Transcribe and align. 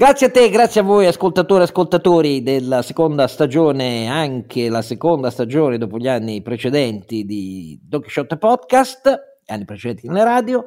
Grazie 0.00 0.28
a 0.28 0.30
te, 0.30 0.48
grazie 0.48 0.80
a 0.80 0.84
voi 0.84 1.04
ascoltatori 1.04 1.60
e 1.60 1.64
ascoltatori 1.64 2.42
della 2.42 2.80
seconda 2.80 3.28
stagione, 3.28 4.08
anche 4.08 4.70
la 4.70 4.80
seconda 4.80 5.28
stagione 5.28 5.76
dopo 5.76 5.98
gli 5.98 6.08
anni 6.08 6.40
precedenti 6.40 7.26
di 7.26 7.78
Don 7.82 8.00
Quixote 8.00 8.38
Podcast, 8.38 9.42
anni 9.44 9.66
precedenti 9.66 10.06
nelle 10.06 10.24
radio. 10.24 10.64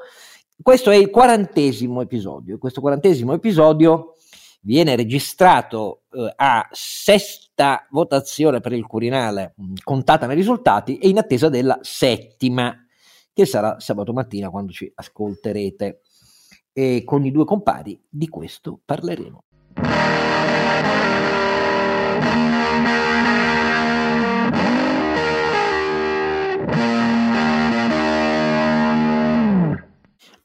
Questo 0.62 0.92
è 0.92 0.96
il 0.98 1.10
quarantesimo 1.10 2.02
episodio. 2.02 2.60
Questo 2.60 2.80
quarantesimo 2.80 3.34
episodio 3.34 4.18
viene 4.62 4.96
registrato 4.96 6.04
eh, 6.12 6.32
a 6.36 6.70
sesta 6.70 7.88
votazione 7.90 8.60
per 8.60 8.74
il 8.74 8.86
Quirinale, 8.86 9.56
mh, 9.58 9.74
contata 9.84 10.28
nei 10.28 10.36
risultati, 10.36 11.00
e 11.00 11.10
in 11.10 11.18
attesa 11.18 11.50
della 11.50 11.80
settima, 11.82 12.72
che 13.34 13.48
sarà 13.48 13.80
sabato 13.80 14.14
mattina 14.14 14.52
quando 14.52 14.72
ci 14.72 14.92
ascolterete 14.94 16.02
e 16.74 17.04
con 17.06 17.24
i 17.24 17.32
due 17.32 17.46
compari 17.46 18.02
di 18.10 18.28
questo 18.28 18.80
parleremo. 18.84 19.44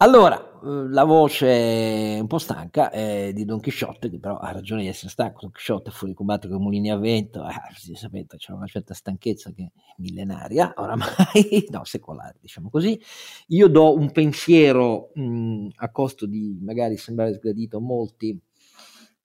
Allora, 0.00 0.47
la 0.62 1.04
voce 1.04 2.18
un 2.20 2.26
po' 2.26 2.38
stanca 2.38 2.90
è 2.90 3.32
di 3.32 3.44
Don 3.44 3.60
Chisciotte, 3.60 4.10
che 4.10 4.18
però 4.18 4.36
ha 4.38 4.52
ragione 4.52 4.82
di 4.82 4.88
essere 4.88 5.10
stanco. 5.10 5.40
Don 5.42 5.50
Chisciotte 5.52 5.90
fuori 5.90 6.14
combattere 6.14 6.52
con 6.52 6.62
mulini 6.62 6.90
a 6.90 6.96
vento, 6.96 7.46
eh, 7.46 7.94
sapete, 7.96 8.36
c'è 8.36 8.52
una 8.52 8.66
certa 8.66 8.94
stanchezza 8.94 9.52
che 9.52 9.62
è 9.64 9.70
millenaria, 9.98 10.72
oramai, 10.76 11.66
no, 11.70 11.84
secolare, 11.84 12.36
diciamo 12.40 12.70
così. 12.70 13.00
Io 13.48 13.68
do 13.68 13.94
un 13.94 14.10
pensiero 14.12 15.10
mh, 15.14 15.68
a 15.76 15.90
costo 15.90 16.26
di 16.26 16.58
magari 16.60 16.96
sembrare 16.96 17.34
sgradito 17.34 17.78
a 17.78 17.80
molti 17.80 18.38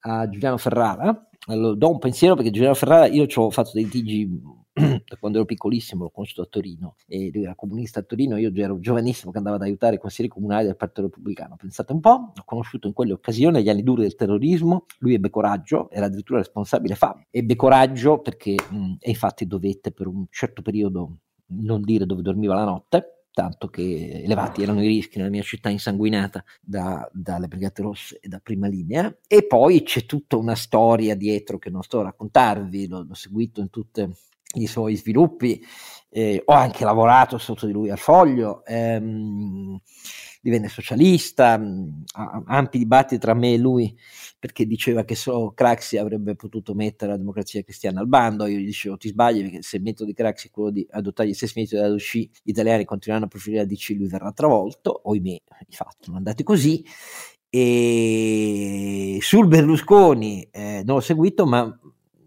a 0.05 0.27
Giuliano 0.29 0.57
Ferrara. 0.57 1.29
Allora, 1.47 1.75
do 1.75 1.89
un 1.89 1.99
pensiero 1.99 2.35
perché 2.35 2.51
Giuliano 2.51 2.75
Ferrara, 2.75 3.07
io 3.07 3.27
ci 3.27 3.39
ho 3.39 3.49
fatto 3.49 3.71
dei 3.73 3.83
litigi 3.83 4.29
da 4.73 5.17
quando 5.19 5.37
ero 5.37 5.45
piccolissimo 5.45 6.03
l'ho 6.03 6.09
conosciuto 6.09 6.41
a 6.41 6.47
Torino 6.49 6.95
e 7.05 7.29
lui 7.31 7.43
era 7.43 7.53
comunista 7.53 7.99
a 7.99 8.03
Torino, 8.03 8.37
io 8.37 8.51
ero 8.55 8.79
giovanissimo 8.79 9.31
che 9.31 9.37
andavo 9.37 9.57
ad 9.57 9.61
aiutare 9.61 9.95
i 9.95 9.99
consiglieri 9.99 10.33
comunali 10.33 10.65
del 10.65 10.75
Partito 10.75 11.03
Repubblicano. 11.03 11.55
Pensate 11.57 11.93
un 11.93 11.99
po', 11.99 12.31
l'ho 12.35 12.43
conosciuto 12.43 12.87
in 12.87 12.93
quelle 12.93 13.13
occasioni, 13.13 13.57
agli 13.57 13.69
anni 13.69 13.83
duri 13.83 14.01
del 14.01 14.15
terrorismo, 14.15 14.85
lui 14.99 15.13
ebbe 15.13 15.29
coraggio, 15.29 15.89
era 15.91 16.07
addirittura 16.07 16.39
responsabile 16.39 16.95
FAM, 16.95 17.25
ebbe 17.29 17.55
coraggio 17.55 18.19
perché 18.19 18.55
mh, 18.69 18.95
e 18.99 19.09
infatti 19.09 19.45
dovette 19.45 19.91
per 19.91 20.07
un 20.07 20.25
certo 20.29 20.61
periodo 20.61 21.17
non 21.47 21.81
dire 21.81 22.07
dove 22.07 22.23
dormiva 22.23 22.55
la 22.55 22.65
notte, 22.65 23.25
tanto 23.31 23.67
che 23.67 24.21
elevati 24.23 24.61
erano 24.61 24.83
i 24.83 24.87
rischi 24.87 25.17
nella 25.17 25.29
mia 25.29 25.41
città 25.41 25.69
insanguinata 25.69 26.43
da, 26.61 27.07
dalle 27.11 27.47
Brigate 27.47 27.81
Rosse 27.81 28.19
e 28.19 28.27
da 28.27 28.39
prima 28.39 28.67
linea. 28.67 29.15
E 29.27 29.45
poi 29.45 29.83
c'è 29.83 30.05
tutta 30.05 30.37
una 30.37 30.55
storia 30.55 31.15
dietro 31.15 31.57
che 31.57 31.69
non 31.69 31.83
sto 31.83 31.99
a 31.99 32.03
raccontarvi, 32.03 32.87
l'ho, 32.87 33.03
l'ho 33.03 33.13
seguito 33.13 33.59
in 33.59 33.69
tutte 33.69 34.09
i 34.55 34.67
suoi 34.67 34.95
sviluppi, 34.95 35.63
eh, 36.09 36.41
ho 36.45 36.53
anche 36.53 36.83
lavorato 36.85 37.37
sotto 37.37 37.65
di 37.65 37.71
lui 37.71 37.89
al 37.89 37.97
foglio, 37.97 38.63
ehm, 38.65 39.79
divenne 40.41 40.67
socialista, 40.67 41.57
mh, 41.57 42.03
ampi 42.45 42.77
dibattiti 42.77 43.19
tra 43.19 43.33
me 43.33 43.53
e 43.53 43.57
lui 43.57 43.97
perché 44.37 44.65
diceva 44.65 45.05
che 45.05 45.15
solo 45.15 45.53
Craxi 45.53 45.97
avrebbe 45.97 46.35
potuto 46.35 46.73
mettere 46.73 47.11
la 47.11 47.17
democrazia 47.17 47.63
cristiana 47.63 48.01
al 48.01 48.07
bando, 48.07 48.45
io 48.45 48.57
gli 48.59 48.65
dicevo 48.65 48.97
ti 48.97 49.07
sbagli 49.07 49.41
perché 49.41 49.61
se 49.61 49.77
il 49.77 49.83
metodo 49.83 50.09
di 50.09 50.13
Craxi 50.13 50.47
è 50.47 50.51
quello 50.51 50.69
di 50.69 50.85
adottare 50.91 51.29
gli 51.29 51.33
stessi 51.33 51.59
metodi 51.59 51.81
della 51.81 51.95
DC, 51.95 52.15
gli 52.17 52.49
italiani 52.49 52.83
continueranno 52.83 53.27
a 53.27 53.31
preferire 53.31 53.61
la 53.61 53.67
DC, 53.67 53.95
lui 53.97 54.07
verrà 54.09 54.31
travolto, 54.33 55.01
oimè, 55.05 55.29
i 55.29 55.75
fatti 55.75 56.03
sono 56.03 56.17
andati 56.17 56.43
così, 56.43 56.83
e 57.49 59.17
sul 59.21 59.47
Berlusconi 59.47 60.45
eh, 60.51 60.81
non 60.83 60.95
l'ho 60.95 61.01
seguito, 61.01 61.45
ma 61.45 61.79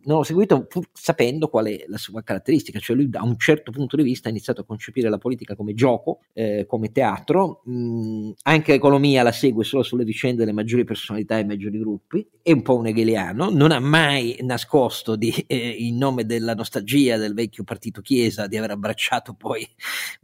non 0.06 0.18
l'ho 0.18 0.22
seguito 0.22 0.66
pur 0.66 0.86
sapendo 0.92 1.48
qual 1.48 1.66
è 1.66 1.84
la 1.88 1.98
sua 1.98 2.22
caratteristica, 2.22 2.78
cioè 2.78 2.96
lui 2.96 3.08
da 3.08 3.22
un 3.22 3.36
certo 3.38 3.70
punto 3.70 3.96
di 3.96 4.02
vista 4.02 4.28
ha 4.28 4.30
iniziato 4.30 4.62
a 4.62 4.64
concepire 4.64 5.08
la 5.08 5.18
politica 5.18 5.54
come 5.54 5.75
gioco, 5.75 6.20
eh, 6.32 6.64
come 6.66 6.92
teatro, 6.92 7.62
mh, 7.64 8.31
anche 8.42 8.72
l'economia 8.72 9.22
la 9.22 9.32
segue 9.32 9.64
solo 9.64 9.82
sulle 9.82 10.04
vicende 10.04 10.38
delle 10.38 10.53
maggiori 10.53 10.84
personalità 10.84 11.38
e 11.38 11.44
maggiori 11.44 11.78
gruppi, 11.78 12.26
è 12.42 12.53
un 12.53 12.62
po' 12.62 12.76
un 12.76 12.86
hegeliano, 12.86 13.50
non 13.50 13.72
ha 13.72 13.81
mai 13.81 14.36
nascosto 14.41 15.16
di, 15.16 15.32
eh, 15.47 15.56
in 15.56 15.97
nome 15.97 16.25
della 16.25 16.54
nostalgia 16.54 17.16
del 17.16 17.34
vecchio 17.34 17.64
partito 17.64 18.00
Chiesa 18.00 18.47
di 18.47 18.56
aver 18.56 18.70
abbracciato 18.70 19.34
poi 19.34 19.66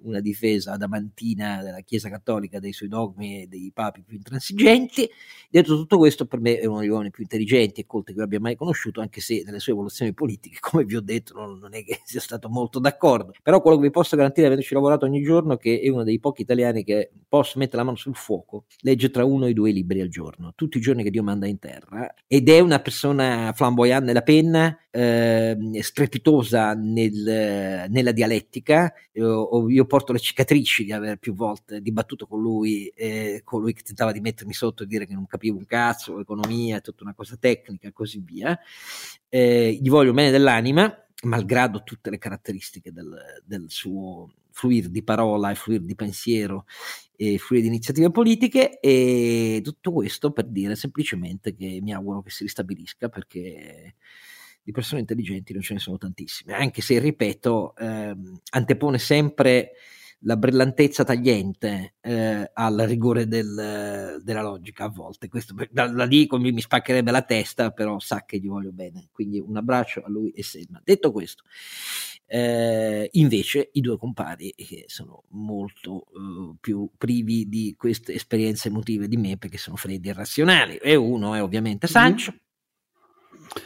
una 0.03 0.21
difesa 0.21 0.73
adamantina 0.73 1.63
della 1.63 1.81
Chiesa 1.81 2.09
cattolica, 2.09 2.61
dei 2.61 2.73
suoi 2.73 2.89
dogmi 2.89 3.43
e 3.43 3.47
dei 3.49 3.71
papi 3.75 4.03
più 4.03 4.17
intransigenti. 4.17 5.09
Detto 5.51 5.77
tutto 5.77 5.99
questo, 5.99 6.27
per 6.27 6.41
me 6.41 6.59
è 6.59 6.67
uno 6.67 6.81
degli 6.81 6.89
uomini 6.89 7.11
più 7.11 7.23
intelligenti 7.23 7.81
e 7.81 7.87
colti 7.87 8.15
che 8.15 8.23
abbia 8.23 8.41
mai 8.41 8.57
conosciuto, 8.57 9.01
anche 9.01 9.21
se 9.21 9.43
nelle 9.45 9.59
sue 9.59 9.72
evoluzioni 9.73 10.13
politiche, 10.13 10.59
come 10.61 10.85
vi 10.85 10.97
ho 10.97 11.01
detto, 11.01 11.35
non, 11.35 11.59
non, 11.59 11.75
è 11.75 11.85
che 11.85 12.01
sia 12.05 12.21
stato 12.21 12.49
molto 12.49 12.79
d'accordo. 12.79 13.33
Però 13.43 13.61
quello 13.61 13.77
che 13.77 13.85
vi 13.85 13.91
posso 13.91 14.17
garantire, 14.17 14.47
avendoci 14.47 14.75
lavorato 14.75 15.05
ogni 15.05 15.23
giorno, 15.23 15.57
che 15.57 15.81
è 15.81 15.89
uno 15.89 16.05
dei 16.05 16.19
pochi 16.19 16.43
italiani 16.43 16.85
che 16.85 17.11
posso 17.29 17.59
mettere 17.59 17.79
la 17.79 17.85
mano 17.85 17.97
sul 17.97 18.15
fuoco, 18.15 18.65
legge 18.81 19.11
tra 19.11 19.25
uno 19.25 19.47
e 19.47 19.53
due 19.53 19.71
libri 19.71 20.01
al 20.01 20.09
giorno, 20.09 20.53
tutti 20.55 20.79
i 20.79 20.81
giorni 20.81 21.03
che 21.03 21.11
Dio 21.11 21.23
manda 21.23 21.47
in 21.47 21.59
terra, 21.59 22.15
ed 22.27 22.49
è 22.49 22.61
una 22.61 22.81
persona 22.81 23.53
flamboyante 23.55 24.07
nella 24.07 24.23
penna, 24.23 24.77
eh, 24.91 25.57
strepitosa 25.81 26.75
nel, 26.75 27.87
nella 27.89 28.13
dialettica. 28.13 28.93
Io, 29.13 29.69
io, 29.69 29.87
porto 29.87 30.13
le 30.13 30.19
cicatrici 30.19 30.85
di 30.85 30.93
aver 30.93 31.17
più 31.17 31.35
volte 31.35 31.81
dibattuto 31.81 32.27
con 32.27 32.41
lui, 32.41 32.89
eh, 32.89 33.41
colui 33.45 33.73
che 33.73 33.83
tentava 33.83 34.13
di 34.13 34.21
mettermi 34.21 34.53
sotto 34.53 34.83
e 34.83 34.87
dire 34.87 35.07
che 35.07 35.15
non 35.15 35.27
capivo 35.27 35.57
un 35.57 35.67
cazzo, 35.67 36.21
economia, 36.21 36.81
tutta 36.81 37.05
una 37.05 37.15
cosa 37.15 37.37
tecnica 37.37 37.89
e 37.89 37.93
così 37.93 38.23
via 38.25 38.59
eh, 39.35 39.62
gli 39.71 39.89
voglio 39.89 40.13
bene 40.13 40.31
dell'anima, 40.31 40.95
malgrado 41.25 41.83
tutte 41.83 42.11
le 42.11 42.19
caratteristiche 42.19 42.93
del, 42.93 43.15
del 43.45 43.67
suo 43.69 44.31
fluire 44.51 44.91
di 44.91 45.03
parola 45.03 45.51
e 45.51 45.55
fluire 45.55 45.85
di 45.85 45.95
pensiero 45.95 46.67
e 47.17 47.39
fluire 47.39 47.65
di 47.65 47.71
iniziative 47.71 48.11
politiche. 48.11 48.81
E 48.81 49.61
tutto 49.63 49.93
questo 49.93 50.33
per 50.33 50.47
dire 50.47 50.77
semplicemente 50.77 51.55
che 51.55 51.79
mi 51.81 51.93
auguro 51.93 52.23
che 52.23 52.31
si 52.31 52.45
ristabilisca 52.45 53.09
perché 53.09 53.95
di 54.63 54.73
persone 54.73 55.01
intelligenti 55.01 55.53
non 55.53 55.63
ce 55.63 55.75
ne 55.75 55.81
sono 55.81 55.99
tantissime, 55.99 56.55
anche 56.55 56.83
se, 56.83 56.99
ripeto, 56.99 57.75
ehm, 57.77 58.41
antepone 58.51 58.99
sempre 58.99 59.73
la 60.25 60.37
brillantezza 60.37 61.05
tagliente 61.05 61.95
eh, 62.01 62.51
al 62.53 62.77
rigore 62.87 63.27
del, 63.27 64.21
della 64.23 64.43
logica 64.43 64.85
a 64.85 64.89
volte. 64.89 65.29
Questo 65.29 65.55
da, 65.71 65.89
da 65.89 66.07
dico 66.07 66.39
mi, 66.39 66.53
mi, 66.53 66.61
spaccherebbe 66.61 67.11
la 67.11 67.23
testa, 67.23 67.71
però 67.71 67.99
sa 67.99 68.25
che 68.25 68.39
gli 68.39 68.49
voglio 68.49 68.73
bene. 68.73 69.09
Quindi 69.13 69.41
un 69.41 69.57
abbraccio 69.57 70.03
a 70.03 70.09
lui 70.09 70.31
e 70.31 70.43
Selma. 70.43 70.81
Detto 70.85 71.13
questo, 71.13 71.45
eh, 72.27 73.09
invece 73.13 73.71
i 73.73 73.81
due 73.81 73.99
compari 73.99 74.53
che 74.57 74.85
sono 74.87 75.25
molto 75.31 76.07
eh, 76.07 76.57
più 76.61 76.89
privi 76.97 77.49
di 77.49 77.75
queste 77.77 78.15
esperienze 78.15 78.69
emotive 78.69 79.09
di 79.09 79.17
me 79.17 79.37
perché 79.37 79.59
sono 79.59 79.77
freddi 79.77 80.09
e 80.09 80.13
razionali. 80.13 80.77
E 80.77 80.95
uno 80.95 81.35
è 81.35 81.43
ovviamente 81.43 81.87
Sancho. 81.87 82.31
Mm-hmm 82.31 82.41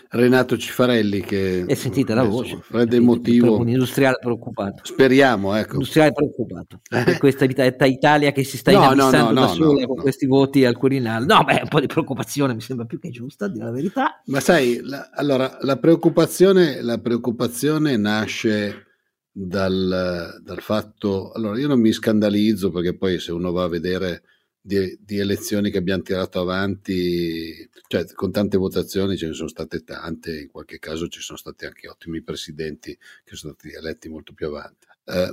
Renato 0.09 0.57
Cifarelli 0.57 1.21
che 1.21 1.65
e 1.67 1.75
sentite 1.75 2.15
la 2.15 2.23
voce. 2.23 2.59
freddo 2.63 2.97
emotivo 2.97 3.59
un 3.59 3.69
industriale 3.69 4.19
preoccupato. 4.21 4.83
Speriamo 4.85 5.55
ecco. 5.55 5.75
Industriale 5.75 6.13
preoccupato. 6.13 6.81
Eh. 6.91 7.05
per 7.05 7.19
questa 7.19 7.45
Italia 7.45 8.33
che 8.33 8.43
si 8.45 8.57
sta 8.57 8.73
no, 8.73 8.95
no, 8.95 9.11
no, 9.11 9.33
da 9.33 9.47
sola 9.49 9.87
con 9.87 9.97
questi 9.97 10.27
voti 10.27 10.65
al 10.65 10.77
Quirinale. 10.77 11.27
No 11.27 11.45
beh 11.45 11.61
un 11.63 11.69
po' 11.69 11.81
di 11.81 11.87
preoccupazione 11.87 12.55
mi 12.55 12.61
sembra 12.61 12.87
più 12.87 12.99
che 12.99 13.11
giusta 13.11 13.49
dire 13.49 13.65
la 13.65 13.71
verità. 13.71 14.23
Ma 14.27 14.41
sai 14.41 14.81
la, 14.83 15.11
allora 15.13 15.59
la 15.61 15.77
preoccupazione 15.77 16.83
la 16.83 16.99
preoccupazione 16.99 17.97
nasce 17.97 18.87
dal, 19.31 20.41
dal 20.43 20.61
fatto 20.61 21.31
allora 21.33 21.59
io 21.59 21.69
non 21.69 21.81
mi 21.81 21.93
scandalizzo 21.93 22.71
perché 22.71 22.97
poi 22.97 23.19
se 23.19 23.33
uno 23.33 23.53
va 23.53 23.65
a 23.65 23.69
vedere 23.69 24.23
di, 24.67 24.99
di, 25.01 25.19
elezioni 25.19 25.71
che 25.71 25.79
abbiamo 25.79 26.03
tirato 26.03 26.41
avanti, 26.41 27.69
cioè 27.87 28.05
con 28.15 28.33
tante 28.33 28.57
votazioni 28.57 29.17
ce 29.17 29.29
ne 29.29 29.35
sono 29.35 29.49
state 29.49 29.85
tante, 29.85 30.41
in 30.41 30.51
qualche 30.51 30.81
caso 30.81 31.07
ci 31.07 31.21
sono 31.21 31.39
stati 31.39 31.67
anche 31.67 31.89
ottimi 31.89 32.21
presidenti 32.21 32.97
che 33.25 33.37
sono 33.37 33.55
stati 33.57 33.75
eletti 33.75 34.09
molto 34.09 34.33
più 34.35 34.49
avanti. 34.49 34.87
Eh, 35.05 35.33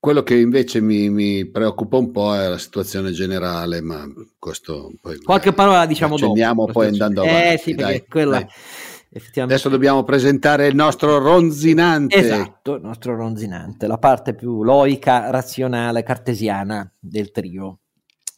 quello 0.00 0.24
che 0.24 0.34
invece 0.34 0.80
mi, 0.80 1.08
mi, 1.08 1.46
preoccupa 1.46 1.98
un 1.98 2.10
po' 2.10 2.34
è 2.34 2.48
la 2.48 2.58
situazione 2.58 3.12
generale, 3.12 3.80
ma 3.80 4.04
questo 4.40 4.92
poi 5.00 5.18
qualche 5.18 5.52
parola 5.52 5.86
diciamo 5.86 6.16
dopo. 6.16 6.66
poi 6.66 6.88
andando 6.88 7.22
eh, 7.22 7.28
avanti. 7.28 7.46
Eh 7.46 7.58
sì, 7.58 7.74
perché 7.76 7.92
dai, 7.92 8.06
quella 8.08 8.38
dai. 8.40 9.44
Adesso 9.44 9.68
dobbiamo 9.68 10.02
presentare 10.02 10.66
il 10.66 10.74
nostro 10.74 11.18
ronzinante. 11.18 12.16
Esatto, 12.16 12.74
il 12.74 12.82
nostro 12.82 13.14
ronzinante, 13.14 13.86
la 13.86 13.98
parte 13.98 14.34
più 14.34 14.64
loica, 14.64 15.30
razionale, 15.30 16.02
cartesiana 16.02 16.92
del 16.98 17.30
trio. 17.30 17.78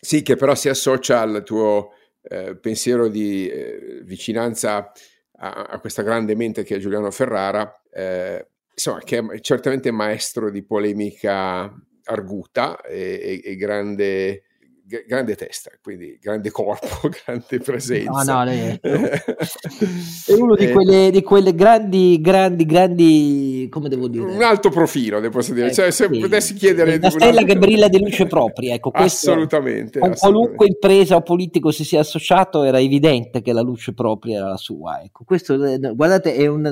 Sì, 0.01 0.23
che 0.23 0.37
però 0.37 0.55
si 0.55 0.69
associa 0.69 1.21
al 1.21 1.43
tuo 1.45 1.91
eh, 2.23 2.57
pensiero 2.57 3.09
di 3.09 3.49
eh, 3.49 4.01
vicinanza 4.05 4.93
a, 5.39 5.51
a, 5.65 5.81
questa 5.81 6.03
grande 6.03 6.35
mente 6.35 6.63
che 6.63 6.77
è 6.77 6.79
Giuliano 6.79 7.11
Ferrara, 7.11 7.83
eh, 7.91 8.49
insomma, 8.73 9.01
che 9.01 9.19
è 9.19 9.41
certamente 9.41 9.91
maestro 9.91 10.51
di 10.51 10.65
polemica 10.65 11.73
arguta 12.05 12.81
e, 12.81 13.41
e, 13.45 13.51
e 13.51 13.57
grande 13.57 14.43
g- 14.89 15.05
grande 15.07 15.37
testa, 15.37 15.71
quindi 15.83 16.19
grande 16.21 16.51
corpo, 16.51 17.09
grande 17.25 17.59
presenza. 17.59 18.23
No, 18.33 18.45
no, 18.45 18.51
è, 18.51 18.81
è 18.81 20.33
uno 20.33 20.55
di, 20.57 20.65
eh, 20.65 20.71
quelle, 20.73 21.11
di 21.11 21.23
quelle 21.23 21.55
grandi, 21.55 22.19
grandi, 22.21 22.65
grandi, 22.65 23.69
come 23.71 23.91
devo 23.91 24.09
dire? 24.09 24.25
Un 24.25 24.43
alto 24.43 24.71
profilo, 24.71 25.21
devo 25.21 25.41
dire. 25.43 25.69
Eh, 25.69 25.75
cioè, 25.75 25.91
se 25.91 26.09
sì, 26.11 26.19
potessi 26.19 26.55
chiedere... 26.55 26.97
Una 26.97 27.11
stella 27.11 27.43
che 27.43 27.57
brilla 27.57 27.89
di 27.89 28.01
luce 28.01 28.27
propria, 28.27 28.75
ecco. 28.75 28.91
Assolutamente. 28.91 29.99
Con 30.01 30.15
qualunque 30.15 30.67
impresa 30.67 31.17
o 31.17 31.23
politico 31.23 31.71
si 31.71 31.85
sia 31.85 32.01
associato 32.01 32.63
era 32.63 32.81
evidente 32.81 33.43
che 33.43 33.53
la 33.53 33.61
luce 33.61 33.93
propria 33.93 34.39
era 34.39 34.49
la 34.49 34.57
sua, 34.57 35.03
ecco. 35.03 35.25
Questo, 35.25 35.63
eh, 35.63 35.79
guardate, 35.95 36.35
è 36.35 36.47
un, 36.47 36.63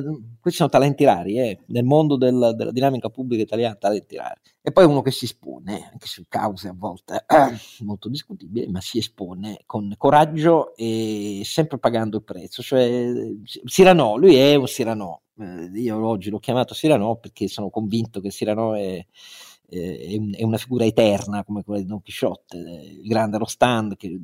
questi 0.40 0.58
sono 0.58 0.70
talenti 0.70 1.04
rari, 1.04 1.38
eh, 1.38 1.58
nel 1.66 1.84
mondo 1.84 2.16
del, 2.16 2.54
della 2.56 2.72
dinamica 2.72 3.10
pubblica 3.10 3.42
italiana, 3.42 3.74
talenti 3.74 4.16
rari. 4.16 4.40
E 4.68 4.72
poi 4.72 4.84
uno 4.84 5.00
che 5.00 5.12
si 5.12 5.26
espone, 5.26 5.88
anche 5.92 6.08
su 6.08 6.24
cause 6.26 6.66
a 6.66 6.74
volte 6.76 7.24
molto 7.86 8.08
discutibili, 8.08 8.66
ma 8.66 8.80
si 8.80 8.98
espone 8.98 9.60
con 9.64 9.94
coraggio 9.96 10.74
e 10.74 11.42
sempre 11.44 11.78
pagando 11.78 12.16
il 12.16 12.24
prezzo. 12.24 12.62
Cioè, 12.62 13.12
Cyrano, 13.64 14.16
lui 14.16 14.34
è 14.34 14.56
un 14.56 14.64
Cyrano. 14.64 15.22
Eh, 15.38 15.70
io 15.72 16.04
oggi 16.04 16.30
l'ho 16.30 16.40
chiamato 16.40 16.74
Cyrano 16.74 17.14
perché 17.14 17.46
sono 17.46 17.70
convinto 17.70 18.18
che 18.20 18.30
Cyrano 18.30 18.74
è, 18.74 19.06
è, 19.68 20.18
è 20.32 20.42
una 20.42 20.58
figura 20.58 20.84
eterna 20.84 21.44
come 21.44 21.62
quella 21.62 21.78
di 21.78 21.86
Don 21.86 22.02
Chisciotte, 22.02 22.56
il 22.56 23.06
grande 23.06 23.38
Rostand 23.38 23.94
che 23.94 24.20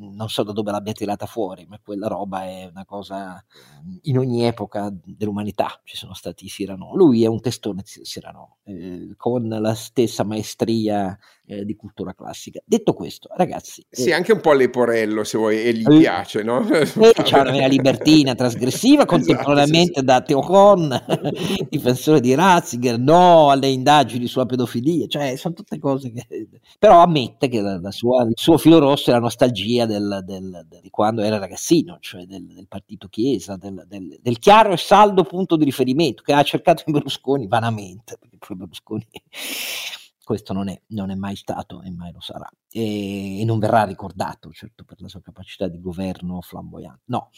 non 0.00 0.28
so 0.28 0.42
da 0.42 0.52
dove 0.52 0.70
l'abbia 0.70 0.92
tirata 0.92 1.26
fuori, 1.26 1.66
ma 1.66 1.78
quella 1.78 2.08
roba 2.08 2.44
è 2.44 2.66
una 2.70 2.84
cosa 2.84 3.42
in 4.02 4.18
ogni 4.18 4.44
epoca 4.44 4.90
dell'umanità 4.90 5.80
ci 5.84 5.96
sono 5.96 6.14
stati 6.14 6.46
i 6.46 6.48
Cyrano. 6.48 6.94
Lui 6.94 7.22
è 7.22 7.26
un 7.26 7.40
testone 7.40 7.82
Cyrano, 7.82 8.58
eh, 8.64 9.14
con 9.16 9.48
la 9.48 9.74
stessa 9.74 10.24
maestria 10.24 11.16
eh, 11.50 11.64
di 11.64 11.74
cultura 11.74 12.14
classica. 12.14 12.60
Detto 12.64 12.92
questo, 12.92 13.28
ragazzi... 13.34 13.84
Sì, 13.90 14.10
eh, 14.10 14.12
anche 14.12 14.32
un 14.32 14.40
po' 14.40 14.52
Leporello, 14.52 15.24
se 15.24 15.36
vuoi, 15.36 15.60
e 15.60 15.72
gli 15.72 15.84
eh, 15.84 15.98
piace, 15.98 16.44
no? 16.44 16.60
c'è 16.64 17.40
una 17.40 17.50
vera 17.50 17.66
libertina 17.66 18.36
trasgressiva, 18.36 19.02
esatto, 19.02 19.16
contemporaneamente 19.16 19.94
sì, 19.94 19.98
sì. 19.98 20.04
da 20.04 20.20
Teocon, 20.20 21.04
difensore 21.68 22.20
di 22.20 22.34
Ratzinger, 22.34 22.98
no 23.00 23.50
alle 23.50 23.68
indagini 23.68 24.28
sulla 24.28 24.46
pedofilia, 24.46 25.08
cioè 25.08 25.34
sono 25.34 25.54
tutte 25.54 25.78
cose 25.80 26.12
che... 26.12 26.26
Però 26.78 27.02
ammette 27.02 27.48
che 27.48 27.60
la, 27.60 27.80
la 27.80 27.90
sua, 27.90 28.22
il 28.22 28.34
suo 28.36 28.56
filo 28.56 28.78
rosso 28.78 29.10
è 29.10 29.12
la 29.12 29.18
nostalgia 29.18 29.86
del, 29.86 30.22
del, 30.24 30.64
del, 30.68 30.80
di 30.80 30.90
quando 30.90 31.22
era 31.22 31.38
ragazzino, 31.38 31.98
cioè 32.00 32.24
del, 32.26 32.46
del 32.46 32.68
partito 32.68 33.08
Chiesa, 33.08 33.56
del, 33.56 34.38
chiaro 34.38 34.72
e 34.72 34.76
saldo 34.76 35.24
punto 35.24 35.56
di 35.56 35.64
riferimento 35.64 36.22
che 36.22 36.32
ha 36.32 36.42
cercato 36.44 36.84
in 36.86 36.92
Berlusconi 36.92 37.48
vanamente, 37.48 38.16
perché 38.18 38.36
poi 38.38 38.56
Berlusconi 38.56 39.06
questo 40.30 40.52
non 40.52 40.68
è, 40.68 40.80
non 40.90 41.10
è, 41.10 41.16
mai 41.16 41.34
stato 41.34 41.82
e 41.82 41.90
mai 41.90 42.12
lo 42.12 42.20
sarà. 42.20 42.48
E, 42.70 43.40
e, 43.40 43.44
non 43.44 43.58
verrà 43.58 43.82
ricordato 43.82 44.52
certo 44.52 44.84
per 44.84 45.00
la 45.00 45.08
sua 45.08 45.20
capacità 45.20 45.66
di 45.66 45.80
governo 45.80 46.40
flamboyante. 46.40 47.02
No. 47.06 47.30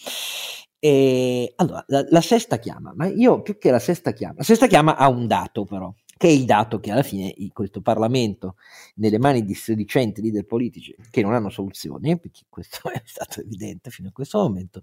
E, 0.79 1.55
allora 1.57 1.83
la, 1.87 2.05
la, 2.11 2.21
sesta 2.21 2.59
chiama 2.59 2.93
ma 2.95 3.07
io 3.07 3.41
più 3.41 3.57
che 3.57 3.71
la 3.71 3.79
sesta 3.79 4.13
chiama 4.13 4.35
la 4.39 4.43
sesta 4.43 4.67
chiama 4.67 4.97
ha 4.97 5.09
un 5.09 5.27
dato 5.27 5.65
però 5.65 5.95
che 6.19 6.27
è 6.27 6.31
il 6.31 6.45
dato 6.45 6.81
che 6.81 6.91
alla 6.91 7.05
fine 7.05 7.33
questo 7.53 7.81
Parlamento 7.81 8.57
nelle 8.97 9.19
mani 9.19 9.43
di 9.43 9.55
sedicenti 9.55 10.21
leader 10.21 10.45
politici 10.45 10.95
che 11.09 11.23
non 11.23 11.33
hanno 11.33 11.49
soluzioni 11.49 12.19
perché 12.19 12.43
questo 12.51 12.91
è 12.93 13.01
stato 13.07 13.41
evidente 13.41 13.89
fino 13.89 14.09
a 14.09 14.13
questo 14.13 14.39
momento 14.39 14.83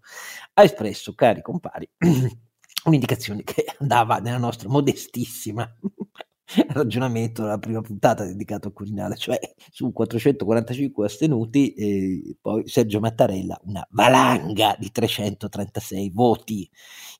ha 0.54 0.64
espresso 0.64 1.14
cari 1.14 1.44
compari 1.44 1.88
un'indicazione 2.86 3.44
che 3.44 3.66
andava 3.78 4.18
nella 4.18 4.40
nostra 4.40 4.68
modestissima 4.68 5.70
ragionamento 6.70 7.44
della 7.44 7.58
prima 7.60 7.82
puntata 7.82 8.26
dedicato 8.26 8.68
al 8.68 8.74
Quirinale, 8.74 9.16
cioè 9.16 9.40
su 9.70 9.92
445 9.92 11.06
astenuti, 11.06 11.74
e 11.74 12.38
poi 12.42 12.68
Sergio 12.68 13.00
Mattarella 13.00 13.60
una 13.66 13.86
valanga 13.92 14.76
di 14.80 14.90
336 14.92 16.10
voti, 16.10 16.70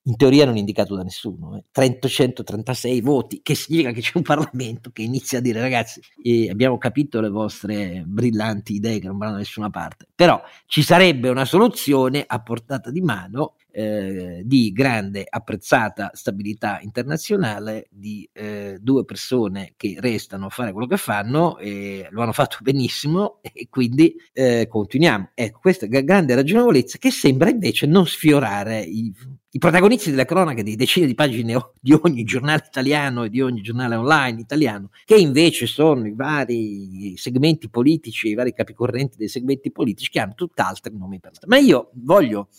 in 0.04 0.16
teoria 0.16 0.46
non 0.46 0.58
indicato 0.58 0.96
da 0.96 1.04
nessuno, 1.04 1.58
eh. 1.58 1.66
336 1.72 3.02
voti, 3.02 3.42
che 3.44 3.54
significa 3.54 3.92
che 3.92 4.02
c'è 4.02 4.14
un 4.16 4.24
Parlamento 4.24 4.90
che 4.92 5.04
inizia 5.04 5.38
a 5.38 5.42
dire 5.42 5.62
ragazzi 5.62 6.02
eh, 6.24 6.50
abbiamo 6.50 6.78
capito 6.78 7.22
le 7.22 7.30
vostre 7.30 8.04
brillanti 8.06 8.76
idee 8.76 9.00
che 9.00 9.08
non 9.08 9.18
vanno 9.18 9.34
da 9.34 9.38
nessuna 9.40 9.70
parte, 9.70 10.08
però 10.14 10.42
ci 10.66 10.82
sarebbe 10.82 11.30
una 11.30 11.46
soluzione 11.46 12.24
a 12.26 12.42
portata 12.42 12.90
di 12.90 13.02
mano 13.02 13.56
eh, 13.72 14.42
di 14.46 14.72
grande 14.72 15.26
apprezzata 15.30 16.12
stabilità 16.14 16.80
internazionale 16.82 17.88
di 17.92 18.28
eh, 18.34 18.78
due 18.82 19.06
persone 19.06 19.74
che 19.78 19.96
restano 20.00 20.48
a 20.48 20.50
fare 20.50 20.72
quello 20.72 20.88
che 20.88 20.98
fanno 20.98 21.58
e 21.58 22.08
lo 22.10 22.22
hanno 22.22 22.32
fatto 22.34 22.58
benissimo 22.64 23.40
e 23.42 23.68
quindi 23.70 24.16
eh, 24.34 24.68
continuiamo. 24.68 25.32
Ecco, 25.34 25.60
questa 25.60 25.86
grande 25.86 26.36
ragionevolezza 26.36 26.98
che 26.98 27.12
sembra 27.12 27.50
invece 27.50 27.86
non 27.86 28.06
sfiorare 28.08 28.82
i, 28.82 29.14
i 29.52 29.58
protagonisti 29.58 30.10
delle 30.10 30.26
cronache 30.26 30.64
di 30.64 30.76
decine 30.76 31.08
di 31.08 31.16
pagine 31.16 31.58
di 31.80 31.94
ogni 31.94 32.24
giornale 32.24 32.64
italiano 32.68 33.24
e 33.24 33.30
di 33.30 33.42
ogni 33.42 33.62
giornale 33.62 33.96
online 33.96 34.42
italiano, 34.42 34.90
che 35.06 35.16
invece 35.16 35.66
sono 35.66 36.06
i 36.06 36.14
vari 36.14 37.16
segmenti 37.18 37.70
politici, 37.70 38.30
i 38.30 38.36
vari 38.36 38.54
capicorrenti 38.54 39.18
dei 39.18 39.28
segmenti 39.28 39.72
politici 39.72 40.10
che 40.10 40.20
hanno 40.20 40.34
tutt'altri 40.36 40.96
nomi 40.98 41.20
per 41.20 41.32
Ma 41.48 41.58
io 41.58 41.92
voglio 41.94 42.50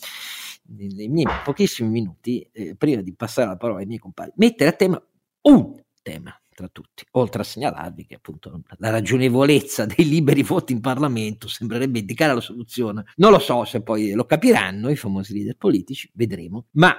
nei 0.76 1.08
miei 1.08 1.26
pochissimi 1.44 1.88
minuti, 1.88 2.48
eh, 2.52 2.74
prima 2.76 3.02
di 3.02 3.14
passare 3.14 3.48
la 3.48 3.56
parola 3.56 3.80
ai 3.80 3.86
miei 3.86 3.98
compagni, 3.98 4.32
mettere 4.36 4.70
a 4.70 4.72
tema 4.72 5.02
un 5.42 5.74
tema 6.02 6.34
tra 6.54 6.68
tutti, 6.68 7.04
oltre 7.12 7.40
a 7.40 7.44
segnalarvi 7.44 8.06
che 8.06 8.16
appunto 8.16 8.60
la 8.76 8.90
ragionevolezza 8.90 9.86
dei 9.86 10.06
liberi 10.08 10.42
voti 10.42 10.72
in 10.72 10.80
Parlamento 10.80 11.48
sembrerebbe 11.48 12.00
indicare 12.00 12.34
la 12.34 12.40
soluzione. 12.40 13.04
Non 13.16 13.30
lo 13.30 13.38
so 13.38 13.64
se 13.64 13.82
poi 13.82 14.12
lo 14.12 14.24
capiranno 14.24 14.90
i 14.90 14.96
famosi 14.96 15.32
leader 15.32 15.56
politici, 15.56 16.10
vedremo, 16.14 16.66
ma 16.72 16.94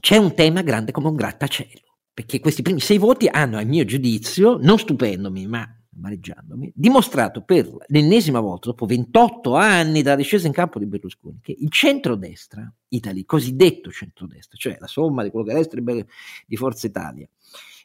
c'è 0.00 0.16
un 0.16 0.34
tema 0.34 0.62
grande 0.62 0.92
come 0.92 1.08
un 1.08 1.16
grattacielo, 1.16 1.98
perché 2.12 2.40
questi 2.40 2.62
primi 2.62 2.80
sei 2.80 2.98
voti 2.98 3.28
hanno, 3.28 3.58
a 3.58 3.62
mio 3.62 3.84
giudizio, 3.84 4.58
non 4.60 4.78
stupendomi, 4.78 5.46
ma 5.46 5.77
amareggiandomi, 5.98 6.72
dimostrato 6.74 7.42
per 7.42 7.70
l'ennesima 7.88 8.40
volta, 8.40 8.68
dopo 8.68 8.86
28 8.86 9.54
anni 9.54 10.02
dalla 10.02 10.16
discesa 10.16 10.46
in 10.46 10.52
campo 10.52 10.78
di 10.78 10.86
Berlusconi, 10.86 11.40
che 11.42 11.54
il 11.58 11.70
centrodestra, 11.70 12.72
Italia, 12.88 13.22
cosiddetto 13.26 13.90
centrodestra, 13.90 14.56
cioè 14.56 14.76
la 14.80 14.86
somma 14.86 15.22
di 15.22 15.30
quello 15.30 15.46
che 15.46 15.54
resta 15.54 15.76
di 15.78 16.56
Forza 16.56 16.86
Italia, 16.86 17.28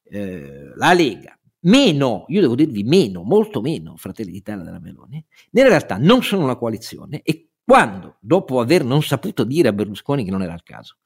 eh, 0.06 0.72
la 0.76 0.94
Lega, 0.94 1.38
meno, 1.62 2.26
io 2.28 2.42
devo 2.42 2.56
dirvi 2.56 2.84
meno, 2.84 3.24
molto 3.24 3.62
meno 3.62 3.96
Fratelli 3.98 4.32
d'Italia 4.32 4.64
della 4.64 4.80
Meloni, 4.80 5.24
nella 5.52 5.70
realtà 5.70 5.98
non 5.98 6.24
sono 6.24 6.44
una 6.44 6.56
coalizione 6.56 7.22
e 7.24 7.50
quando, 7.66 8.18
dopo 8.20 8.60
aver 8.60 8.84
non 8.84 9.02
saputo 9.02 9.44
dire 9.44 9.70
a 9.70 9.74
Berlusconi 9.74 10.26
che 10.26 10.32
non 10.32 10.42
era 10.42 10.54
il 10.54 10.64
caso, 10.64 10.98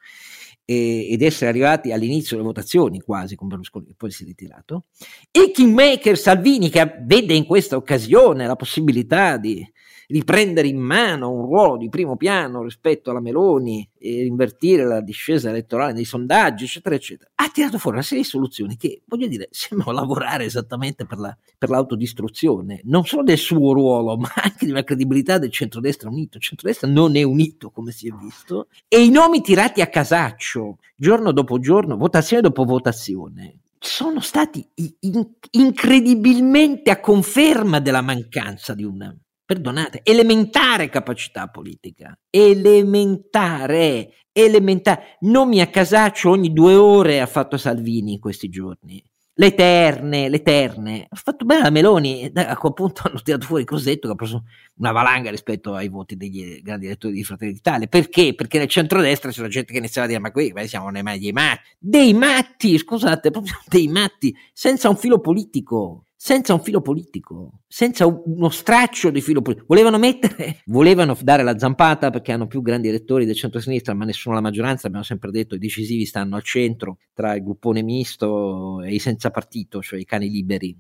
ed 0.69 1.21
essere 1.21 1.49
arrivati 1.49 1.93
all'inizio 1.93 2.35
delle 2.35 2.49
votazioni 2.49 2.99
quasi 2.99 3.37
con 3.37 3.47
Berlusconi 3.47 3.85
che 3.85 3.93
poi 3.95 4.11
si 4.11 4.23
è 4.23 4.25
ritirato, 4.25 4.87
e 5.31 5.51
Kingmaker 5.51 6.17
Salvini 6.17 6.69
che 6.69 6.97
vede 7.03 7.33
in 7.33 7.45
questa 7.45 7.77
occasione 7.77 8.45
la 8.45 8.57
possibilità 8.57 9.37
di 9.37 9.65
riprendere 10.07 10.67
in 10.67 10.79
mano 10.79 11.31
un 11.31 11.41
ruolo 11.41 11.77
di 11.77 11.89
primo 11.89 12.15
piano 12.15 12.63
rispetto 12.63 13.09
alla 13.09 13.19
Meloni 13.19 13.87
e 13.97 14.25
invertire 14.25 14.85
la 14.85 15.01
discesa 15.01 15.49
elettorale 15.49 15.93
nei 15.93 16.05
sondaggi, 16.05 16.63
eccetera, 16.63 16.95
eccetera, 16.95 17.29
ha 17.35 17.49
tirato 17.49 17.77
fuori 17.77 17.97
una 17.97 18.05
serie 18.05 18.23
di 18.23 18.29
soluzioni 18.29 18.77
che, 18.77 19.01
voglio 19.05 19.27
dire, 19.27 19.49
sembrano 19.51 19.91
lavorare 19.91 20.45
esattamente 20.45 21.05
per, 21.05 21.17
la, 21.17 21.37
per 21.57 21.69
l'autodistruzione, 21.69 22.81
non 22.85 23.05
solo 23.05 23.23
del 23.23 23.37
suo 23.37 23.73
ruolo, 23.73 24.15
ma 24.17 24.31
anche 24.35 24.65
della 24.65 24.83
credibilità 24.83 25.37
del 25.37 25.51
centrodestra 25.51 26.09
unito. 26.09 26.37
Il 26.37 26.43
centrodestra 26.43 26.87
non 26.87 27.15
è 27.17 27.23
unito, 27.23 27.69
come 27.69 27.91
si 27.91 28.07
è 28.07 28.11
visto, 28.11 28.67
e 28.87 29.03
i 29.03 29.09
nomi 29.09 29.41
tirati 29.41 29.81
a 29.81 29.87
casaccio, 29.87 30.77
giorno 30.95 31.31
dopo 31.31 31.59
giorno, 31.59 31.97
votazione 31.97 32.41
dopo 32.41 32.63
votazione, 32.63 33.59
sono 33.79 34.21
stati 34.21 34.67
in- 35.01 35.27
incredibilmente 35.51 36.89
a 36.91 36.99
conferma 36.99 37.79
della 37.79 38.01
mancanza 38.01 38.73
di 38.73 38.83
una 38.83 39.15
perdonate, 39.47 40.01
elementare 40.03 40.89
capacità 40.89 41.47
politica, 41.47 42.15
elementare, 42.29 44.11
elementare. 44.33 45.17
Non 45.21 45.47
mi 45.47 45.61
accasaccio 45.61 46.29
ogni 46.29 46.51
due 46.51 46.75
ore 46.75 47.21
ha 47.21 47.25
fatto 47.25 47.55
Salvini 47.55 48.13
in 48.13 48.19
questi 48.19 48.49
giorni. 48.49 49.01
L'eterne, 49.39 50.27
l'eterne. 50.27 51.05
Ha 51.07 51.15
fatto 51.15 51.45
bene 51.45 51.61
la 51.61 51.69
Meloni, 51.69 52.29
a 52.33 52.57
quel 52.57 52.73
punto 52.73 53.03
hanno 53.07 53.21
tirato 53.21 53.45
fuori 53.45 53.63
Cosetto 53.63 54.07
che 54.07 54.13
ha 54.13 54.17
preso 54.17 54.43
una 54.79 54.91
valanga 54.91 55.29
rispetto 55.29 55.73
ai 55.75 55.87
voti 55.87 56.17
degli 56.17 56.61
grandi 56.61 56.87
elettori 56.87 57.13
di 57.13 57.23
Fratelli 57.23 57.53
d'Italia. 57.53 57.87
Perché? 57.87 58.35
Perché 58.35 58.57
nel 58.57 58.67
centrodestra 58.67 59.31
c'era 59.31 59.47
gente 59.47 59.71
che 59.71 59.77
iniziava 59.77 60.07
a 60.07 60.09
dire 60.09 60.21
ma 60.21 60.31
qui 60.31 60.51
ma 60.51 60.65
siamo 60.65 60.91
dei 60.91 61.31
matti. 61.31 61.61
Dei 61.79 62.13
matti, 62.13 62.77
scusate, 62.77 63.31
proprio 63.31 63.53
dei 63.69 63.87
matti, 63.87 64.35
senza 64.51 64.89
un 64.89 64.97
filo 64.97 65.21
politico 65.21 66.06
senza 66.19 66.55
un 66.55 66.61
filo 66.61 66.81
politico, 66.81 67.61
senza 67.67 68.07
uno 68.07 68.49
straccio 68.49 69.11
di 69.11 69.21
filo 69.21 69.43
politico. 69.43 69.67
Volevano 69.69 69.99
mettere, 69.99 70.61
volevano 70.65 71.15
dare 71.21 71.43
la 71.43 71.57
zampata 71.59 72.09
perché 72.09 72.31
hanno 72.31 72.47
più 72.47 72.63
grandi 72.63 72.87
elettori 72.87 73.25
del 73.25 73.35
centro-sinistra, 73.35 73.93
ma 73.93 74.03
nessuno 74.03 74.33
la 74.33 74.41
maggioranza. 74.41 74.87
Abbiamo 74.87 75.05
sempre 75.05 75.29
detto 75.29 75.53
i 75.53 75.59
decisivi 75.59 76.05
stanno 76.05 76.35
al 76.35 76.43
centro 76.43 76.97
tra 77.13 77.35
il 77.35 77.43
gruppone 77.43 77.83
misto 77.83 78.81
e 78.81 78.95
i 78.95 78.99
senza 78.99 79.29
partito, 79.29 79.79
cioè 79.81 79.99
i 79.99 80.05
cani 80.05 80.29
liberi. 80.29 80.75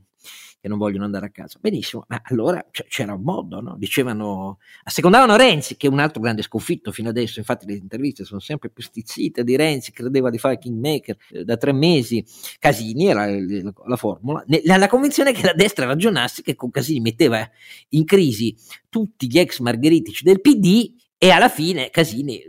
Che 0.59 0.67
non 0.67 0.77
vogliono 0.77 1.05
andare 1.05 1.27
a 1.27 1.29
casa. 1.29 1.59
Benissimo, 1.61 2.05
ma 2.07 2.21
allora 2.25 2.65
cioè, 2.71 2.87
c'era 2.87 3.13
un 3.13 3.21
modo, 3.21 3.61
no? 3.61 3.75
Dicevano, 3.77 4.59
assecondavano 4.83 5.35
Renzi, 5.35 5.77
che 5.77 5.87
è 5.87 5.89
un 5.89 5.99
altro 5.99 6.21
grande 6.21 6.41
sconfitto 6.41 6.91
fino 6.91 7.09
adesso, 7.09 7.39
infatti 7.39 7.65
le 7.65 7.73
interviste 7.73 8.23
sono 8.23 8.39
sempre 8.39 8.69
più 8.69 8.83
stizzite 8.83 9.43
di 9.43 9.55
Renzi, 9.55 9.91
credeva 9.91 10.29
di 10.29 10.37
fare 10.37 10.57
kingmaker 10.57 11.17
eh, 11.29 11.43
da 11.43 11.57
tre 11.57 11.73
mesi, 11.73 12.25
Casini 12.59 13.07
era 13.07 13.25
la, 13.29 13.73
la 13.85 13.95
formula, 13.95 14.43
la, 14.63 14.77
la 14.77 14.87
convinzione 14.87 15.31
che 15.31 15.43
la 15.43 15.53
destra 15.53 15.85
ragionasse 15.85 16.41
che 16.41 16.55
con 16.55 16.71
Casini 16.71 16.99
metteva 16.99 17.47
in 17.89 18.05
crisi 18.05 18.55
tutti 18.89 19.27
gli 19.27 19.37
ex 19.37 19.59
margheritici 19.59 20.23
del 20.23 20.41
PD 20.41 20.93
e 21.17 21.29
alla 21.29 21.49
fine 21.49 21.89
Casini 21.89 22.41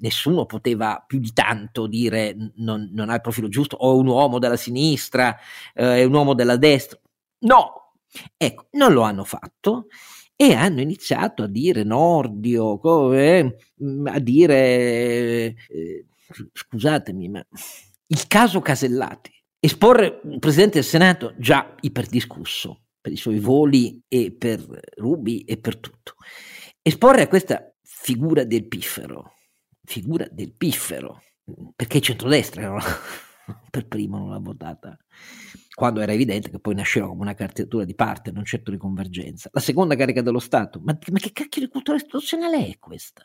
nessuno 0.00 0.44
poteva 0.44 1.02
più 1.06 1.18
di 1.18 1.32
tanto 1.32 1.86
dire 1.86 2.36
non, 2.56 2.90
non 2.92 3.08
ha 3.08 3.14
il 3.14 3.20
profilo 3.20 3.48
giusto 3.48 3.76
o 3.76 3.94
è 3.94 3.98
un 3.98 4.06
uomo 4.06 4.38
della 4.38 4.56
sinistra, 4.56 5.36
eh, 5.74 5.98
è 5.98 6.04
un 6.04 6.12
uomo 6.12 6.34
della 6.34 6.56
destra. 6.56 6.98
No, 7.40 7.94
ecco, 8.36 8.68
non 8.72 8.92
lo 8.92 9.02
hanno 9.02 9.24
fatto 9.24 9.86
e 10.34 10.54
hanno 10.54 10.80
iniziato 10.80 11.42
a 11.42 11.48
dire 11.48 11.82
Nordio, 11.82 12.78
come, 12.78 13.56
mm, 13.82 14.06
a 14.06 14.18
dire, 14.18 15.54
eh, 15.68 16.06
scusatemi, 16.52 17.28
ma 17.28 17.44
il 18.06 18.26
caso 18.26 18.60
Casellati, 18.60 19.32
esporre 19.58 20.20
un 20.22 20.38
Presidente 20.38 20.74
del 20.74 20.84
Senato 20.84 21.34
già 21.38 21.74
iperdiscusso 21.80 22.84
per 23.00 23.12
i 23.12 23.16
suoi 23.16 23.38
voli 23.40 24.00
e 24.08 24.32
per 24.32 24.64
Rubi 24.96 25.42
e 25.42 25.58
per 25.58 25.78
tutto, 25.78 26.14
esporre 26.82 27.22
a 27.22 27.28
questa 27.28 27.74
figura 27.82 28.44
del 28.44 28.66
piffero, 28.66 29.34
figura 29.84 30.26
del 30.30 30.52
piffero, 30.52 31.22
perché 31.74 32.00
centrodestra 32.00 32.68
no? 32.68 32.78
per 33.70 33.86
primo 33.86 34.18
non 34.18 34.30
l'ha 34.30 34.38
votata, 34.38 34.96
quando 35.74 36.00
era 36.00 36.12
evidente 36.12 36.50
che 36.50 36.58
poi 36.58 36.74
nasceva 36.74 37.08
come 37.08 37.22
una 37.22 37.34
candidatura 37.34 37.84
di 37.84 37.94
parte, 37.94 38.30
non 38.30 38.44
certo 38.44 38.70
di 38.70 38.76
convergenza. 38.76 39.48
La 39.52 39.60
seconda 39.60 39.94
carica 39.94 40.22
dello 40.22 40.40
Stato, 40.40 40.80
ma, 40.82 40.96
ma 41.10 41.18
che 41.18 41.32
cacchio 41.32 41.62
di 41.62 41.68
cultura 41.68 41.96
istituzionale 41.96 42.68
è 42.68 42.78
questa? 42.78 43.22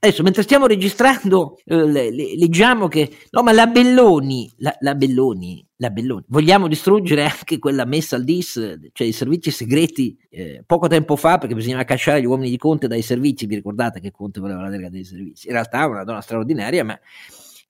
Adesso, 0.00 0.22
mentre 0.22 0.42
stiamo 0.42 0.66
registrando, 0.66 1.58
eh, 1.64 1.86
le, 1.86 2.10
le, 2.10 2.36
leggiamo 2.36 2.88
che 2.88 3.10
no, 3.30 3.42
ma 3.42 3.52
la 3.52 3.66
Belloni, 3.66 4.50
la, 4.58 4.74
la, 4.80 4.94
Belloni, 4.94 5.66
la 5.76 5.90
Belloni, 5.90 6.24
vogliamo 6.28 6.68
distruggere 6.68 7.24
anche 7.24 7.58
quella 7.58 7.84
messa 7.84 8.16
al 8.16 8.24
DIS, 8.24 8.78
cioè 8.92 9.06
i 9.06 9.12
servizi 9.12 9.50
segreti, 9.50 10.16
eh, 10.30 10.62
poco 10.66 10.86
tempo 10.88 11.16
fa, 11.16 11.38
perché 11.38 11.54
bisognava 11.54 11.84
cacciare 11.84 12.20
gli 12.20 12.26
uomini 12.26 12.50
di 12.50 12.58
Conte 12.58 12.88
dai 12.88 13.02
servizi. 13.02 13.46
Vi 13.46 13.54
ricordate 13.54 14.00
che 14.00 14.10
Conte 14.10 14.40
voleva 14.40 14.62
la 14.62 14.68
delega 14.68 14.90
dei 14.90 15.04
servizi? 15.04 15.46
In 15.46 15.52
realtà 15.54 15.82
è 15.82 15.86
una 15.86 16.04
donna 16.04 16.20
straordinaria, 16.20 16.84
ma 16.84 16.98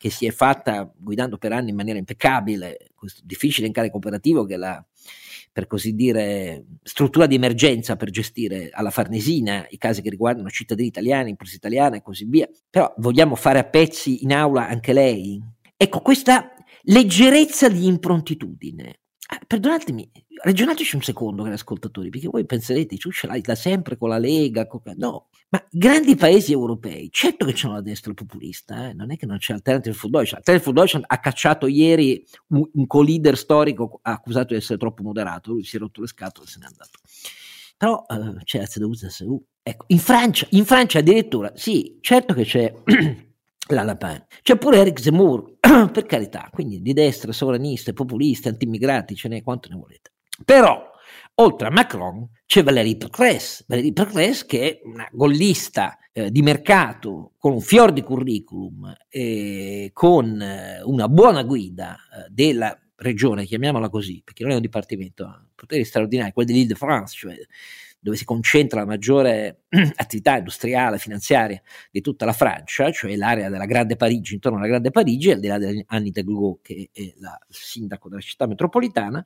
che 0.04 0.10
si 0.10 0.26
è 0.26 0.32
fatta 0.32 0.92
guidando 0.94 1.38
per 1.38 1.52
anni 1.52 1.70
in 1.70 1.76
maniera 1.76 1.98
impeccabile 1.98 2.90
questo 2.94 3.22
difficile 3.24 3.66
incarico 3.66 3.96
operativo 3.96 4.44
che 4.44 4.58
la 4.58 4.84
per 5.50 5.66
così 5.66 5.94
dire, 5.94 6.64
struttura 6.82 7.26
di 7.26 7.36
emergenza 7.36 7.96
per 7.96 8.10
gestire 8.10 8.68
alla 8.70 8.90
Farnesina 8.90 9.64
i 9.70 9.78
casi 9.78 10.02
che 10.02 10.10
riguardano 10.10 10.50
cittadini 10.50 10.88
italiani, 10.88 11.30
imprese 11.30 11.54
italiane 11.54 11.98
e 11.98 12.02
così 12.02 12.24
via. 12.24 12.48
Però 12.68 12.92
vogliamo 12.96 13.36
fare 13.36 13.60
a 13.60 13.64
pezzi 13.64 14.24
in 14.24 14.34
aula 14.34 14.68
anche 14.68 14.92
lei? 14.92 15.40
Ecco, 15.76 16.00
questa 16.00 16.52
leggerezza 16.82 17.68
di 17.68 17.86
improntitudine. 17.86 18.98
Ah, 19.28 19.40
perdonatemi, 19.46 20.10
ragionateci 20.42 20.96
un 20.96 21.02
secondo, 21.02 21.42
cari 21.42 21.54
ascoltatori, 21.54 22.10
perché 22.10 22.28
voi 22.28 22.44
penserete, 22.44 22.96
tu 22.96 23.10
ce 23.10 23.26
l'hai 23.26 23.40
da 23.40 23.54
sempre 23.54 23.96
con 23.96 24.08
la 24.08 24.18
Lega, 24.18 24.66
con... 24.66 24.80
no, 24.96 25.28
ma 25.50 25.64
grandi 25.70 26.16
paesi 26.16 26.52
europei, 26.52 27.08
certo 27.12 27.44
che 27.46 27.52
c'è 27.52 27.68
la 27.68 27.80
destra 27.80 28.12
populista, 28.12 28.88
eh? 28.88 28.92
non 28.92 29.12
è 29.12 29.16
che 29.16 29.26
non 29.26 29.38
c'è 29.38 29.52
Alternative 29.52 29.94
for 29.94 30.10
Deutschland. 30.10 30.38
Alternative 30.38 30.64
for 30.64 30.74
Deutschland 30.74 31.04
ha 31.08 31.20
cacciato 31.20 31.66
ieri 31.66 32.24
un, 32.48 32.68
un 32.72 32.86
co-leader 32.86 33.36
storico 33.36 34.00
accusato 34.02 34.48
di 34.48 34.56
essere 34.56 34.78
troppo 34.78 35.02
moderato, 35.02 35.52
lui 35.52 35.64
si 35.64 35.76
è 35.76 35.78
rotto 35.78 36.00
le 36.00 36.08
scatole 36.08 36.46
e 36.46 36.50
se 36.50 36.58
n'è 36.58 36.66
andato. 36.66 36.98
Però 37.76 38.04
eh, 38.08 38.44
c'è 38.44 38.58
la 38.58 38.66
CDU, 38.66 38.90
CSU. 38.90 39.44
Ecco, 39.62 39.84
in 39.88 39.98
Francia, 39.98 40.46
in 40.50 40.64
Francia 40.64 40.98
addirittura, 40.98 41.52
sì, 41.54 41.98
certo 42.00 42.34
che 42.34 42.44
c'è 42.44 42.74
la 43.68 43.82
La 43.82 43.96
Pen, 43.96 44.26
c'è 44.42 44.56
pure 44.56 44.78
Eric 44.78 45.00
Zemmour, 45.00 45.58
per 45.90 46.04
carità, 46.06 46.48
quindi 46.52 46.82
di 46.82 46.92
destra, 46.92 47.32
sovraniste, 47.32 47.92
populisti, 47.92 48.48
anti-immigrati, 48.48 49.14
ce 49.14 49.28
n'è 49.28 49.42
quanto 49.42 49.68
ne 49.68 49.76
volete. 49.76 50.12
Però 50.44 50.92
Oltre 51.38 51.66
a 51.66 51.70
Macron 51.70 52.28
c'è 52.46 52.62
Valérie 52.62 52.96
Pécresse, 52.96 53.64
Valérie 53.66 53.92
Pécresse 53.92 54.46
che 54.46 54.70
è 54.70 54.80
una 54.84 55.08
gollista 55.10 55.98
eh, 56.12 56.30
di 56.30 56.42
mercato 56.42 57.32
con 57.38 57.54
un 57.54 57.60
fior 57.60 57.92
di 57.92 58.02
curriculum 58.02 58.94
e 59.08 59.90
con 59.92 60.40
eh, 60.40 60.80
una 60.84 61.08
buona 61.08 61.42
guida 61.42 61.96
eh, 61.96 62.28
della 62.30 62.78
regione, 62.96 63.46
chiamiamola 63.46 63.88
così, 63.88 64.22
perché 64.24 64.44
non 64.44 64.52
è 64.52 64.54
un 64.54 64.60
dipartimento, 64.60 65.24
ha 65.24 65.44
poteri 65.52 65.84
straordinari, 65.84 66.32
quello 66.32 66.52
dell'Île-de-France, 66.52 67.16
cioè 67.16 67.34
dove 67.98 68.16
si 68.16 68.24
concentra 68.24 68.80
la 68.80 68.86
maggiore 68.86 69.62
attività 69.96 70.36
industriale, 70.36 70.98
finanziaria 70.98 71.60
di 71.90 72.00
tutta 72.00 72.26
la 72.26 72.32
Francia, 72.32 72.92
cioè 72.92 73.16
l'area 73.16 73.48
della 73.48 73.64
Grande 73.64 73.96
Parigi, 73.96 74.34
intorno 74.34 74.58
alla 74.58 74.68
Grande 74.68 74.90
Parigi, 74.90 75.32
al 75.32 75.40
di 75.40 75.48
là 75.48 75.58
di 75.58 75.82
Annie 75.88 76.12
Deglot, 76.12 76.60
che 76.62 76.90
è 76.92 77.12
la, 77.18 77.36
il 77.48 77.54
sindaco 77.54 78.08
della 78.08 78.20
città 78.20 78.46
metropolitana, 78.46 79.24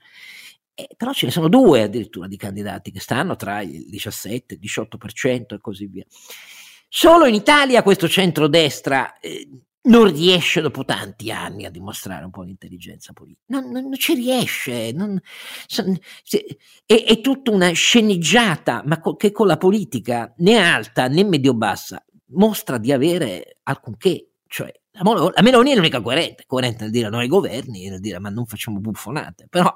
eh, 0.79 0.95
però 0.97 1.13
ce 1.13 1.27
ne 1.27 1.33
sono 1.33 1.49
due 1.49 1.83
addirittura 1.83 2.29
di 2.29 2.37
candidati 2.37 2.93
che 2.93 3.01
stanno 3.01 3.35
tra 3.35 3.63
il 3.63 3.89
17, 3.89 4.55
il 4.55 4.61
18% 4.63 5.55
e 5.55 5.61
così 5.61 5.87
via. 5.87 6.05
Solo 6.89 7.27
in 7.27 7.35
Italia 7.35 7.83
questo 7.83 8.09
centrodestra 8.09 9.19
eh, 9.19 9.49
non 9.89 10.13
riesce 10.13 10.61
dopo 10.61 10.85
tanti 10.85 11.33
anni 11.33 11.65
a 11.65 11.71
dimostrare 11.71 12.25
un 12.25 12.31
po' 12.31 12.45
di 12.45 12.51
intelligenza 12.51 13.13
politica. 13.13 13.43
Non, 13.47 13.73
non, 13.73 13.89
non 13.89 13.97
ci 13.97 14.15
riesce. 14.15 14.93
Non, 14.93 15.21
se, 15.67 16.01
è, 16.87 17.05
è, 17.05 17.21
tutta 17.21 17.51
una 17.51 17.73
sceneggiata, 17.73 18.85
ma 18.87 19.01
co, 19.01 19.17
che 19.17 19.33
con 19.33 19.49
la 19.49 19.57
politica 19.57 20.33
né 20.37 20.59
alta 20.59 21.09
né 21.09 21.25
medio-bassa 21.25 22.05
mostra 22.35 22.79
di 22.79 22.93
avere 22.93 23.59
alcunché. 23.65 24.35
Cioè, 24.47 24.73
la, 24.93 25.03
la 25.03 25.43
Meloni 25.43 25.73
è 25.73 25.75
l'unica 25.75 26.01
coerente, 26.01 26.45
coerente 26.47 26.85
nel 26.85 26.93
dire 26.93 27.09
no 27.09 27.19
ai 27.19 27.27
governi 27.27 27.85
e 27.85 27.91
nel 27.91 28.01
dire 28.01 28.21
ma 28.21 28.29
non 28.29 28.47
facciamo 28.47 28.79
buffonate, 28.79 29.49
però 29.51 29.75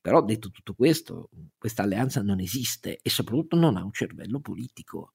però 0.00 0.22
detto 0.22 0.50
tutto 0.50 0.74
questo, 0.74 1.30
questa 1.58 1.82
alleanza 1.82 2.22
non 2.22 2.40
esiste 2.40 3.00
e 3.02 3.10
soprattutto 3.10 3.56
non 3.56 3.76
ha 3.76 3.84
un 3.84 3.92
cervello 3.92 4.40
politico. 4.40 5.12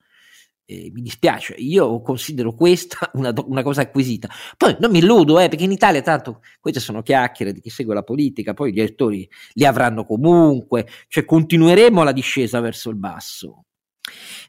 Eh, 0.67 0.89
mi 0.91 1.01
dispiace, 1.01 1.53
io 1.53 2.01
considero 2.01 2.53
questa 2.53 3.09
una, 3.13 3.33
una, 3.45 3.63
cosa 3.63 3.81
acquisita. 3.81 4.29
Poi 4.57 4.75
non 4.79 4.91
mi 4.91 4.99
illudo, 4.99 5.39
eh, 5.39 5.47
perché 5.47 5.63
in 5.63 5.71
Italia 5.71 6.01
tanto 6.01 6.41
queste 6.59 6.79
sono 6.79 7.01
chiacchiere 7.01 7.53
di 7.53 7.61
chi 7.61 7.69
segue 7.69 7.93
la 7.93 8.03
politica, 8.03 8.53
poi 8.53 8.73
gli 8.73 8.79
elettori 8.79 9.27
li 9.53 9.65
avranno 9.65 10.05
comunque, 10.05 10.87
cioè 11.07 11.25
continueremo 11.25 12.03
la 12.03 12.11
discesa 12.11 12.59
verso 12.59 12.89
il 12.89 12.95
basso. 12.95 13.65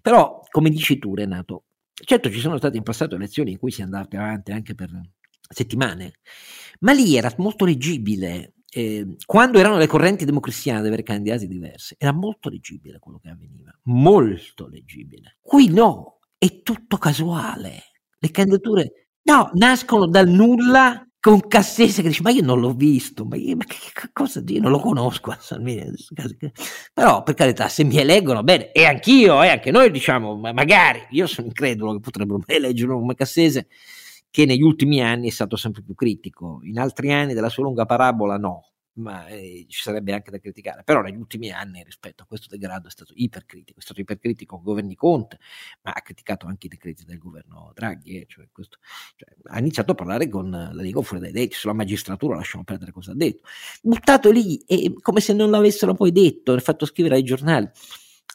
Però, 0.02 0.40
come 0.50 0.70
dici 0.70 0.98
tu 0.98 1.14
Renato, 1.14 1.64
certo 1.92 2.30
ci 2.30 2.40
sono 2.40 2.56
state 2.56 2.76
in 2.76 2.82
passato 2.82 3.14
elezioni 3.14 3.52
in 3.52 3.58
cui 3.58 3.70
si 3.70 3.80
è 3.80 3.84
andati 3.84 4.16
avanti 4.16 4.52
anche 4.52 4.74
per 4.74 4.90
settimane, 5.48 6.12
ma 6.80 6.92
lì 6.92 7.16
era 7.16 7.32
molto 7.38 7.64
leggibile 7.64 8.55
eh, 8.70 9.16
quando 9.24 9.58
erano 9.58 9.78
le 9.78 9.86
correnti 9.86 10.24
democristiane 10.24 10.80
ad 10.80 10.86
avere 10.86 11.02
candidati 11.02 11.46
diversi, 11.46 11.94
era 11.98 12.12
molto 12.12 12.48
leggibile 12.48 12.98
quello 12.98 13.18
che 13.18 13.28
avveniva, 13.28 13.76
molto 13.84 14.68
leggibile. 14.68 15.38
Qui 15.40 15.68
no, 15.68 16.18
è 16.36 16.62
tutto 16.62 16.96
casuale. 16.98 17.82
Le 18.18 18.30
candidature, 18.30 19.08
no, 19.22 19.50
nascono 19.54 20.06
dal 20.06 20.28
nulla 20.28 21.06
con 21.26 21.48
Cassese 21.48 22.02
che 22.02 22.08
dice 22.08 22.22
ma 22.22 22.30
io 22.30 22.42
non 22.42 22.60
l'ho 22.60 22.72
visto, 22.72 23.24
ma, 23.24 23.34
io, 23.34 23.56
ma 23.56 23.64
che, 23.64 23.76
che, 23.92 24.10
cosa 24.12 24.40
io 24.46 24.60
non 24.60 24.70
lo 24.70 24.78
conosco 24.78 25.34
però 26.94 27.22
per 27.24 27.34
carità 27.34 27.66
se 27.68 27.82
mi 27.82 27.98
eleggono 27.98 28.44
bene 28.44 28.70
e 28.70 28.84
anch'io 28.84 29.42
e 29.42 29.46
eh, 29.46 29.50
anche 29.50 29.72
noi 29.72 29.90
diciamo 29.90 30.36
ma 30.36 30.52
magari 30.52 31.04
io 31.10 31.26
sono 31.26 31.48
incredulo 31.48 31.94
che 31.94 31.98
potrebbero 31.98 32.40
eleggerlo 32.46 33.00
come 33.00 33.16
Cassese 33.16 33.66
che 34.36 34.44
negli 34.44 34.60
ultimi 34.60 35.00
anni 35.00 35.28
è 35.28 35.30
stato 35.30 35.56
sempre 35.56 35.80
più 35.80 35.94
critico. 35.94 36.60
In 36.64 36.78
altri 36.78 37.10
anni 37.10 37.32
della 37.32 37.48
sua 37.48 37.62
lunga 37.62 37.86
parabola 37.86 38.36
no, 38.36 38.66
ma 38.96 39.26
eh, 39.28 39.64
ci 39.66 39.80
sarebbe 39.80 40.12
anche 40.12 40.30
da 40.30 40.38
criticare. 40.38 40.82
Però 40.84 41.00
negli 41.00 41.16
ultimi 41.16 41.50
anni 41.50 41.82
rispetto 41.82 42.22
a 42.22 42.26
questo 42.26 42.48
degrado 42.50 42.86
è 42.88 42.90
stato 42.90 43.14
ipercritico, 43.16 43.78
è 43.78 43.82
stato 43.82 44.02
ipercritico 44.02 44.56
con 44.56 44.62
governi 44.62 44.94
Conte, 44.94 45.38
ma 45.80 45.92
ha 45.92 46.02
criticato 46.02 46.44
anche 46.44 46.66
i 46.66 46.68
decreti 46.68 47.06
del 47.06 47.16
governo 47.16 47.72
Draghi. 47.74 48.20
Eh, 48.20 48.26
cioè 48.28 48.46
questo, 48.52 48.76
cioè, 49.14 49.34
ha 49.44 49.58
iniziato 49.58 49.92
a 49.92 49.94
parlare 49.94 50.28
con 50.28 50.50
la 50.50 50.70
Lega 50.70 51.00
fuori 51.00 51.22
dai 51.22 51.32
detti, 51.32 51.54
sulla 51.54 51.72
magistratura 51.72 52.36
lasciamo 52.36 52.62
perdere 52.62 52.92
cosa 52.92 53.12
ha 53.12 53.14
detto. 53.14 53.48
Buttato 53.80 54.30
lì, 54.30 54.58
e, 54.66 54.92
come 55.00 55.20
se 55.20 55.32
non 55.32 55.48
l'avessero 55.48 55.94
poi 55.94 56.12
detto, 56.12 56.52
l'ha 56.52 56.60
fatto 56.60 56.84
scrivere 56.84 57.14
ai 57.14 57.22
giornali. 57.22 57.70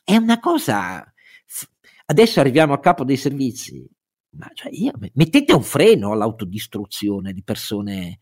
È 0.04 0.16
una 0.16 0.40
cosa... 0.40 1.06
Adesso 2.08 2.40
arriviamo 2.40 2.74
a 2.74 2.80
capo 2.80 3.04
dei 3.04 3.18
servizi, 3.18 3.88
ma 4.34 4.50
cioè 4.54 4.72
io, 4.72 4.94
mettete 5.14 5.54
un 5.54 5.64
freno 5.64 6.12
all'autodistruzione 6.12 7.34
di 7.34 7.44
persone 7.44 8.20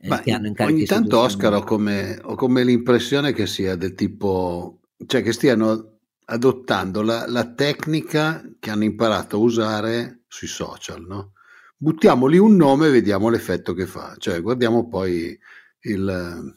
eh, 0.00 0.20
che 0.22 0.32
hanno 0.32 0.46
incarichi. 0.46 0.78
Ogni 0.78 0.86
tanto, 0.86 1.18
Oscar, 1.18 1.54
ho 1.54 1.64
come, 1.64 2.18
ho 2.22 2.34
come, 2.34 2.62
l'impressione 2.62 3.32
che 3.32 3.46
sia 3.46 3.74
del 3.74 3.94
tipo, 3.94 4.80
cioè 5.06 5.22
che 5.22 5.32
stiano 5.32 5.98
adottando 6.26 7.02
la, 7.02 7.26
la 7.26 7.52
tecnica 7.52 8.42
che 8.60 8.70
hanno 8.70 8.84
imparato 8.84 9.36
a 9.36 9.40
usare 9.40 10.20
sui 10.28 10.48
social, 10.48 11.04
no? 11.04 11.32
Buttiamo 11.76 12.26
lì 12.26 12.38
un 12.38 12.56
nome 12.56 12.88
e 12.88 12.90
vediamo 12.90 13.28
l'effetto 13.28 13.72
che 13.72 13.86
fa, 13.86 14.14
cioè 14.18 14.40
guardiamo 14.40 14.88
poi 14.88 15.38
il, 15.82 16.56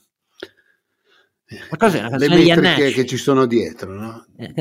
Ma 1.70 1.78
cos'è 1.78 2.08
le 2.18 2.28
metriche 2.28 2.92
che 2.92 3.06
ci 3.06 3.18
sono 3.18 3.46
dietro, 3.46 3.94
no? 3.94 4.26
Eh, 4.38 4.54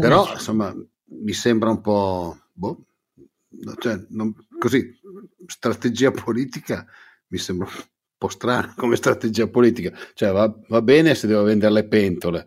Però 0.00 0.32
insomma 0.32 0.74
mi 1.10 1.32
sembra 1.32 1.70
un 1.70 1.80
po' 1.80 2.36
boh, 2.52 2.87
cioè, 3.78 4.04
non, 4.10 4.34
così 4.58 4.98
strategia 5.46 6.10
politica 6.10 6.86
mi 7.28 7.38
sembra 7.38 7.68
un 7.68 7.82
po' 8.16 8.28
strana 8.28 8.74
come 8.76 8.96
strategia 8.96 9.48
politica. 9.48 9.96
Cioè 10.14 10.32
va, 10.32 10.52
va 10.68 10.82
bene 10.82 11.14
se 11.14 11.26
devo 11.26 11.42
vendere 11.42 11.72
le 11.72 11.86
pentole, 11.86 12.46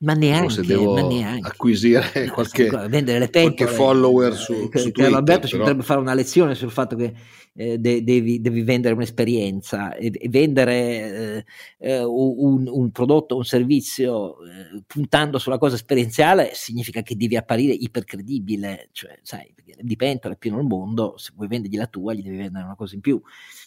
ma 0.00 0.14
neanche, 0.14 0.52
se 0.52 0.62
devo 0.62 0.94
ma 0.94 1.02
neanche. 1.02 1.46
acquisire 1.46 2.30
qualche, 2.32 2.68
vendere 2.88 3.18
le 3.18 3.28
pentole, 3.28 3.54
qualche 3.54 3.66
follower 3.66 4.34
su, 4.34 4.70
su 4.72 4.90
Twitter. 4.90 5.14
Alberto 5.14 5.46
ci 5.46 5.56
potrebbe 5.56 5.82
fare 5.82 6.00
una 6.00 6.14
lezione 6.14 6.54
sul 6.54 6.70
fatto 6.70 6.96
che 6.96 7.14
eh, 7.60 7.78
de- 7.78 8.02
devi, 8.02 8.40
devi, 8.40 8.62
vendere 8.62 8.94
un'esperienza 8.94 9.94
e, 9.94 10.10
e 10.14 10.28
vendere 10.30 11.44
eh, 11.78 11.88
eh 11.92 12.02
un, 12.02 12.66
un, 12.66 12.90
prodotto, 12.90 13.36
un 13.36 13.44
servizio 13.44 14.42
eh, 14.46 14.82
puntando 14.86 15.38
sulla 15.38 15.58
cosa 15.58 15.74
esperienziale 15.74 16.52
significa 16.54 17.02
che 17.02 17.16
devi 17.16 17.36
apparire 17.36 17.74
ipercredibile, 17.74 18.88
cioè 18.92 19.18
sai, 19.20 19.52
di 19.78 19.96
pentole 19.96 20.34
è 20.34 20.38
pieno 20.38 20.58
il 20.58 20.66
mondo, 20.66 21.18
se 21.18 21.32
vuoi 21.36 21.48
vendergli 21.48 21.76
la 21.76 21.86
tua 21.86 22.14
gli 22.14 22.22
devi 22.22 22.38
vendere 22.38 22.64
una 22.64 22.76
cosa 22.76 22.94
in 22.94 23.02
più. 23.02 23.20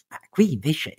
Ma 0.08 0.18
qui 0.28 0.54
invece 0.54 0.96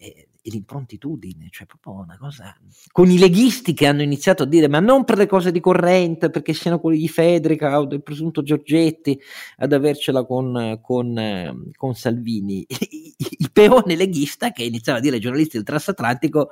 e 0.47 0.51
l'improntitudine, 0.51 1.47
cioè 1.49 1.65
proprio 1.65 2.03
una 2.03 2.19
cosa... 2.19 2.55
Con 2.91 3.09
i 3.09 3.17
leghisti 3.17 3.73
che 3.73 3.87
hanno 3.87 4.03
iniziato 4.03 4.43
a 4.43 4.45
dire 4.45 4.67
ma 4.67 4.79
non 4.79 5.03
per 5.03 5.17
le 5.17 5.25
cose 5.25 5.51
di 5.51 5.59
corrente, 5.59 6.29
perché 6.29 6.53
siano 6.53 6.79
quelli 6.79 6.99
di 6.99 7.07
Federica 7.07 7.79
o 7.79 7.85
del 7.85 8.03
presunto 8.03 8.43
Giorgetti 8.43 9.19
ad 9.57 9.73
avercela 9.73 10.23
con, 10.23 10.79
con, 10.83 11.71
con 11.75 11.95
Salvini, 11.95 12.63
il 13.37 13.51
peone 13.51 13.95
leghista 13.95 14.51
che 14.51 14.63
iniziava 14.63 14.99
a 14.99 15.01
dire 15.01 15.15
ai 15.15 15.21
giornalisti 15.21 15.57
del 15.57 15.65
transatlantico 15.65 16.51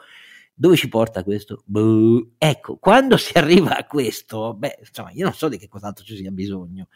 dove 0.54 0.76
ci 0.76 0.88
porta 0.88 1.24
questo? 1.24 1.64
Buh. 1.66 2.34
Ecco, 2.38 2.78
quando 2.78 3.18
si 3.18 3.38
arriva 3.38 3.76
a 3.78 3.86
questo, 3.86 4.54
beh, 4.54 4.78
insomma, 4.80 5.12
io 5.12 5.24
non 5.24 5.34
so 5.34 5.50
di 5.50 5.58
che 5.58 5.68
cos'altro 5.68 6.04
ci 6.06 6.16
sia 6.16 6.32
bisogno 6.32 6.88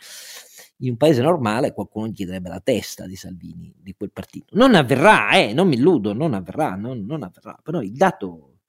in 0.81 0.91
un 0.91 0.97
paese 0.97 1.21
normale 1.21 1.73
qualcuno 1.73 2.11
chiederebbe 2.11 2.49
la 2.49 2.59
testa 2.59 3.07
di 3.07 3.15
Salvini, 3.15 3.73
di 3.79 3.95
quel 3.95 4.11
partito. 4.11 4.55
Non 4.55 4.75
avverrà, 4.75 5.31
eh, 5.31 5.53
non 5.53 5.67
mi 5.67 5.75
illudo, 5.75 6.13
non 6.13 6.33
avverrà, 6.33 6.75
non, 6.75 7.05
non 7.05 7.23
avverrà, 7.23 7.59
però 7.63 7.81
il 7.81 7.93
dato 7.93 8.59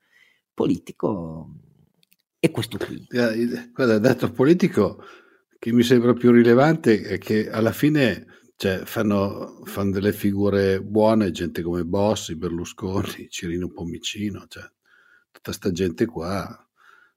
politico 0.54 1.54
è 2.38 2.50
questo 2.50 2.78
qui. 2.78 3.06
Guarda, 3.10 3.94
il 3.94 4.00
dato 4.00 4.30
politico 4.30 5.02
che 5.58 5.72
mi 5.72 5.82
sembra 5.82 6.14
più 6.14 6.30
rilevante 6.30 7.02
è 7.02 7.18
che 7.18 7.50
alla 7.50 7.72
fine 7.72 8.26
cioè, 8.58 8.80
fanno, 8.84 9.60
fanno, 9.66 9.92
delle 9.92 10.12
figure 10.12 10.82
buone, 10.82 11.30
gente 11.30 11.62
come 11.62 11.84
Bossi, 11.84 12.34
Berlusconi, 12.34 13.28
Cirino 13.30 13.68
Pomicino, 13.68 14.46
cioè, 14.48 14.64
tutta 15.30 15.52
sta 15.52 15.70
gente 15.70 16.06
qua. 16.06 16.66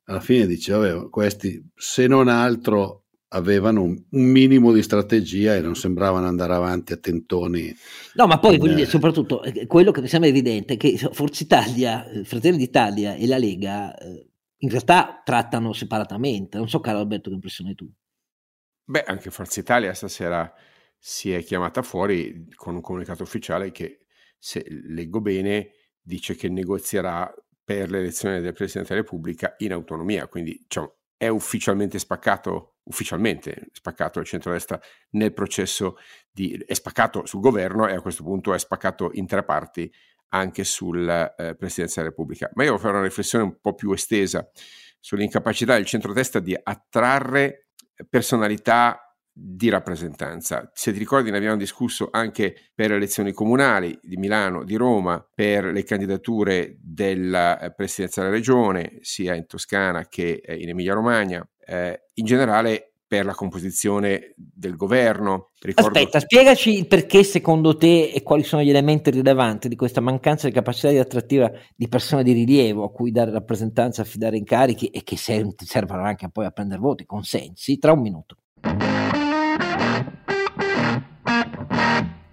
Alla 0.03 0.19
fine 0.19 0.45
dice, 0.45 0.73
vabbè, 0.73 1.09
questi 1.09 1.67
se 1.73 2.05
non 2.05 2.27
altro 2.27 3.05
avevano 3.29 3.81
un, 3.81 4.03
un, 4.11 4.21
minimo 4.21 4.71
di 4.71 4.83
strategia 4.83 5.55
e 5.55 5.61
non 5.61 5.75
sembravano 5.75 6.27
andare 6.27 6.53
avanti 6.53 6.93
a 6.93 6.97
tentoni. 6.97 7.75
No, 8.13 8.27
ma 8.27 8.37
poi 8.37 8.57
in, 8.57 8.85
soprattutto 8.85 9.41
eh, 9.41 9.65
quello 9.65 9.89
che 9.89 10.01
mi 10.01 10.07
sembra 10.07 10.29
evidente 10.29 10.75
è 10.75 10.77
che 10.77 10.95
Forza 11.11 11.41
Italia, 11.41 12.07
eh, 12.07 12.23
Fratelli 12.23 12.57
d'Italia 12.57 13.15
e 13.15 13.25
la 13.25 13.39
Lega 13.39 13.97
eh, 13.97 14.29
in 14.57 14.69
realtà 14.69 15.23
trattano 15.25 15.73
separatamente. 15.73 16.59
Non 16.59 16.69
so, 16.69 16.79
caro 16.81 16.99
Alberto, 16.99 17.29
che 17.29 17.35
impressione 17.35 17.71
hai 17.71 17.75
tu? 17.75 17.91
Beh, 18.83 19.05
anche 19.05 19.31
Forza 19.31 19.59
Italia 19.59 19.91
stasera 19.95 20.53
si 21.03 21.33
è 21.33 21.41
chiamata 21.41 21.81
fuori 21.81 22.45
con 22.53 22.75
un 22.75 22.81
comunicato 22.81 23.23
ufficiale 23.23 23.71
che, 23.71 24.05
se 24.37 24.63
leggo 24.69 25.19
bene, 25.19 25.71
dice 25.99 26.35
che 26.35 26.47
negozierà 26.47 27.33
per 27.63 27.89
l'elezione 27.89 28.39
del 28.39 28.53
Presidente 28.53 28.93
della 28.93 29.01
Repubblica 29.01 29.55
in 29.57 29.73
autonomia, 29.73 30.27
quindi 30.27 30.59
diciamo, 30.61 30.97
è 31.17 31.27
ufficialmente 31.27 31.97
spaccato, 31.97 32.77
ufficialmente 32.83 33.69
spaccato 33.71 34.19
il 34.19 34.27
centrodestra 34.27 34.79
nel 35.11 35.33
processo 35.33 35.95
di, 36.29 36.63
è 36.67 36.73
spaccato 36.75 37.25
sul 37.25 37.41
governo 37.41 37.87
e 37.87 37.95
a 37.95 38.01
questo 38.01 38.23
punto 38.23 38.53
è 38.53 38.59
spaccato 38.59 39.09
in 39.13 39.25
tre 39.25 39.43
parti 39.43 39.91
anche 40.29 40.63
sulla 40.63 41.33
eh, 41.33 41.55
Presidenza 41.55 41.95
della 42.01 42.09
Repubblica. 42.09 42.51
Ma 42.53 42.61
io 42.61 42.69
voglio 42.69 42.81
fare 42.83 42.97
una 42.97 43.05
riflessione 43.05 43.43
un 43.43 43.59
po' 43.59 43.73
più 43.73 43.91
estesa 43.91 44.47
sull'incapacità 44.99 45.73
del 45.73 45.85
centrodestra 45.85 46.39
di 46.39 46.55
attrarre 46.61 47.69
personalità 48.07 49.10
di 49.33 49.69
rappresentanza. 49.69 50.69
Se 50.73 50.91
ti 50.91 50.99
ricordi 50.99 51.31
ne 51.31 51.37
abbiamo 51.37 51.57
discusso 51.57 52.09
anche 52.11 52.71
per 52.73 52.89
le 52.89 52.97
elezioni 52.97 53.31
comunali 53.31 53.97
di 54.01 54.17
Milano, 54.17 54.63
di 54.63 54.75
Roma, 54.75 55.25
per 55.33 55.65
le 55.65 55.83
candidature 55.83 56.77
della 56.81 57.59
eh, 57.59 57.73
presidenza 57.73 58.21
della 58.21 58.33
regione, 58.33 58.97
sia 59.01 59.35
in 59.35 59.45
Toscana 59.45 60.07
che 60.07 60.41
eh, 60.43 60.55
in 60.55 60.69
Emilia 60.69 60.93
Romagna, 60.93 61.47
eh, 61.65 62.07
in 62.15 62.25
generale 62.25 62.91
per 63.11 63.25
la 63.25 63.33
composizione 63.33 64.33
del 64.37 64.77
governo. 64.77 65.49
Ricordo... 65.59 65.97
Aspetta, 65.97 66.21
spiegaci 66.21 66.77
il 66.77 66.87
perché 66.87 67.25
secondo 67.25 67.75
te 67.75 68.09
e 68.09 68.23
quali 68.23 68.41
sono 68.41 68.61
gli 68.61 68.69
elementi 68.69 69.11
rilevanti 69.11 69.67
di 69.67 69.75
questa 69.75 69.99
mancanza 69.99 70.47
di 70.47 70.53
capacità 70.53 70.87
di 70.87 70.97
attrattiva 70.97 71.51
di 71.75 71.89
persone 71.89 72.23
di 72.23 72.31
rilievo 72.31 72.85
a 72.85 72.89
cui 72.89 73.11
dare 73.11 73.31
rappresentanza, 73.31 74.01
affidare 74.01 74.37
incarichi 74.37 74.87
e 74.87 75.03
che 75.03 75.17
servono 75.17 76.03
anche 76.03 76.29
poi 76.29 76.45
a 76.45 76.51
prendere 76.51 76.79
voti, 76.79 77.05
consensi, 77.05 77.77
tra 77.79 77.91
un 77.91 77.99
minuto. 77.99 78.37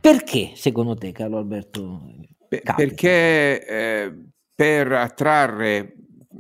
Perché 0.00 0.52
secondo 0.54 0.94
te, 0.94 1.12
Carlo 1.12 1.38
Alberto? 1.38 2.02
Beh, 2.48 2.62
perché 2.74 3.66
eh, 3.66 4.14
per 4.54 4.92
attrarre 4.92 5.94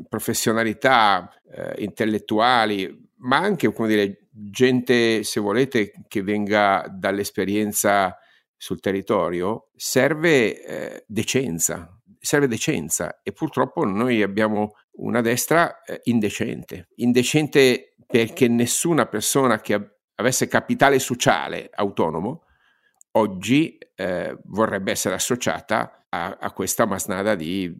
professionalità 0.08 1.30
eh, 1.52 1.82
intellettuali, 1.82 3.10
ma 3.18 3.36
anche 3.36 3.72
come 3.72 3.88
dire, 3.88 4.28
gente, 4.30 5.22
se 5.22 5.40
volete, 5.40 5.92
che 6.08 6.22
venga 6.22 6.86
dall'esperienza 6.90 8.16
sul 8.56 8.80
territorio, 8.80 9.70
serve 9.76 10.64
eh, 10.64 11.04
decenza, 11.06 11.96
serve 12.18 12.48
decenza 12.48 13.20
e 13.22 13.32
purtroppo 13.32 13.84
noi 13.84 14.22
abbiamo 14.22 14.72
una 14.92 15.20
destra 15.20 15.82
eh, 15.82 16.00
indecente, 16.04 16.88
indecente 16.96 17.94
perché 18.06 18.48
nessuna 18.48 19.06
persona 19.06 19.60
che 19.60 19.98
avesse 20.16 20.48
capitale 20.48 20.98
sociale 20.98 21.70
autonomo 21.72 22.44
oggi 23.18 23.78
eh, 23.94 24.36
vorrebbe 24.44 24.92
essere 24.92 25.14
associata 25.14 26.06
a, 26.08 26.38
a, 26.40 26.52
questa 26.52 26.86
masnada 26.86 27.34
di 27.34 27.74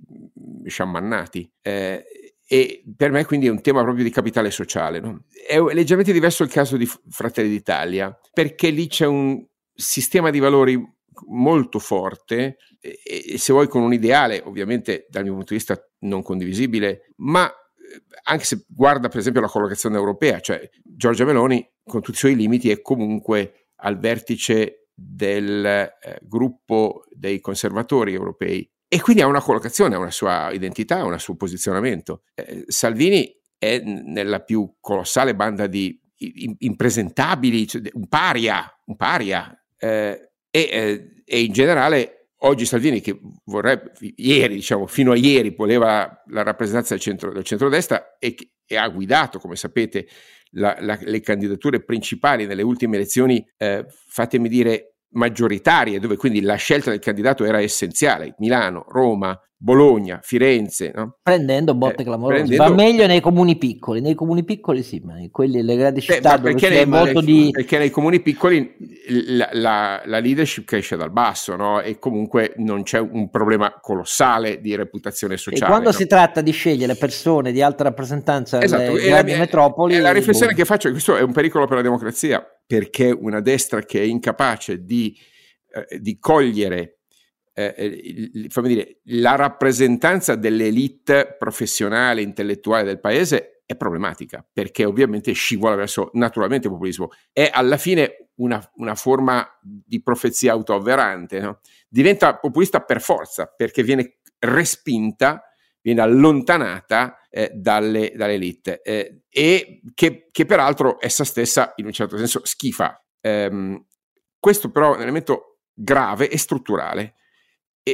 sciamannati. 0.66 1.50
Eh, 1.62 2.04
e 2.50 2.82
per 2.96 3.10
me 3.10 3.24
quindi 3.24 3.46
è 3.46 3.50
un 3.50 3.60
tema 3.60 3.82
proprio 3.82 4.04
di 4.04 4.10
capitale 4.10 4.50
sociale. 4.50 5.00
No? 5.00 5.24
È 5.46 5.58
leggermente 5.58 6.12
diverso 6.12 6.42
il 6.42 6.50
caso 6.50 6.76
di 6.76 6.88
Fratelli 7.08 7.50
d'Italia, 7.50 8.18
perché 8.32 8.70
lì 8.70 8.86
c'è 8.88 9.06
un 9.06 9.44
sistema 9.74 10.30
di 10.30 10.38
valori 10.38 10.82
molto 11.26 11.78
forte 11.78 12.56
e, 12.80 13.00
e 13.04 13.38
se 13.38 13.52
vuoi 13.52 13.68
con 13.68 13.82
un 13.82 13.92
ideale, 13.92 14.42
ovviamente 14.44 15.06
dal 15.08 15.24
mio 15.24 15.34
punto 15.34 15.52
di 15.52 15.58
vista 15.58 15.78
non 16.00 16.22
condivisibile, 16.22 17.12
ma 17.16 17.48
eh, 17.48 18.02
anche 18.24 18.44
se 18.44 18.64
guarda 18.68 19.08
per 19.08 19.18
esempio 19.18 19.40
la 19.40 19.48
collocazione 19.48 19.96
europea, 19.96 20.40
cioè 20.40 20.68
Giorgia 20.82 21.24
Meloni 21.24 21.66
con 21.84 22.00
tutti 22.00 22.16
i 22.16 22.20
suoi 22.20 22.36
limiti 22.36 22.70
è 22.70 22.80
comunque 22.80 23.68
al 23.80 23.98
vertice 23.98 24.87
del 25.00 25.64
eh, 25.64 26.18
gruppo 26.22 27.04
dei 27.10 27.40
conservatori 27.40 28.14
europei 28.14 28.68
e 28.88 29.00
quindi 29.00 29.22
ha 29.22 29.26
una 29.26 29.40
collocazione, 29.40 29.94
ha 29.94 29.98
una 29.98 30.10
sua 30.10 30.50
identità, 30.50 31.04
un 31.04 31.16
suo 31.20 31.36
posizionamento. 31.36 32.22
Eh, 32.34 32.64
Salvini 32.66 33.32
è 33.56 33.78
nella 33.78 34.40
più 34.40 34.76
colossale 34.80 35.36
banda 35.36 35.68
di 35.68 36.00
impresentabili, 36.58 37.68
cioè 37.68 37.82
un 37.92 38.08
paria, 38.08 38.66
un 38.86 38.96
paria. 38.96 39.56
Eh, 39.76 40.30
e, 40.50 40.68
eh, 40.72 41.22
e, 41.24 41.42
in 41.42 41.52
generale 41.52 42.30
oggi 42.38 42.64
Salvini 42.64 43.00
che 43.00 43.20
vorrebbe, 43.44 43.92
ieri 44.16 44.54
diciamo, 44.54 44.86
fino 44.86 45.12
a 45.12 45.16
ieri 45.16 45.50
voleva 45.50 46.22
la 46.28 46.42
rappresentanza 46.42 46.94
del, 46.94 47.02
centro, 47.02 47.32
del 47.32 47.44
centrodestra 47.44 48.16
e, 48.18 48.34
e 48.66 48.76
ha 48.76 48.88
guidato, 48.88 49.38
come 49.38 49.54
sapete, 49.54 50.08
la, 50.52 50.76
la, 50.80 50.98
le 51.00 51.20
candidature 51.20 51.84
principali 51.84 52.46
nelle 52.46 52.62
ultime 52.62 52.96
elezioni, 52.96 53.44
eh, 53.56 53.86
fatemi 54.08 54.48
dire, 54.48 54.94
maggioritarie, 55.10 56.00
dove 56.00 56.16
quindi 56.16 56.40
la 56.40 56.56
scelta 56.56 56.90
del 56.90 56.98
candidato 56.98 57.44
era 57.44 57.60
essenziale, 57.60 58.34
Milano, 58.38 58.84
Roma, 58.88 59.38
Bologna, 59.60 60.20
Firenze. 60.22 60.92
No? 60.94 61.18
Prendendo 61.20 61.74
botte 61.74 62.02
eh, 62.02 62.04
clamorose. 62.04 62.44
Prendendo... 62.44 62.62
Va 62.62 62.74
meglio 62.74 63.06
nei 63.08 63.20
comuni 63.20 63.58
piccoli, 63.58 64.00
nei 64.00 64.14
comuni 64.14 64.44
piccoli 64.44 64.84
sì, 64.84 65.00
ma 65.04 65.18
in 65.18 65.30
quelli, 65.32 65.62
le 65.62 65.76
grandi 65.76 66.00
città 66.00 66.38
Beh, 66.38 66.52
perché, 66.52 66.68
nei, 66.68 66.86
molto 66.86 67.20
di... 67.20 67.48
perché 67.50 67.76
nei 67.76 67.90
comuni 67.90 68.20
piccoli 68.20 68.76
la, 69.26 69.48
la, 69.52 70.02
la, 70.04 70.20
leadership 70.20 70.64
cresce 70.64 70.96
dal 70.96 71.10
basso 71.10 71.56
no? 71.56 71.80
e 71.80 71.98
comunque 71.98 72.52
non 72.58 72.84
c'è 72.84 73.00
un 73.00 73.30
problema 73.30 73.80
colossale 73.80 74.60
di 74.60 74.76
reputazione 74.76 75.36
sociale. 75.36 75.64
E 75.64 75.66
quando 75.66 75.90
no? 75.90 75.96
si 75.96 76.06
tratta 76.06 76.40
di 76.40 76.52
scegliere 76.52 76.94
persone 76.94 77.50
di 77.50 77.60
alta 77.60 77.82
rappresentanza 77.82 78.62
esatto, 78.62 78.92
nelle 78.92 79.08
grandi 79.08 79.32
la, 79.32 79.38
metropoli... 79.38 79.98
la 79.98 80.12
riflessione 80.12 80.52
boh. 80.52 80.58
che 80.58 80.64
faccio 80.66 80.86
è 80.86 80.90
che 80.90 80.92
questo 80.92 81.16
è 81.16 81.20
un 81.20 81.32
pericolo 81.32 81.66
per 81.66 81.78
la 81.78 81.82
democrazia, 81.82 82.46
perché 82.64 83.10
una 83.10 83.40
destra 83.40 83.80
che 83.80 84.00
è 84.00 84.04
incapace 84.04 84.84
di, 84.84 85.16
eh, 85.72 85.98
di 85.98 86.16
cogliere 86.20 86.97
eh, 87.58 87.74
eh 87.76 88.62
dire, 88.62 89.00
la 89.04 89.34
rappresentanza 89.34 90.36
dell'elite 90.36 91.34
professionale, 91.36 92.22
intellettuale 92.22 92.84
del 92.84 93.00
paese 93.00 93.62
è 93.66 93.76
problematica, 93.76 94.46
perché 94.50 94.84
ovviamente 94.84 95.32
scivola 95.32 95.74
verso 95.74 96.10
naturalmente 96.14 96.68
il 96.68 96.72
populismo. 96.72 97.10
È 97.32 97.50
alla 97.52 97.76
fine 97.76 98.28
una, 98.36 98.66
una 98.76 98.94
forma 98.94 99.46
di 99.60 100.00
profezia 100.02 100.52
autoavverante, 100.52 101.40
no? 101.40 101.60
diventa 101.88 102.38
populista 102.38 102.80
per 102.80 103.00
forza, 103.00 103.46
perché 103.46 103.82
viene 103.82 104.20
respinta, 104.38 105.42
viene 105.82 106.00
allontanata 106.00 107.26
eh, 107.28 107.50
dalle, 107.54 108.12
dalle 108.14 108.34
elite 108.34 108.80
eh, 108.82 109.22
e 109.28 109.82
che, 109.94 110.28
che, 110.30 110.46
peraltro 110.46 110.96
essa 111.00 111.24
stessa 111.24 111.72
in 111.76 111.86
un 111.86 111.92
certo 111.92 112.16
senso 112.16 112.40
schifa. 112.44 113.04
Ehm, 113.20 113.84
questo 114.38 114.70
però 114.70 114.92
è 114.92 114.96
un 114.96 115.02
elemento 115.02 115.58
grave 115.74 116.28
e 116.28 116.38
strutturale, 116.38 117.16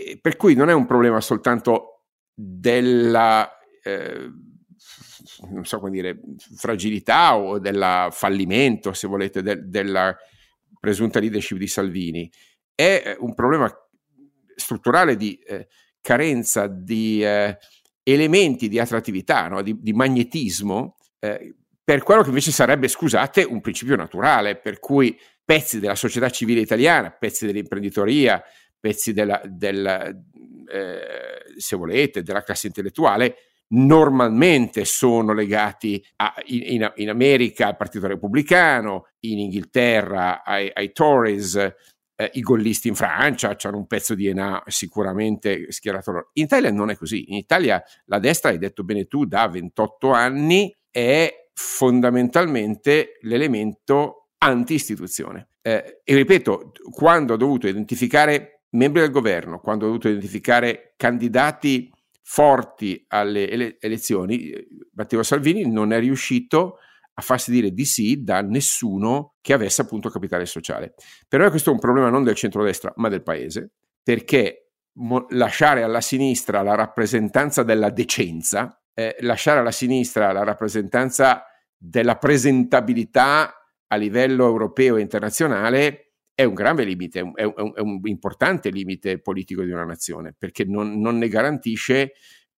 e 0.02 0.18
per 0.20 0.36
cui 0.36 0.54
non 0.54 0.68
è 0.68 0.72
un 0.72 0.86
problema 0.86 1.20
soltanto 1.20 2.06
della... 2.34 3.50
Eh, 3.82 4.30
non 5.50 5.64
so 5.64 5.78
come 5.78 5.90
dire, 5.90 6.20
fragilità 6.56 7.36
o 7.36 7.58
del 7.58 8.08
fallimento, 8.10 8.92
se 8.92 9.06
volete, 9.06 9.42
de, 9.42 9.68
della 9.68 10.14
presunta 10.78 11.18
leadership 11.18 11.58
di 11.58 11.66
Salvini, 11.66 12.30
è 12.74 13.16
un 13.18 13.34
problema 13.34 13.72
strutturale 14.54 15.16
di 15.16 15.34
eh, 15.46 15.68
carenza 16.00 16.66
di 16.66 17.24
eh, 17.24 17.56
elementi 18.02 18.68
di 18.68 18.78
attrattività, 18.78 19.48
no? 19.48 19.62
di, 19.62 19.76
di, 19.80 19.92
magnetismo, 19.92 20.96
eh, 21.18 21.54
per 21.82 22.02
quello 22.02 22.22
che 22.22 22.28
invece 22.28 22.52
sarebbe, 22.52 22.88
scusate, 22.88 23.42
un 23.42 23.60
principio 23.60 23.96
naturale, 23.96 24.56
per 24.56 24.78
cui 24.78 25.18
pezzi 25.44 25.80
della 25.80 25.94
società 25.94 26.30
civile 26.30 26.60
italiana, 26.60 27.10
pezzi 27.10 27.46
dell'imprenditoria, 27.46 28.42
pezzi 28.84 29.14
della, 29.14 29.40
della 29.46 30.06
eh, 30.06 31.54
se 31.56 31.74
volete, 31.74 32.22
della 32.22 32.42
classe 32.42 32.66
intellettuale, 32.66 33.34
normalmente 33.68 34.84
sono 34.84 35.32
legati 35.32 36.04
a, 36.16 36.34
in, 36.48 36.92
in, 36.96 37.08
America 37.08 37.66
al 37.66 37.76
Partito 37.76 38.06
Repubblicano, 38.06 39.08
in 39.20 39.38
Inghilterra 39.38 40.44
ai, 40.44 40.70
ai 40.70 40.92
Tories, 40.92 41.54
eh, 41.56 42.30
i 42.34 42.42
gollisti 42.42 42.88
in 42.88 42.94
Francia 42.94 43.56
hanno 43.62 43.78
un 43.78 43.86
pezzo 43.86 44.14
di 44.14 44.26
ENA 44.26 44.64
sicuramente 44.66 45.72
schierato 45.72 46.10
loro. 46.10 46.30
In 46.34 46.44
Italia 46.44 46.70
non 46.70 46.90
è 46.90 46.96
così. 46.96 47.30
In 47.30 47.38
Italia 47.38 47.82
la 48.04 48.18
destra, 48.18 48.50
hai 48.50 48.58
detto 48.58 48.84
bene 48.84 49.06
tu, 49.06 49.24
da 49.24 49.48
28 49.48 50.10
anni 50.10 50.76
è 50.90 51.48
fondamentalmente 51.54 53.16
l'elemento 53.22 54.28
anti-istituzione. 54.36 55.48
Eh, 55.62 56.02
e 56.04 56.14
ripeto, 56.14 56.72
quando 56.90 57.32
ho 57.32 57.36
dovuto 57.38 57.66
identificare 57.66 58.53
membri 58.74 59.00
del 59.00 59.10
governo, 59.10 59.60
quando 59.60 59.84
ho 59.84 59.88
dovuto 59.88 60.08
identificare 60.08 60.94
candidati 60.96 61.90
forti 62.22 63.04
alle 63.08 63.48
ele- 63.48 63.76
elezioni, 63.80 64.50
eh, 64.50 64.66
Matteo 64.92 65.22
Salvini 65.22 65.70
non 65.70 65.92
è 65.92 65.98
riuscito 65.98 66.78
a 67.16 67.22
farsi 67.22 67.50
dire 67.50 67.70
di 67.70 67.84
sì 67.84 68.22
da 68.22 68.40
nessuno 68.40 69.34
che 69.40 69.52
avesse 69.52 69.82
appunto 69.82 70.08
capitale 70.08 70.46
sociale. 70.46 70.94
Per 71.28 71.38
noi 71.38 71.50
questo 71.50 71.70
è 71.70 71.72
un 71.72 71.78
problema 71.78 72.10
non 72.10 72.24
del 72.24 72.34
centrodestra, 72.34 72.92
ma 72.96 73.08
del 73.08 73.22
paese, 73.22 73.72
perché 74.02 74.70
mo- 74.94 75.26
lasciare 75.30 75.82
alla 75.82 76.00
sinistra 76.00 76.62
la 76.62 76.74
rappresentanza 76.74 77.62
della 77.62 77.90
decenza, 77.90 78.82
eh, 78.94 79.16
lasciare 79.20 79.60
alla 79.60 79.70
sinistra 79.70 80.32
la 80.32 80.42
rappresentanza 80.42 81.44
della 81.76 82.16
presentabilità 82.16 83.54
a 83.86 83.96
livello 83.96 84.46
europeo 84.46 84.96
e 84.96 85.02
internazionale 85.02 86.13
è 86.34 86.42
un 86.44 86.54
grave 86.54 86.84
limite, 86.84 87.20
è 87.20 87.22
un, 87.22 87.32
è 87.34 87.44
un, 87.44 87.72
è 87.74 87.80
un 87.80 88.00
importante 88.04 88.70
limite 88.70 89.20
politico 89.20 89.62
di 89.62 89.70
una 89.70 89.84
nazione, 89.84 90.34
perché 90.36 90.64
non, 90.64 90.98
non 91.00 91.18
ne 91.18 91.28
garantisce 91.28 92.12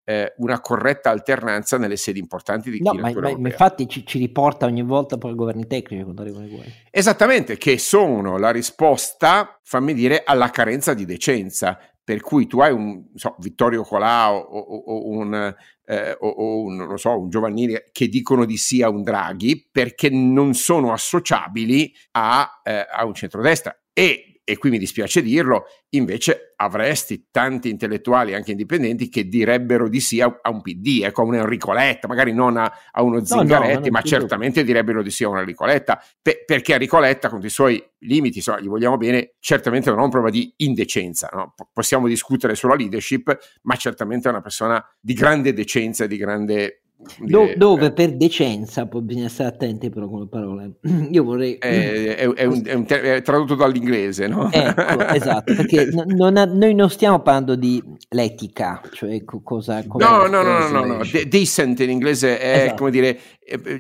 eh, 0.09 0.33
una 0.37 0.61
corretta 0.61 1.11
alternanza 1.11 1.77
nelle 1.79 1.97
sedi 1.97 2.21
importanti 2.21 2.71
di 2.71 2.81
no, 2.81 2.95
ma, 2.95 3.11
ma, 3.12 3.37
ma, 3.37 3.49
infatti 3.49 3.89
ci, 3.89 4.07
ci, 4.07 4.19
riporta 4.19 4.65
ogni 4.65 4.83
volta 4.83 5.19
poi 5.19 5.33
i 5.33 5.35
governi 5.35 5.67
tecnici 5.67 6.05
quando 6.05 6.23
arrivano 6.23 6.47
i 6.47 6.51
guai. 6.51 6.73
Esattamente, 6.91 7.57
che 7.59 7.77
sono 7.77 8.39
la 8.39 8.51
risposta, 8.51 9.59
fammi 9.62 9.93
dire, 9.93 10.23
alla 10.25 10.51
carenza 10.51 10.95
di 10.95 11.05
decenza. 11.05 11.79
Per 12.07 12.21
cui 12.21 12.47
tu 12.47 12.61
hai 12.61 12.71
un 12.73 13.03
so, 13.16 13.35
Vittorio 13.40 13.83
Colau 13.83 14.37
o, 14.37 14.59
o, 14.61 14.77
o, 14.77 15.11
un, 15.11 15.57
eh, 15.87 16.16
o, 16.21 16.62
un, 16.62 16.97
so, 16.99 17.19
un 17.19 17.29
Giovannini 17.29 17.75
che 17.90 18.07
dicono 18.07 18.45
di 18.45 18.57
sì 18.57 18.81
a 18.81 18.88
un 18.88 19.03
Draghi 19.03 19.69
perché 19.73 20.09
non 20.09 20.55
sono 20.55 20.92
associabili 20.92 21.92
a, 22.12 22.61
eh, 22.62 22.87
a 22.88 23.05
un 23.05 23.12
centrodestra. 23.12 23.77
E 23.92 24.36
e 24.49 24.59
qui 24.59 24.71
mi 24.71 24.79
dispiace 24.79 25.23
dirlo, 25.23 25.65
invece 25.91 26.53
avresti 26.55 27.27
tanti 27.33 27.69
intellettuali, 27.69 28.33
anche 28.33 28.53
indipendenti, 28.53 29.09
che 29.09 29.27
direbbero 29.27 29.89
di 29.89 29.99
sì 29.99 30.21
a, 30.21 30.39
a 30.41 30.51
un 30.51 30.63
PD, 30.63 31.01
ecco, 31.03 31.23
a 31.23 31.25
un 31.25 31.35
Enrico 31.35 31.73
Letta, 31.73 32.07
magari 32.07 32.33
non 32.33 32.57
a, 32.57 32.73
a 32.93 33.03
uno 33.03 33.25
Zingaretti, 33.25 33.75
no, 33.75 33.81
no, 33.81 33.91
ma 33.91 34.03
certamente 34.03 34.61
più. 34.61 34.71
direbbero 34.71 35.03
di 35.03 35.11
sì 35.11 35.25
a 35.25 35.31
un 35.31 35.39
Enrico 35.39 35.65
Letta, 35.65 36.01
pe- 36.23 36.45
perché 36.47 36.75
Enrico 36.75 37.01
Letta, 37.01 37.29
con 37.29 37.45
i 37.45 37.49
suoi 37.49 37.85
limiti, 38.01 38.39
insomma, 38.39 38.61
gli 38.61 38.69
vogliamo 38.69 38.97
bene, 38.97 39.35
certamente 39.41 39.91
non 39.91 39.99
è 39.99 40.03
un 40.05 40.11
problema 40.11 40.33
di 40.33 40.55
indecenza, 40.59 41.29
no? 41.33 41.53
P- 41.57 41.67
possiamo 41.73 42.07
discutere 42.07 42.55
sulla 42.55 42.77
leadership, 42.77 43.37
ma 43.63 43.75
certamente 43.75 44.29
è 44.29 44.31
una 44.31 44.43
persona 44.43 44.81
di 45.01 45.15
grande 45.15 45.53
decenza 45.53 46.05
e 46.05 46.09
di 46.09 46.17
grande 46.17 46.83
Do, 47.19 47.53
dove 47.57 47.93
per 47.93 48.17
decenza 48.17 48.87
poi 48.87 49.03
bisogna 49.03 49.29
stare 49.29 49.51
attenti 49.51 49.91
però 49.91 50.09
con 50.09 50.21
le 50.21 50.29
parole. 50.29 50.73
Io 51.11 51.25
vorrei... 51.25 51.55
È, 51.55 52.17
è, 52.17 52.27
è, 52.27 52.45
un, 52.45 52.63
un 52.67 52.87
ter- 52.87 53.03
è 53.03 53.23
tradotto 53.23 53.55
dall'inglese, 53.55 54.27
no? 54.27 54.51
Ecco, 54.51 55.07
esatto, 55.15 55.55
perché 55.55 55.91
non 56.07 56.37
ha, 56.39 56.47
noi 56.47 56.75
non 56.75 56.89
stiamo 56.89 57.21
parlando 57.21 57.55
di 57.55 57.83
l'etica, 58.09 58.81
cioè 58.93 59.23
cosa... 59.25 59.85
No, 59.87 60.27
no, 60.27 60.43
no, 60.43 60.69
no, 60.69 60.85
no, 60.85 61.05
De- 61.05 61.29
decent 61.29 61.81
in 61.81 61.91
inglese 61.91 62.39
è 62.39 62.63
esatto. 62.63 62.75
come 62.77 62.91
dire 62.91 63.19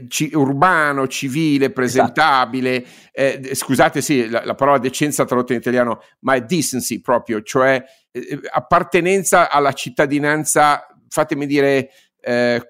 c- 0.08 0.30
urbano, 0.34 1.08
civile, 1.08 1.70
presentabile. 1.70 2.84
Esatto. 3.12 3.48
Eh, 3.48 3.54
scusate, 3.54 4.00
sì, 4.00 4.28
la, 4.28 4.44
la, 4.44 4.54
parola 4.54 4.78
decenza 4.78 5.24
tradotta 5.24 5.52
in 5.52 5.60
italiano, 5.60 6.00
ma 6.20 6.34
è 6.34 6.42
decency 6.42 7.00
proprio, 7.00 7.42
cioè 7.42 7.82
eh, 8.12 8.40
appartenenza 8.52 9.50
alla 9.50 9.72
cittadinanza, 9.72 10.86
fatemi 11.08 11.46
dire 11.46 11.90
eh, 12.26 12.60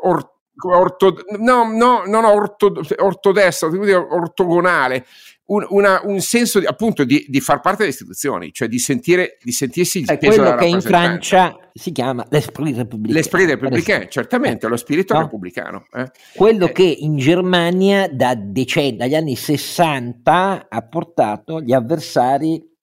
or, 0.00 0.28
orto, 0.66 1.14
no, 1.38 1.70
no, 1.72 2.02
non 2.04 2.24
orto, 2.24 2.72
ortodestra, 2.98 3.68
ortogonale, 3.68 5.06
un, 5.46 5.64
una, 5.68 6.00
un 6.04 6.20
senso 6.20 6.58
di, 6.58 6.66
appunto 6.66 7.04
di, 7.04 7.26
di, 7.28 7.40
far 7.40 7.60
parte 7.60 7.78
delle 7.78 7.90
istituzioni, 7.90 8.52
cioè 8.52 8.66
di, 8.66 8.78
sentire, 8.78 9.38
di 9.42 9.52
sentirsi 9.52 10.00
il 10.00 10.08
è 10.08 10.18
peso 10.18 10.40
quello 10.40 10.56
che 10.56 10.66
in 10.66 10.80
Francia 10.80 11.56
si 11.72 11.92
chiama 11.92 12.26
l'esprit 12.30 12.76
républicain. 12.76 13.14
L'esprit 13.14 13.46
républicain, 13.46 14.06
certamente, 14.08 14.66
eh, 14.66 14.68
lo 14.68 14.76
spirito 14.76 15.14
no? 15.14 15.20
repubblicano. 15.20 15.86
Eh. 15.92 16.10
Quello 16.34 16.66
eh. 16.66 16.72
che 16.72 16.82
in 16.82 17.16
Germania 17.18 18.08
da 18.08 18.34
decenni, 18.34 18.96
dagli 18.96 19.14
anni 19.14 19.36
60 19.36 20.66
ha 20.68 20.82
portato 20.82 21.60
gli 21.60 21.72
avversari 21.72 22.73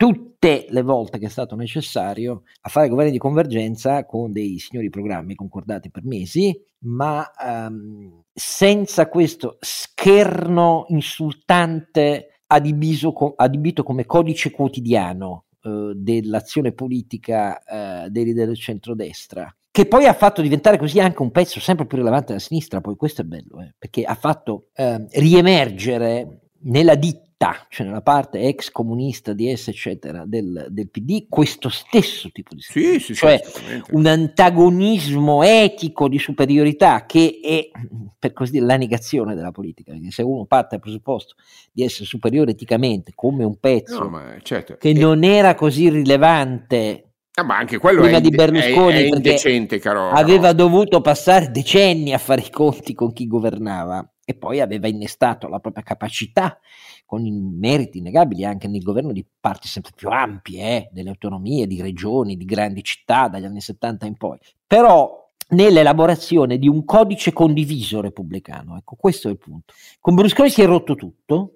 tutte 0.00 0.64
le 0.70 0.80
volte 0.80 1.18
che 1.18 1.26
è 1.26 1.28
stato 1.28 1.56
necessario 1.56 2.44
a 2.62 2.70
fare 2.70 2.88
governi 2.88 3.12
di 3.12 3.18
convergenza 3.18 4.06
con 4.06 4.32
dei 4.32 4.58
signori 4.58 4.88
programmi 4.88 5.34
concordati 5.34 5.90
per 5.90 6.06
mesi, 6.06 6.58
ma 6.84 7.30
um, 7.38 8.22
senza 8.32 9.10
questo 9.10 9.58
scherno 9.60 10.86
insultante 10.88 12.40
adibito, 12.46 13.34
adibito 13.36 13.82
come 13.82 14.06
codice 14.06 14.50
quotidiano 14.50 15.44
uh, 15.64 15.92
dell'azione 15.92 16.72
politica 16.72 17.60
dei 18.08 18.24
leader 18.24 18.46
del 18.46 18.56
centrodestra, 18.56 19.54
che 19.70 19.84
poi 19.84 20.06
ha 20.06 20.14
fatto 20.14 20.40
diventare 20.40 20.78
così 20.78 20.98
anche 20.98 21.20
un 21.20 21.30
pezzo 21.30 21.60
sempre 21.60 21.84
più 21.84 21.98
rilevante 21.98 22.28
della 22.28 22.38
sinistra, 22.38 22.80
poi 22.80 22.96
questo 22.96 23.20
è 23.20 23.24
bello, 23.24 23.60
eh, 23.60 23.74
perché 23.78 24.04
ha 24.04 24.14
fatto 24.14 24.68
uh, 24.76 25.06
riemergere 25.10 26.48
nella 26.62 26.94
ditta 26.94 27.28
cioè 27.70 27.86
nella 27.86 28.02
parte 28.02 28.40
ex 28.40 28.70
comunista 28.70 29.32
di 29.32 29.48
essa, 29.48 29.70
eccetera, 29.70 30.24
del, 30.26 30.66
del, 30.68 30.90
PD, 30.90 31.26
questo 31.26 31.70
stesso 31.70 32.28
tipo 32.30 32.54
di 32.54 32.60
sì, 32.60 33.00
sì, 33.00 33.14
cioè 33.14 33.40
sì, 33.42 33.82
un 33.92 34.04
antagonismo 34.04 35.42
etico 35.42 36.06
di 36.08 36.18
superiorità 36.18 37.06
che 37.06 37.40
è, 37.42 37.70
per 38.18 38.34
così 38.34 38.52
dire, 38.52 38.66
la 38.66 38.76
negazione 38.76 39.34
della 39.34 39.52
politica, 39.52 39.92
perché 39.92 40.10
se 40.10 40.22
uno 40.22 40.44
parte 40.44 40.68
dal 40.72 40.80
presupposto 40.80 41.36
di 41.72 41.82
essere 41.82 42.04
superiore 42.04 42.50
eticamente 42.50 43.12
come 43.14 43.42
un 43.42 43.58
pezzo 43.58 44.06
no, 44.06 44.22
certo. 44.42 44.76
che 44.76 44.90
e... 44.90 44.92
non 44.92 45.24
era 45.24 45.54
così 45.54 45.88
rilevante 45.88 47.06
Ah, 47.32 47.44
ma 47.44 47.56
anche 47.56 47.78
quello 47.78 48.02
prima 48.02 48.18
è, 48.18 48.20
di 48.20 48.30
Berlusconi 48.30 48.96
è, 48.96 49.02
è 49.04 49.14
indecente, 49.14 49.78
caro. 49.78 50.10
Aveva 50.10 50.52
dovuto 50.52 51.00
passare 51.00 51.50
decenni 51.50 52.12
a 52.12 52.18
fare 52.18 52.42
i 52.42 52.50
conti 52.50 52.92
con 52.92 53.12
chi 53.12 53.26
governava 53.26 54.06
e 54.30 54.34
poi 54.34 54.60
aveva 54.60 54.88
innestato 54.88 55.48
la 55.48 55.58
propria 55.58 55.82
capacità 55.82 56.58
con 57.04 57.22
meriti 57.58 57.98
innegabili 57.98 58.44
anche 58.44 58.68
nel 58.68 58.82
governo 58.82 59.12
di 59.12 59.26
parti 59.40 59.66
sempre 59.68 59.92
più 59.94 60.08
ampie, 60.08 60.62
eh, 60.62 60.88
delle 60.92 61.10
autonomie, 61.10 61.66
di 61.66 61.82
regioni, 61.82 62.36
di 62.36 62.44
grandi 62.44 62.82
città 62.84 63.28
dagli 63.28 63.44
anni 63.44 63.60
70 63.60 64.06
in 64.06 64.16
poi. 64.16 64.38
Però 64.66 65.28
nell'elaborazione 65.48 66.58
di 66.58 66.68
un 66.68 66.84
codice 66.84 67.32
condiviso 67.32 68.00
repubblicano, 68.00 68.76
ecco 68.76 68.94
questo 68.94 69.28
è 69.28 69.32
il 69.32 69.38
punto. 69.38 69.74
Con 69.98 70.14
Berlusconi 70.14 70.50
si 70.50 70.62
è 70.62 70.66
rotto 70.66 70.94
tutto, 70.94 71.54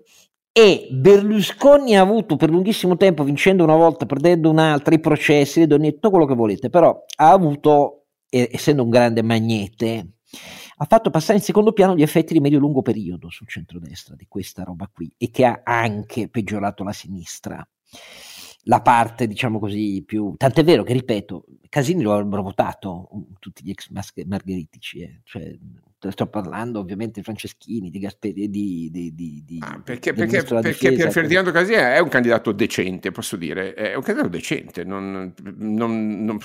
e 0.57 0.89
Berlusconi 0.91 1.97
ha 1.97 2.01
avuto 2.01 2.37
per 2.37 2.51
lunghissimo 2.51 2.97
tempo, 2.97 3.25
vincendo 3.25 3.65
una 3.65 3.77
volta, 3.77 4.07
perdendo 4.07 4.51
un'altra, 4.51 4.95
i 4.95 5.01
processi, 5.01 5.61
le 5.61 5.67
donne, 5.67 5.95
tutto 5.95 6.11
quello 6.11 6.27
che 6.27 6.35
volete, 6.35 6.71
però 6.71 7.05
ha 7.17 7.31
avuto, 7.31 8.07
essendo 8.29 8.85
un 8.85 8.91
grande 8.91 9.23
magnete, 9.23 10.15
ha 10.85 10.87
fatto 10.87 11.09
passare 11.09 11.39
in 11.39 11.45
secondo 11.45 11.73
piano 11.73 11.97
gli 11.97 12.03
effetti 12.03 12.35
di 12.35 12.41
medio-lungo 12.41 12.83
periodo 12.83 13.31
sul 13.31 13.49
centrodestra 13.49 14.15
di 14.15 14.27
questa 14.29 14.65
roba 14.65 14.89
qui 14.93 15.13
e 15.17 15.31
che 15.31 15.47
ha 15.47 15.63
anche 15.65 16.29
peggiorato 16.29 16.85
la 16.85 16.93
sinistra 16.93 17.67
la 18.65 18.81
parte, 18.81 19.27
diciamo 19.27 19.59
così, 19.59 20.03
più... 20.07 20.35
Tant'è 20.37 20.65
vero 20.65 20.83
che, 20.83 20.93
ripeto, 20.93 21.45
Casini 21.69 22.03
lo 22.03 22.13
avrebbero 22.13 22.43
votato 22.43 23.09
tutti 23.39 23.63
gli 23.65 23.71
ex 23.71 23.89
margheritici, 24.27 25.01
eh. 25.01 25.21
cioè, 25.25 25.57
sto 26.11 26.27
parlando 26.27 26.81
ovviamente 26.81 27.21
di 27.21 27.23
Franceschini, 27.23 27.91
di 27.91 27.99
Gasperi, 27.99 28.49
di... 28.49 28.89
di, 28.91 29.15
di, 29.15 29.43
di 29.45 29.59
ah, 29.61 29.81
perché 29.83 30.13
perché, 30.13 30.43
perché 30.43 30.93
Pier 30.93 31.11
Ferdinando 31.11 31.51
Casini 31.51 31.77
è 31.77 31.99
un 31.99 32.09
candidato 32.09 32.53
decente, 32.53 33.11
posso 33.11 33.37
dire, 33.37 33.75
è 33.75 33.95
un 33.95 34.03
candidato 34.03 34.31
decente, 34.31 34.85
non, 34.85 35.35
non, 35.57 36.25
non, 36.25 36.39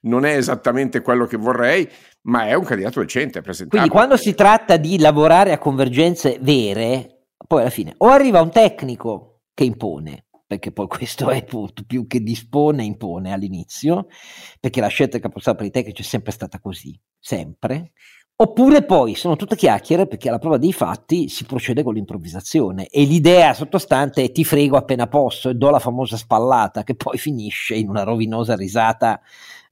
non 0.00 0.24
è 0.24 0.36
esattamente 0.36 1.02
quello 1.02 1.26
che 1.26 1.36
vorrei, 1.36 1.88
ma 2.22 2.46
è 2.46 2.54
un 2.54 2.64
candidato 2.64 3.00
decente. 3.00 3.42
Quindi 3.68 3.88
quando 3.88 4.16
si 4.16 4.34
tratta 4.34 4.76
di 4.76 4.98
lavorare 4.98 5.52
a 5.52 5.58
convergenze 5.58 6.38
vere, 6.40 7.26
poi 7.46 7.60
alla 7.60 7.70
fine 7.70 7.94
o 7.98 8.08
arriva 8.08 8.40
un 8.40 8.50
tecnico 8.50 9.42
che 9.54 9.64
impone, 9.64 10.24
perché 10.46 10.72
poi 10.72 10.86
questo 10.86 11.30
è 11.30 11.44
più 11.86 12.06
che 12.06 12.20
dispone, 12.20 12.84
impone 12.84 13.32
all'inizio, 13.32 14.06
perché 14.60 14.80
la 14.80 14.88
scelta 14.88 15.12
del 15.12 15.22
capostato 15.22 15.58
per 15.58 15.66
i 15.66 15.70
tecnici 15.70 16.02
è 16.02 16.04
sempre 16.04 16.32
stata 16.32 16.60
così, 16.60 16.98
sempre. 17.18 17.92
Oppure 18.36 18.84
poi 18.84 19.14
sono 19.14 19.36
tutte 19.36 19.54
chiacchiere 19.54 20.08
perché 20.08 20.28
alla 20.28 20.40
prova 20.40 20.56
dei 20.58 20.72
fatti 20.72 21.28
si 21.28 21.44
procede 21.44 21.84
con 21.84 21.94
l'improvvisazione 21.94 22.88
e 22.88 23.04
l'idea 23.04 23.54
sottostante 23.54 24.24
è 24.24 24.32
ti 24.32 24.42
frego 24.42 24.76
appena 24.76 25.06
posso 25.06 25.50
e 25.50 25.54
do 25.54 25.70
la 25.70 25.78
famosa 25.78 26.16
spallata 26.16 26.82
che 26.82 26.96
poi 26.96 27.16
finisce 27.16 27.76
in 27.76 27.88
una 27.88 28.02
rovinosa 28.02 28.56
risata 28.56 29.20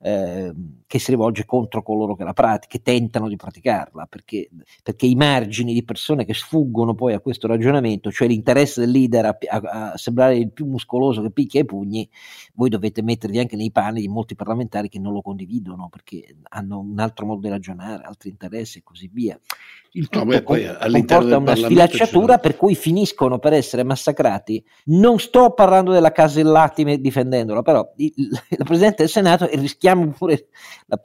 eh, 0.02 0.52
che 0.86 0.98
si 0.98 1.12
rivolge 1.12 1.44
contro 1.44 1.82
coloro 1.82 2.14
che 2.14 2.24
la 2.24 2.32
praticano, 2.32 2.66
che 2.68 2.82
tentano 2.82 3.28
di 3.28 3.36
praticarla, 3.36 4.06
perché, 4.06 4.50
perché, 4.82 5.06
i 5.06 5.14
margini 5.14 5.72
di 5.72 5.84
persone 5.84 6.24
che 6.24 6.34
sfuggono 6.34 6.94
poi 6.94 7.14
a 7.14 7.20
questo 7.20 7.46
ragionamento, 7.46 8.10
cioè 8.10 8.28
l'interesse 8.28 8.80
del 8.80 8.90
leader 8.90 9.24
a, 9.26 9.38
a, 9.48 9.92
a 9.92 9.96
sembrare 9.96 10.36
il 10.36 10.50
più 10.50 10.66
muscoloso 10.66 11.22
che 11.22 11.30
picchia 11.30 11.60
i 11.60 11.64
pugni, 11.64 12.08
voi 12.54 12.68
dovete 12.68 13.00
mettervi 13.00 13.38
anche 13.38 13.56
nei 13.56 13.70
panni 13.70 14.00
di 14.00 14.08
molti 14.08 14.34
parlamentari 14.34 14.88
che 14.88 14.98
non 14.98 15.12
lo 15.12 15.22
condividono 15.22 15.88
perché 15.88 16.36
hanno 16.50 16.80
un 16.80 16.98
altro 16.98 17.24
modo 17.24 17.40
di 17.40 17.48
ragionare, 17.48 18.02
altri 18.02 18.30
interessi 18.30 18.78
e 18.78 18.82
così 18.82 19.08
via. 19.10 19.38
Il 19.94 20.08
tutto 20.08 20.24
no, 20.24 20.42
poi, 20.42 20.66
comporta 20.90 21.36
una 21.36 21.54
sfilacciatura 21.54 22.38
per 22.38 22.56
cui 22.56 22.74
finiscono 22.74 23.38
per 23.38 23.52
essere 23.52 23.82
massacrati. 23.82 24.64
Non 24.84 25.18
sto 25.18 25.52
parlando 25.52 25.92
della 25.92 26.12
Casellati 26.12 26.98
difendendola, 26.98 27.60
però 27.60 27.92
il, 27.96 28.12
il 28.16 28.64
Presidente 28.64 29.02
del 29.02 29.10
Senato 29.10 29.46
e 29.46 29.58
rischiamo 29.92 30.10
pure 30.10 30.48
la, 30.86 31.00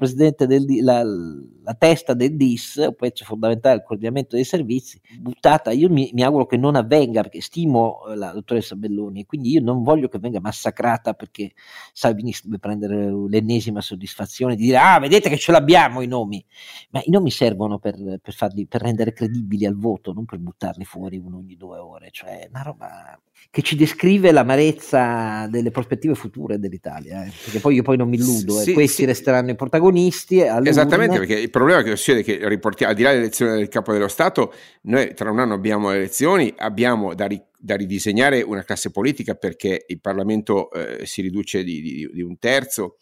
del, 0.46 0.84
la, 0.84 1.04
la 1.04 1.74
testa 1.74 2.14
del 2.14 2.36
DIS, 2.36 2.76
un 2.76 2.96
pezzo 2.96 3.26
fondamentale 3.26 3.76
del 3.76 3.86
coordinamento 3.86 4.36
dei 4.36 4.46
servizi, 4.46 5.00
buttata. 5.20 5.72
Io 5.72 5.90
mi, 5.90 6.10
mi 6.14 6.24
auguro 6.24 6.46
che 6.46 6.58
non 6.58 6.76
avvenga 6.76 7.22
perché 7.22 7.42
stimo 7.42 8.06
eh, 8.08 8.16
la 8.16 8.32
dottoressa 8.32 8.76
Belloni 8.76 9.22
e 9.22 9.26
quindi 9.26 9.52
io 9.52 9.62
non 9.62 9.84
voglio 9.84 10.08
che 10.08 10.20
venga 10.20 10.40
massacrata 10.40 11.14
perché 11.14 11.52
Salvini 11.94 12.34
deve 12.44 12.60
prendere 12.60 13.12
l'ennesima 13.28 13.82
soddisfazione 13.82 14.56
di 14.56 14.66
dire 14.66 14.78
ah 14.78 15.00
vedete 15.00 15.30
che 15.30 15.38
ce 15.38 15.52
l'abbiamo 15.52 16.02
i 16.02 16.08
nomi, 16.08 16.44
ma 16.92 17.02
i 17.04 17.10
nomi 17.10 17.32
servono 17.32 17.80
per, 17.80 18.20
per 18.22 18.34
farli 18.34 18.66
per 18.68 18.82
rendere 18.82 19.14
credibili 19.14 19.66
al 19.66 19.76
voto, 19.76 20.14
non 20.14 20.26
per 20.26 20.40
buttarli 20.40 20.86
fuori 20.86 21.18
uno 21.18 21.38
ogni 21.38 21.56
due 21.56 21.78
ore, 21.78 22.10
cioè 22.12 22.48
una 22.50 22.62
roba 22.62 23.20
che 23.50 23.62
ci 23.62 23.76
descrive 23.76 24.32
l'amarezza 24.32 25.48
delle 25.50 25.72
prospettive 25.72 26.16
future 26.16 26.60
dell'Italia, 26.60 27.26
eh? 27.26 27.32
perché 27.44 27.60
poi 27.60 27.76
io 27.76 27.82
poi 27.82 27.98
non 27.98 28.10
mi 28.10 28.18
illudo, 28.18 28.60
eh, 28.60 28.64
sì, 28.64 28.70
eh. 28.72 28.74
questi 28.74 29.02
sì. 29.02 29.06
resteranno 29.06 29.52
i 29.52 29.56
protagonisti. 29.56 30.40
Esattamente, 30.42 31.18
perché 31.18 31.40
il 31.40 31.50
problema 31.50 31.82
che 31.82 31.96
succede 31.96 32.20
è 32.20 32.24
che 32.24 32.48
riportiamo, 32.48 32.92
al 32.92 32.98
di 32.98 33.04
là 33.04 33.12
dell'elezione 33.12 33.56
del 33.56 33.68
capo 33.70 33.94
dello 33.94 34.08
Stato, 34.08 34.54
noi 34.84 35.14
tra 35.14 35.32
un 35.32 35.40
anno 35.40 35.54
abbiamo 35.54 35.90
le 35.90 35.98
elezioni, 35.98 36.54
abbiamo 36.58 37.16
da, 37.16 37.26
ri, 37.26 37.42
da 37.58 37.76
ridisegnare 37.76 38.42
una 38.42 38.64
classe 38.64 38.92
politica 38.92 39.34
perché 39.36 39.86
il 39.88 40.02
Parlamento 40.02 40.72
eh, 40.72 41.06
si 41.06 41.22
riduce 41.22 41.64
di, 41.64 41.82
di, 41.82 42.10
di 42.12 42.22
un 42.22 42.38
terzo 42.38 42.98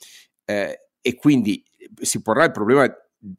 eh, 0.45 0.88
e 1.02 1.15
quindi 1.15 1.63
si 2.02 2.21
porrà 2.21 2.45
il 2.45 2.52
problema 2.52 2.88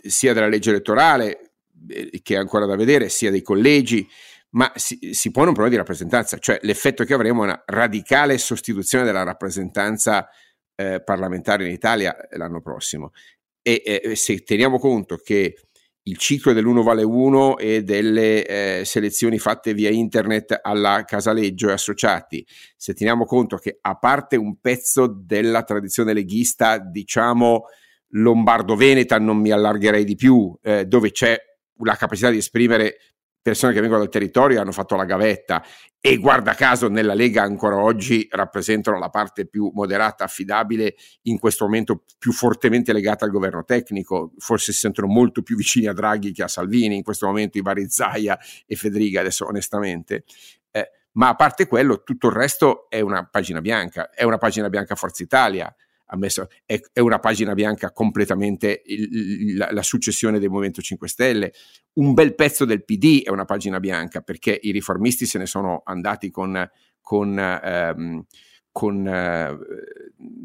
sia 0.02 0.32
della 0.32 0.48
legge 0.48 0.70
elettorale 0.70 1.52
eh, 1.88 2.20
che 2.22 2.34
è 2.34 2.38
ancora 2.38 2.66
da 2.66 2.76
vedere, 2.76 3.08
sia 3.08 3.30
dei 3.30 3.42
collegi, 3.42 4.06
ma 4.56 4.72
si, 4.74 4.98
si, 5.12 5.30
pone 5.30 5.48
un 5.48 5.54
problema 5.54 5.70
di 5.70 5.76
rappresentanza, 5.76 6.38
cioè 6.38 6.58
l'effetto 6.62 7.04
che 7.04 7.14
avremo 7.14 7.42
è 7.42 7.46
una 7.46 7.62
radicale 7.66 8.38
sostituzione 8.38 9.04
della 9.04 9.22
rappresentanza 9.22 10.28
eh, 10.74 11.02
parlamentare 11.02 11.66
in 11.66 11.72
Italia 11.72 12.16
l'anno 12.30 12.60
prossimo. 12.60 13.12
E 13.60 13.82
eh, 13.84 14.16
se 14.16 14.42
teniamo 14.42 14.78
conto 14.78 15.16
che 15.16 15.56
il 16.04 16.16
ciclo 16.16 16.52
dell'1 16.52 16.82
vale 16.82 17.02
1 17.02 17.58
e 17.58 17.82
delle 17.82 18.46
eh, 18.46 18.84
selezioni 18.84 19.38
fatte 19.38 19.74
via 19.74 19.90
internet 19.90 20.58
alla 20.62 21.04
Casaleggio 21.04 21.68
e 21.68 21.72
associati, 21.72 22.46
se 22.76 22.94
teniamo 22.94 23.24
conto 23.24 23.56
che 23.56 23.76
a 23.80 23.98
parte 23.98 24.36
un 24.36 24.58
pezzo 24.60 25.06
della 25.06 25.64
tradizione 25.64 26.14
leghista, 26.14 26.78
diciamo 26.78 27.64
lombardo-veneta, 28.10 29.18
non 29.18 29.36
mi 29.38 29.50
allargherei 29.50 30.04
di 30.04 30.14
più, 30.14 30.56
eh, 30.62 30.86
dove 30.86 31.10
c'è 31.10 31.36
la 31.80 31.96
capacità 31.96 32.30
di 32.30 32.38
esprimere 32.38 33.15
persone 33.46 33.72
che 33.72 33.78
vengono 33.78 34.00
dal 34.00 34.10
territorio 34.10 34.60
hanno 34.60 34.72
fatto 34.72 34.96
la 34.96 35.04
gavetta 35.04 35.64
e 36.00 36.16
guarda 36.16 36.54
caso 36.54 36.88
nella 36.88 37.14
Lega 37.14 37.42
ancora 37.42 37.76
oggi 37.76 38.26
rappresentano 38.28 38.98
la 38.98 39.08
parte 39.08 39.46
più 39.46 39.70
moderata, 39.72 40.24
affidabile, 40.24 40.96
in 41.22 41.38
questo 41.38 41.64
momento 41.64 42.02
più 42.18 42.32
fortemente 42.32 42.92
legata 42.92 43.24
al 43.24 43.30
governo 43.30 43.62
tecnico, 43.64 44.32
forse 44.38 44.72
si 44.72 44.80
sentono 44.80 45.06
molto 45.06 45.42
più 45.42 45.54
vicini 45.54 45.86
a 45.86 45.92
Draghi 45.92 46.32
che 46.32 46.42
a 46.42 46.48
Salvini 46.48 46.96
in 46.96 47.04
questo 47.04 47.26
momento 47.26 47.56
i 47.56 47.62
vari 47.62 47.88
Zaia 47.88 48.36
e 48.66 48.74
Federica 48.74 49.20
adesso 49.20 49.46
onestamente. 49.46 50.24
Eh, 50.72 50.90
ma 51.12 51.28
a 51.28 51.36
parte 51.36 51.68
quello 51.68 52.02
tutto 52.02 52.26
il 52.26 52.34
resto 52.34 52.88
è 52.88 52.98
una 52.98 53.24
pagina 53.26 53.60
bianca, 53.60 54.10
è 54.10 54.24
una 54.24 54.38
pagina 54.38 54.68
bianca 54.68 54.96
Forza 54.96 55.22
Italia, 55.22 55.72
ammesso, 56.06 56.48
è, 56.64 56.80
è, 56.92 57.00
una 57.00 57.18
pagina 57.18 57.54
bianca 57.54 57.92
completamente 57.92 58.82
il, 58.86 59.56
la, 59.56 59.68
la, 59.72 59.82
successione 59.82 60.38
del 60.38 60.50
Movimento 60.50 60.80
5 60.82 61.08
Stelle. 61.08 61.52
Un 61.94 62.14
bel 62.14 62.34
pezzo 62.34 62.64
del 62.64 62.84
PD 62.84 63.22
è 63.24 63.30
una 63.30 63.44
pagina 63.44 63.80
bianca 63.80 64.20
perché 64.20 64.58
i 64.60 64.70
riformisti 64.70 65.26
se 65.26 65.38
ne 65.38 65.46
sono 65.46 65.82
andati 65.84 66.30
con, 66.30 66.68
con, 67.00 67.38
ehm, 67.38 68.24
con 68.70 69.06
eh, 69.08 69.58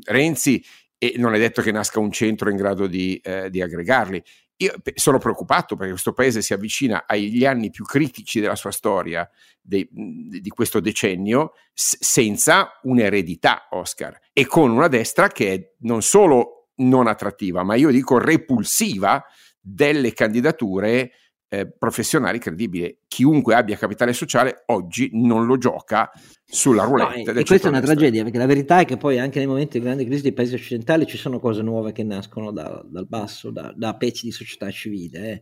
Renzi 0.05 0.63
e 0.97 1.15
non 1.17 1.33
è 1.33 1.39
detto 1.39 1.61
che 1.61 1.71
nasca 1.71 1.99
un 1.99 2.11
centro 2.11 2.49
in 2.49 2.57
grado 2.57 2.87
di, 2.87 3.19
eh, 3.23 3.49
di 3.49 3.61
aggregarli. 3.61 4.23
Io 4.61 4.73
sono 4.93 5.17
preoccupato 5.17 5.75
perché 5.75 5.91
questo 5.91 6.13
paese 6.13 6.41
si 6.43 6.53
avvicina 6.53 7.05
agli 7.07 7.45
anni 7.45 7.71
più 7.71 7.83
critici 7.83 8.39
della 8.39 8.55
sua 8.55 8.71
storia, 8.71 9.27
de, 9.59 9.87
di 9.91 10.49
questo 10.49 10.79
decennio, 10.79 11.53
s- 11.73 11.97
senza 11.99 12.79
un'eredità, 12.83 13.67
Oscar, 13.71 14.19
e 14.31 14.45
con 14.45 14.69
una 14.69 14.87
destra 14.87 15.29
che 15.29 15.53
è 15.53 15.71
non 15.79 16.03
solo 16.03 16.69
non 16.75 17.07
attrattiva, 17.07 17.63
ma 17.63 17.75
io 17.75 17.89
dico 17.89 18.19
repulsiva 18.19 19.23
delle 19.59 20.13
candidature 20.13 21.11
eh, 21.53 21.69
professionali 21.69 22.39
credibili. 22.39 22.97
Chiunque 23.09 23.55
abbia 23.55 23.75
capitale 23.75 24.13
sociale 24.13 24.63
oggi 24.67 25.09
non 25.11 25.45
lo 25.45 25.57
gioca 25.57 26.09
sulla 26.45 26.83
roulette. 26.83 27.33
No, 27.33 27.39
e 27.39 27.43
questa 27.43 27.67
è 27.67 27.69
una 27.69 27.81
tragedia, 27.81 28.23
perché 28.23 28.37
la 28.37 28.45
verità 28.45 28.79
è 28.79 28.85
che 28.85 28.95
poi 28.95 29.19
anche 29.19 29.39
nei 29.39 29.49
momenti 29.49 29.77
di 29.77 29.83
grande 29.83 30.05
crisi 30.05 30.21
dei 30.21 30.31
paesi 30.31 30.55
occidentali 30.55 31.05
ci 31.05 31.17
sono 31.17 31.41
cose 31.41 31.61
nuove 31.61 31.91
che 31.91 32.03
nascono 32.03 32.51
da, 32.51 32.81
dal 32.87 33.05
basso, 33.05 33.51
da, 33.51 33.73
da, 33.75 33.97
pezzi 33.97 34.27
di 34.27 34.31
società 34.31 34.71
civile. 34.71 35.29
Eh. 35.29 35.41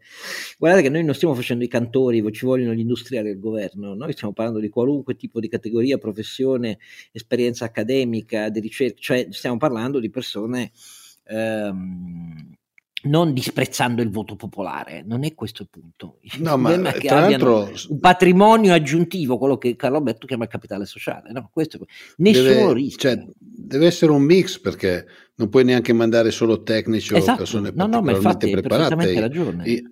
Guardate 0.57 0.81
che 0.81 0.89
noi 0.89 1.03
non 1.03 1.13
stiamo 1.13 1.35
facendo 1.35 1.63
i 1.63 1.67
cantori, 1.67 2.23
ci 2.31 2.45
vogliono 2.45 2.73
gli 2.73 2.79
industriali 2.79 3.27
del 3.27 3.39
governo, 3.39 3.93
noi 3.93 4.11
stiamo 4.13 4.33
parlando 4.33 4.59
di 4.59 4.69
qualunque 4.69 5.15
tipo 5.15 5.39
di 5.39 5.47
categoria, 5.47 5.99
professione, 5.99 6.79
esperienza 7.11 7.65
accademica, 7.65 8.49
di 8.49 8.59
ricerca, 8.59 8.97
cioè 8.99 9.27
stiamo 9.29 9.57
parlando 9.57 9.99
di 9.99 10.09
persone... 10.09 10.71
Ehm, 11.25 12.57
non 13.03 13.33
disprezzando 13.33 14.01
il 14.01 14.09
voto 14.09 14.35
popolare, 14.35 15.03
non 15.05 15.23
è 15.23 15.33
questo 15.33 15.61
il 15.61 15.69
punto. 15.69 16.17
Il 16.21 16.41
no, 16.41 16.57
ma 16.57 16.73
è 16.73 16.93
che 16.93 17.07
tra 17.07 17.21
l'altro 17.21 17.71
un 17.89 17.99
patrimonio 17.99 18.73
aggiuntivo, 18.73 19.37
quello 19.37 19.57
che 19.57 19.75
Carlo 19.75 19.97
Alberto 19.97 20.27
chiama 20.27 20.43
il 20.43 20.49
capitale 20.49 20.85
sociale. 20.85 21.31
No, 21.31 21.49
questo, 21.53 21.79
nessuno 22.17 22.49
deve, 22.49 22.73
rischia. 22.73 23.15
Cioè, 23.15 23.25
deve 23.37 23.85
essere 23.85 24.11
un 24.11 24.23
mix 24.23 24.59
perché 24.59 25.05
non 25.35 25.47
puoi 25.47 25.63
neanche 25.63 25.93
mandare 25.93 26.31
solo 26.31 26.61
tecnici 26.63 27.15
esatto. 27.15 27.31
o 27.31 27.37
persone 27.37 27.71
no, 27.73 27.85
no, 27.85 28.01
ma 28.01 28.11
infatti, 28.11 28.49
preparate 28.49 29.31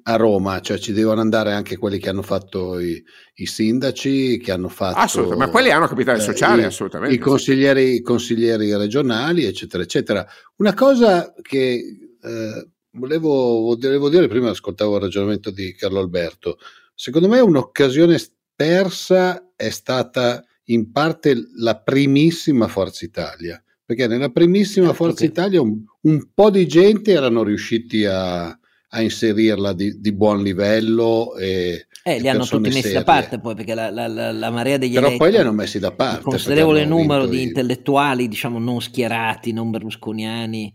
a 0.04 0.15
Roma, 0.17 0.60
cioè 0.60 0.78
ci 0.78 0.91
devono 0.91 1.22
andare 1.22 1.54
anche 1.54 1.78
quelli 1.78 2.00
che 2.00 2.10
hanno 2.10 2.22
fatto 2.22 2.78
i, 2.80 3.02
i 3.36 3.46
sindaci, 3.46 4.38
che 4.39 4.52
hanno 4.52 4.67
fatto... 4.67 4.98
Assolutamente, 4.98 5.46
ma 5.46 5.52
quelli 5.52 5.72
hanno 5.72 5.88
capitale 5.88 6.17
eh, 6.17 6.22
sociale, 6.22 6.63
i, 6.63 6.65
assolutamente. 6.65 7.15
I 7.15 7.17
consiglieri, 7.20 7.96
i 7.96 8.02
consiglieri 8.02 8.76
regionali, 8.76 9.46
eccetera, 9.46 9.82
eccetera. 9.82 10.28
Una 10.58 10.74
cosa 10.74 11.34
che... 11.41 11.82
Eh, 12.22 12.67
volevo, 12.98 13.76
volevo 13.76 14.10
dire, 14.10 14.28
prima 14.28 14.50
ascoltavo 14.50 14.96
il 14.96 15.02
ragionamento 15.02 15.52
di 15.52 15.74
Carlo 15.74 16.00
Alberto, 16.00 16.58
secondo 16.94 17.28
me 17.28 17.40
un'occasione 17.40 18.20
persa 18.56 19.52
è 19.56 19.70
stata 19.70 20.44
in 20.66 20.92
parte 20.92 21.36
la 21.58 21.80
primissima 21.80 22.68
Forza 22.68 23.06
Italia, 23.06 23.62
perché 23.86 24.08
nella 24.08 24.30
primissima 24.30 24.88
certo 24.88 25.04
Forza 25.04 25.22
che... 25.22 25.26
Italia 25.26 25.62
un, 25.62 25.84
un, 26.02 26.30
po' 26.34 26.50
di 26.50 26.68
gente 26.68 27.12
erano 27.12 27.44
riusciti 27.44 28.04
a, 28.06 28.48
a 28.48 29.02
inserirla 29.02 29.74
di, 29.74 30.00
di, 30.00 30.14
buon 30.14 30.42
livello 30.42 31.36
e, 31.38 31.88
eh, 32.04 32.20
li 32.20 32.28
hanno 32.28 32.46
tutti 32.46 32.70
messi 32.70 32.82
serie. 32.82 32.98
da 32.98 33.04
parte 33.04 33.40
poi 33.40 33.56
perché 33.56 33.74
la, 33.74 33.90
la, 33.90 34.08
la, 34.08 34.32
la 34.32 34.50
marea 34.50 34.78
degli 34.78 34.94
Però 34.94 35.08
eletti, 35.08 35.24
poi 35.24 35.32
li 35.32 35.38
hanno 35.38 35.54
messi 35.54 35.80
da 35.80 35.92
parte. 35.92 36.24
Un 36.24 36.32
considerevole 36.32 36.86
numero 36.86 37.26
di 37.28 37.42
intellettuali, 37.44 38.28
diciamo 38.28 38.60
non 38.60 38.82
schierati, 38.82 39.54
non 39.54 39.72
berlusconiani, 39.72 40.74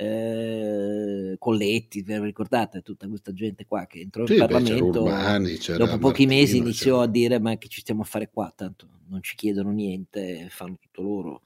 eh, 0.00 1.36
Colletti, 1.38 2.00
ve 2.02 2.16
lo 2.16 2.24
ricordate? 2.24 2.80
Tutta 2.80 3.06
questa 3.06 3.34
gente 3.34 3.66
qua 3.66 3.84
che 3.86 4.00
entrò 4.00 4.24
sì, 4.26 4.32
in 4.32 4.38
Parlamento, 4.38 5.02
beh, 5.02 5.10
Urbani, 5.10 5.58
dopo 5.76 5.98
pochi 5.98 6.24
Martino, 6.24 6.28
mesi 6.28 6.56
iniziò 6.56 6.94
c'era. 6.94 7.04
a 7.04 7.08
dire 7.08 7.38
ma 7.38 7.58
che 7.58 7.68
ci 7.68 7.80
stiamo 7.80 8.00
a 8.00 8.06
fare 8.06 8.30
qua, 8.32 8.50
tanto 8.56 8.86
non 9.08 9.22
ci 9.22 9.36
chiedono 9.36 9.70
niente, 9.70 10.46
fanno 10.48 10.78
tutto 10.80 11.02
loro. 11.02 11.42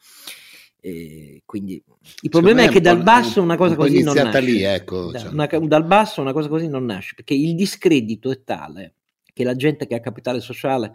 E 0.81 1.43
quindi 1.45 1.83
il 2.21 2.31
problema 2.31 2.63
è 2.63 2.69
che 2.69 2.81
dal 2.81 3.03
basso 3.03 3.43
una 3.43 3.57
cosa 3.57 3.73
un 3.73 3.79
così 3.79 4.03
non 4.03 4.15
nasce. 4.15 4.41
Lì, 4.41 4.63
ecco, 4.63 5.11
da, 5.11 5.19
cioè. 5.19 5.33
una, 5.33 5.47
dal 5.47 5.85
basso 5.85 6.21
una 6.21 6.33
cosa 6.33 6.49
così 6.49 6.69
non 6.69 6.85
nasce, 6.85 7.15
perché 7.17 7.35
il 7.35 7.57
discredito 7.57 8.31
è 8.31 8.45
tale 8.45 8.95
che 9.33 9.43
la 9.43 9.57
gente 9.57 9.89
che 9.89 9.97
ha 9.97 10.01
capitale 10.01 10.41
sociale 10.41 10.93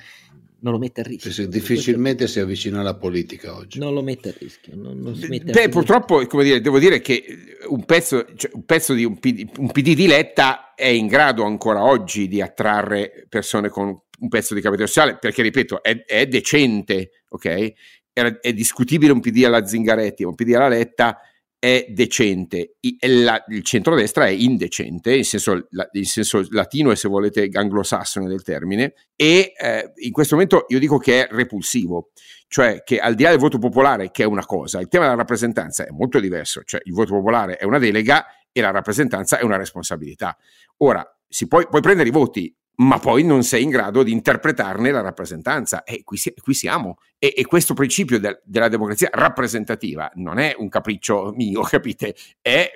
non 0.62 0.74
lo 0.74 0.80
mette 0.80 1.02
a 1.02 1.04
rischio. 1.04 1.32
Sì, 1.32 1.48
difficilmente 1.48 2.28
si 2.28 2.40
avvicina 2.40 2.80
alla 2.80 2.96
politica 2.96 3.56
oggi. 3.56 3.80
Non 3.80 3.94
lo 3.94 4.02
mette 4.02 4.30
a 4.30 4.34
rischio. 4.38 4.76
Non, 4.76 5.00
non 5.00 5.18
Beh, 5.18 5.70
purtroppo, 5.70 6.26
come 6.28 6.44
dire, 6.44 6.62
devo 6.62 6.80
dire 6.80 7.00
che 7.02 7.24
un 7.68 7.86
pezzo, 7.86 8.26
cioè, 8.36 8.52
un 8.54 8.66
pezzo 8.66 8.94
di 8.94 9.04
un 9.04 9.20
PD, 9.20 9.50
un 9.58 9.72
PD, 9.72 9.94
di 9.94 10.08
Letta 10.08 10.74
è 10.74 10.88
in 10.88 11.08
grado 11.08 11.44
ancora 11.44 11.84
oggi 11.84 12.28
di 12.28 12.42
attrarre 12.42 13.26
persone 13.30 13.70
con 13.70 13.88
un 13.88 14.28
pezzo 14.28 14.54
di 14.54 14.62
capitale 14.62 14.88
sociale, 14.88 15.18
perché, 15.18 15.42
ripeto, 15.42 15.82
è, 15.82 16.04
è 16.06 16.28
decente, 16.28 17.24
ok? 17.30 17.74
È, 18.12 18.22
è 18.42 18.54
discutibile 18.54 19.12
un 19.12 19.22
PD 19.22 19.44
alla 19.46 19.66
Zingaretti, 19.66 20.24
un 20.24 20.36
PD 20.36 20.54
alla 20.54 20.68
Letta, 20.68 21.18
è 21.60 21.88
decente, 21.90 22.78
la, 23.06 23.44
il 23.50 23.64
centrodestra 23.64 24.26
è 24.26 24.30
indecente, 24.30 25.14
in 25.14 25.26
senso, 25.26 25.68
in 25.92 26.06
senso, 26.06 26.46
latino 26.52 26.92
e 26.92 26.96
se 26.96 27.10
volete 27.10 27.50
anglosassone 27.52 28.30
del 28.30 28.44
termine, 28.44 28.94
e 29.14 29.52
eh, 29.58 29.92
in 29.98 30.12
questo 30.12 30.36
momento 30.36 30.66
io 30.70 30.80
dico 30.80 30.98
che 30.98 31.28
è 31.28 31.28
repulsivo, 31.30 32.12
cioè 32.48 32.82
che 32.84 33.00
al 33.00 33.14
di 33.14 33.24
là 33.24 33.32
del 33.32 33.40
voto 33.40 33.58
popolare, 33.58 34.10
che 34.10 34.24
è 34.24 34.26
una 34.26 34.46
cosa, 34.46 34.80
il 34.80 34.88
tema 34.88 35.04
della 35.04 35.18
rappresentanza 35.18 35.86
è 35.86 35.90
molto 35.92 36.22
diverso, 36.22 36.62
cioè 36.64 36.80
il 36.86 36.94
voto 36.94 37.16
popolare 37.16 37.58
è 37.58 37.66
una 37.66 37.78
delega 37.78 38.26
e 38.54 38.62
la 38.62 38.72
rappresentanza 38.72 39.38
è 39.38 39.44
una 39.44 39.58
responsabilità. 39.58 40.38
Ora, 40.78 41.06
si 41.28 41.48
puoi, 41.48 41.68
puoi 41.68 41.82
prendere 41.82 42.08
i 42.08 42.14
voti, 42.14 42.56
ma 42.80 43.00
poi 43.00 43.24
non 43.24 43.44
sei 43.44 43.64
in 43.64 43.70
grado 43.70 44.04
di 44.04 44.12
interpretarne 44.12 44.92
la 44.92 45.02
rappresentanza. 45.02 45.84
E 45.84 46.04
qui, 46.04 46.20
qui 46.42 46.54
siamo. 46.54 46.98
E, 47.18 47.34
e, 47.36 47.46
questo 47.46 47.74
principio 47.74 48.20
de, 48.20 48.42
della 48.44 48.70
democrazia 48.70 49.10
rappresentativa 49.12 50.10
non 50.16 50.38
è 50.40 50.56
un 50.58 50.70
capriccio 50.70 51.34
mio, 51.36 51.62
capite? 51.70 52.16
È 52.42 52.70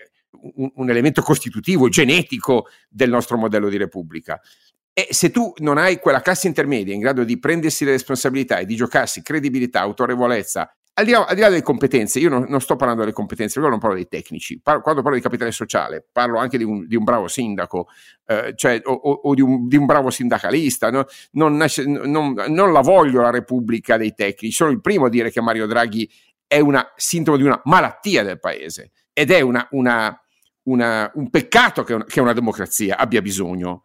un, 0.56 0.72
un, 0.76 0.90
elemento 0.90 1.22
costitutivo, 1.22 1.88
genetico 1.90 2.68
del 2.90 3.10
nostro 3.10 3.38
modello 3.38 3.70
di 3.70 3.78
repubblica. 3.78 4.40
E 4.92 5.08
se 5.10 5.32
tu 5.32 5.54
non 5.58 5.78
hai 5.78 6.00
quella 6.00 6.22
classe 6.22 6.48
intermedia 6.48 6.94
in 6.94 7.00
grado 7.00 7.24
di 7.24 7.40
prendersi 7.40 7.86
le 7.86 7.92
responsabilità 7.92 8.60
e 8.60 8.66
di 8.66 8.76
giocarsi 8.76 9.22
credibilità, 9.22 9.80
autorevolezza 9.80 10.72
al 10.96 11.06
di, 11.06 11.12
là, 11.12 11.26
al 11.26 11.34
di 11.34 11.42
là, 11.42 11.50
delle 11.50 11.64
competenze, 11.64 12.20
io 12.20 12.30
non, 12.30 12.46
non, 12.48 12.62
sto 12.62 12.76
parlando 12.76 13.02
delle 13.02 13.14
competenze, 13.14 13.60
io 13.60 13.68
non 13.68 13.80
parlo 13.80 13.96
dei 13.96 14.08
tecnici, 14.08 14.60
parlo, 14.60 14.82
quando 14.82 15.02
parlo 15.02 15.18
di 15.18 15.24
capitale 15.24 15.52
sociale 15.52 16.06
parlo 16.12 16.38
anche 16.38 16.58
di 16.58 16.64
un, 16.64 16.86
di 16.86 16.96
un 16.96 17.04
bravo 17.04 17.28
sindaco 17.28 17.88
eh, 18.28 18.54
cioè, 18.56 18.80
o, 18.86 18.94
o 18.94 19.34
di, 19.34 19.42
un, 19.42 19.68
di, 19.68 19.76
un, 19.76 19.86
bravo 19.86 20.12
sindacalista, 20.12 20.92
no? 20.92 21.06
non, 21.32 21.58
non, 21.86 22.34
non, 22.48 22.72
la 22.72 22.82
voglio 22.82 23.22
la 23.22 23.32
Repubblica 23.32 23.98
dei 23.98 24.14
tecnici, 24.14 24.54
sono 24.54 24.70
il 24.70 24.82
primo 24.82 25.06
a 25.06 25.10
dire 25.10 25.32
che 25.32 25.42
Mario 25.42 25.66
Draghi 25.66 26.08
è 26.46 26.60
una 26.60 26.92
sintomo 26.96 27.38
di 27.38 27.44
una 27.44 27.60
malattia 27.66 28.22
del 28.22 28.40
paese 28.40 28.92
ed 29.14 29.32
è 29.32 29.42
una, 29.42 29.68
una, 29.72 30.22
un 30.64 31.30
peccato 31.32 31.84
che, 31.84 32.06
che 32.06 32.22
una 32.22 32.34
democrazia 32.34 32.98
abbia 32.98 33.22
bisogno 33.22 33.84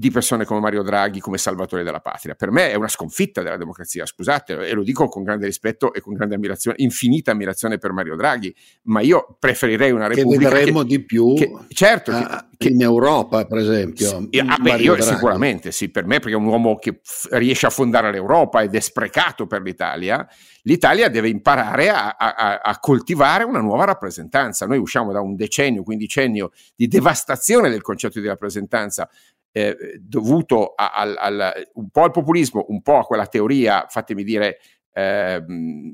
di 0.00 0.10
persone 0.10 0.46
come 0.46 0.60
Mario 0.60 0.82
Draghi 0.82 1.20
come 1.20 1.36
salvatore 1.36 1.82
della 1.82 2.00
patria. 2.00 2.34
Per 2.34 2.50
me 2.50 2.70
è 2.70 2.74
una 2.74 2.88
sconfitta 2.88 3.42
della 3.42 3.58
democrazia, 3.58 4.06
scusate, 4.06 4.66
e 4.66 4.72
lo 4.72 4.82
dico 4.82 5.08
con 5.08 5.22
grande 5.22 5.44
rispetto 5.44 5.92
e 5.92 6.00
con 6.00 6.14
grande 6.14 6.36
ammirazione, 6.36 6.78
infinita 6.80 7.32
ammirazione 7.32 7.76
per 7.76 7.92
Mario 7.92 8.16
Draghi, 8.16 8.54
ma 8.84 9.02
io 9.02 9.36
preferirei 9.38 9.90
una 9.90 10.06
repubblica 10.06 10.48
che 10.48 10.54
vedremo 10.54 10.80
che, 10.80 10.86
di 10.86 11.04
più 11.04 11.34
che, 11.34 11.52
certo, 11.68 12.12
a, 12.12 12.46
che, 12.49 12.49
in 12.68 12.82
Europa, 12.82 13.46
per 13.46 13.58
esempio. 13.58 14.28
Sì, 14.30 14.38
ah, 14.38 14.58
beh, 14.60 14.76
io, 14.76 15.00
sicuramente 15.00 15.72
sì, 15.72 15.90
per 15.90 16.04
me 16.04 16.18
perché 16.18 16.34
è 16.34 16.38
un 16.38 16.46
uomo 16.46 16.76
che 16.76 17.00
f- 17.02 17.28
riesce 17.32 17.66
a 17.66 17.70
fondare 17.70 18.10
l'Europa 18.10 18.60
ed 18.60 18.74
è 18.74 18.80
sprecato 18.80 19.46
per 19.46 19.62
l'Italia. 19.62 20.26
L'Italia 20.62 21.08
deve 21.08 21.30
imparare 21.30 21.88
a, 21.88 22.16
a, 22.18 22.60
a 22.62 22.78
coltivare 22.78 23.44
una 23.44 23.60
nuova 23.60 23.84
rappresentanza. 23.84 24.66
Noi 24.66 24.78
usciamo 24.78 25.10
da 25.10 25.20
un 25.20 25.36
decennio, 25.36 25.82
quindicennio 25.82 26.50
di 26.76 26.86
devastazione 26.86 27.70
del 27.70 27.80
concetto 27.80 28.20
di 28.20 28.26
rappresentanza 28.26 29.08
eh, 29.52 29.98
dovuto 29.98 30.74
a, 30.74 30.90
al, 30.92 31.52
un 31.74 31.88
po' 31.88 32.02
al 32.02 32.10
populismo, 32.10 32.66
un 32.68 32.82
po' 32.82 32.98
a 32.98 33.04
quella 33.04 33.26
teoria, 33.26 33.86
fatemi 33.88 34.22
dire, 34.22 34.58
eh, 34.92 35.42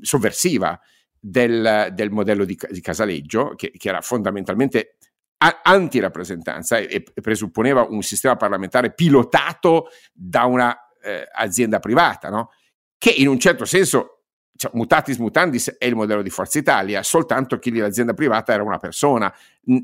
sovversiva 0.01 0.77
del, 1.19 1.89
del, 1.93 2.11
modello 2.11 2.45
di, 2.45 2.57
di 2.69 2.81
Casaleggio, 2.81 3.53
che, 3.55 3.71
che, 3.71 3.89
era 3.89 4.01
fondamentalmente 4.01 4.96
anti-rappresentanza 5.37 6.77
e, 6.77 7.03
e, 7.13 7.21
presupponeva 7.21 7.85
un 7.87 8.01
sistema 8.01 8.35
parlamentare 8.35 8.93
pilotato 8.93 9.89
da 10.11 10.45
un'azienda 10.45 11.77
eh, 11.77 11.79
privata, 11.79 12.29
no? 12.29 12.49
che 12.97 13.11
in 13.11 13.27
un 13.27 13.39
certo 13.39 13.65
senso 13.65 14.23
cioè, 14.55 14.71
mutatis 14.73 15.17
mutandis 15.17 15.75
è 15.77 15.85
il 15.85 15.95
modello 15.95 16.23
di 16.23 16.31
Forza 16.31 16.57
Italia, 16.57 17.03
soltanto 17.03 17.59
che 17.59 17.71
l'azienda 17.71 18.13
privata 18.13 18.53
era 18.53 18.63
una 18.63 18.79
persona, 18.79 19.33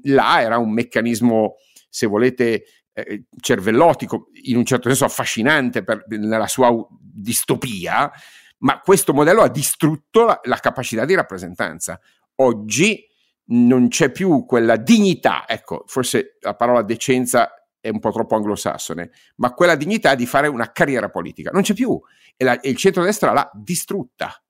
là 0.04 0.42
era 0.42 0.58
un 0.58 0.72
meccanismo, 0.72 1.58
se 1.88 2.08
volete, 2.08 2.64
eh, 2.92 3.26
cervellotico, 3.40 4.30
in 4.46 4.58
un 4.58 4.66
certo 4.66 4.90
senso 4.90 5.06
affascinante 5.06 5.84
per, 5.84 6.06
nella 6.08 6.48
sua 6.48 6.76
distopia, 6.90 8.12
ma 8.60 8.80
questo 8.80 9.14
modello 9.14 9.44
ha 9.44 9.50
distrutto 9.50 10.26
la, 10.26 10.40
la 10.44 10.58
capacità 10.58 11.06
di 11.06 11.14
rappresentanza. 11.14 12.00
Oggi 12.38 13.06
non 13.46 13.88
c'è 13.90 14.12
più 14.12 14.46
quella 14.46 14.78
dignità, 14.78 15.46
ecco, 15.48 15.84
forse 15.88 16.38
la 16.42 16.56
parola 16.56 16.82
decenza 16.82 17.54
è 17.80 17.90
un 17.90 18.00
po' 18.00 18.12
troppo 18.12 18.36
anglosassone, 18.36 19.12
ma 19.38 19.54
quella 19.54 19.76
dignità 19.76 20.16
di 20.16 20.26
fare 20.26 20.48
una 20.48 20.72
carriera 20.72 21.10
politica. 21.10 21.52
Non 21.52 21.64
c'è 21.64 21.74
più 21.74 22.00
e, 22.38 22.44
la, 22.44 22.60
e 22.60 22.70
il 22.70 22.78
centrodestra 22.78 23.34
l'ha 23.34 23.50
distrutta. 23.54 24.42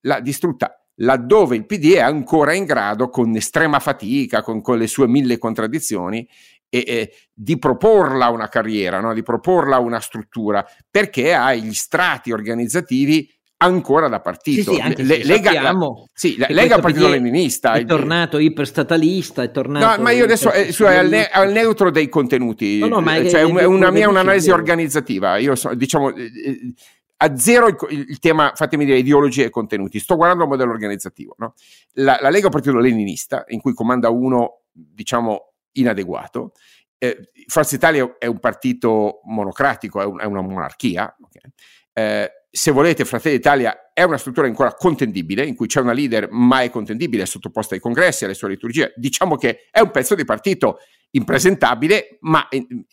L'ha 0.00 0.20
distrutta 0.20 0.86
laddove 0.96 1.56
il 1.56 1.66
PD 1.66 1.94
è 1.94 2.00
ancora 2.00 2.52
in 2.52 2.64
grado, 2.64 3.08
con 3.08 3.34
estrema 3.34 3.80
fatica, 3.80 4.42
con, 4.42 4.60
con 4.60 4.78
le 4.78 4.86
sue 4.86 5.08
mille 5.08 5.38
contraddizioni, 5.38 6.26
e, 6.68 6.84
e, 6.86 7.12
di 7.32 7.58
proporla 7.58 8.28
una 8.28 8.48
carriera, 8.48 9.00
no? 9.00 9.14
di 9.14 9.22
proporla 9.22 9.78
una 9.78 10.00
struttura, 10.00 10.64
perché 10.90 11.34
ha 11.34 11.54
gli 11.54 11.74
strati 11.74 12.32
organizzativi 12.32 13.30
ancora 13.58 14.08
da 14.08 14.20
partito. 14.20 14.72
Sì, 14.72 14.82
sì, 14.82 15.04
Le, 15.04 15.24
Lega, 15.24 15.74
sì, 16.12 16.36
la, 16.36 16.46
Lega 16.50 16.78
Partito 16.78 17.08
Leninista 17.08 17.72
è 17.72 17.84
tornato 17.84 18.38
iperstatalista, 18.38 19.42
è 19.42 19.50
tornato 19.50 19.96
No, 19.96 20.02
ma 20.02 20.10
io 20.10 20.24
adesso 20.24 20.52
eh, 20.52 20.72
cioè, 20.72 20.96
al, 20.96 21.08
ne, 21.08 21.26
al, 21.26 21.50
neutro 21.52 21.90
dei 21.90 22.08
contenuti, 22.08 22.78
no, 22.78 22.88
no, 22.88 23.00
ma 23.00 23.14
cioè, 23.28 23.40
è, 23.40 23.42
una, 23.44 23.66
una 23.66 23.90
mia 23.90 24.08
un'analisi 24.08 24.50
organizzativa. 24.50 25.36
Io 25.38 25.54
so, 25.54 25.74
diciamo 25.74 26.14
eh, 26.14 26.24
eh, 26.24 26.74
a 27.18 27.36
zero 27.36 27.68
il, 27.68 27.76
il, 28.08 28.18
tema, 28.18 28.52
fatemi 28.54 28.84
dire, 28.84 28.98
ideologia 28.98 29.44
e 29.44 29.50
contenuti. 29.50 29.98
Sto 30.00 30.16
guardando 30.16 30.44
il 30.44 30.50
modello 30.50 30.72
organizzativo. 30.72 31.34
No? 31.38 31.54
La, 31.94 32.18
la 32.20 32.28
Lega 32.28 32.50
Partito 32.50 32.78
Leninista, 32.78 33.44
in 33.48 33.60
cui 33.60 33.72
comanda 33.72 34.10
uno, 34.10 34.64
diciamo, 34.70 35.52
inadeguato. 35.72 36.52
Eh, 36.98 37.30
Forza 37.46 37.74
Italia 37.74 38.16
è 38.18 38.26
un 38.26 38.38
partito 38.38 39.20
monocratico, 39.24 40.00
è, 40.00 40.04
un, 40.04 40.20
è 40.20 40.24
una 40.24 40.42
monarchia. 40.42 41.14
Okay. 41.18 41.52
Eh, 41.98 42.30
se 42.50 42.70
volete, 42.72 43.06
Fratelli 43.06 43.36
d'Italia 43.36 43.90
è 43.94 44.02
una 44.02 44.18
struttura 44.18 44.46
ancora 44.46 44.74
contendibile, 44.74 45.46
in 45.46 45.54
cui 45.54 45.66
c'è 45.66 45.80
una 45.80 45.94
leader, 45.94 46.28
ma 46.30 46.60
è 46.60 46.68
contendibile, 46.68 47.24
sottoposta 47.24 47.74
ai 47.74 47.80
congressi, 47.80 48.24
alle 48.24 48.34
sue 48.34 48.50
liturgie. 48.50 48.92
Diciamo 48.96 49.36
che 49.36 49.66
è 49.70 49.80
un 49.80 49.90
pezzo 49.90 50.14
di 50.14 50.24
partito 50.24 50.78
impresentabile, 51.12 52.18
ma 52.20 52.46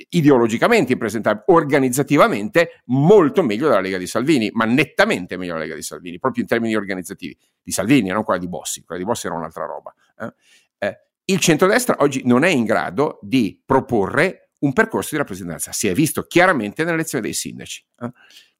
ideologicamente 0.07 0.93
impresentabile, 0.93 1.43
organizzativamente 1.47 2.81
molto 2.85 3.43
meglio 3.43 3.67
della 3.67 3.81
Lega 3.81 3.97
di 3.97 4.07
Salvini, 4.07 4.49
ma 4.53 4.63
nettamente 4.63 5.35
meglio 5.35 5.53
della 5.53 5.65
Lega 5.65 5.75
di 5.75 5.81
Salvini, 5.81 6.17
proprio 6.17 6.43
in 6.43 6.47
termini 6.47 6.73
organizzativi. 6.73 7.37
Di 7.61 7.71
Salvini, 7.71 8.09
non 8.09 8.23
quella 8.23 8.39
di 8.39 8.47
Bossi, 8.47 8.83
quella 8.83 9.01
di 9.01 9.07
Bossi 9.07 9.27
era 9.27 9.35
un'altra 9.35 9.65
roba. 9.65 9.93
Eh? 10.17 10.87
Eh, 10.87 10.99
il 11.25 11.39
centrodestra 11.39 11.97
oggi 11.99 12.21
non 12.23 12.45
è 12.45 12.49
in 12.49 12.63
grado 12.63 13.19
di 13.21 13.61
proporre 13.65 14.51
un 14.59 14.71
percorso 14.71 15.09
di 15.11 15.17
rappresentanza. 15.17 15.73
Si 15.73 15.89
è 15.89 15.93
visto 15.93 16.23
chiaramente 16.23 16.85
nell'elezione 16.85 17.23
dei 17.23 17.33
sindaci. 17.33 17.85
Eh? 17.99 18.11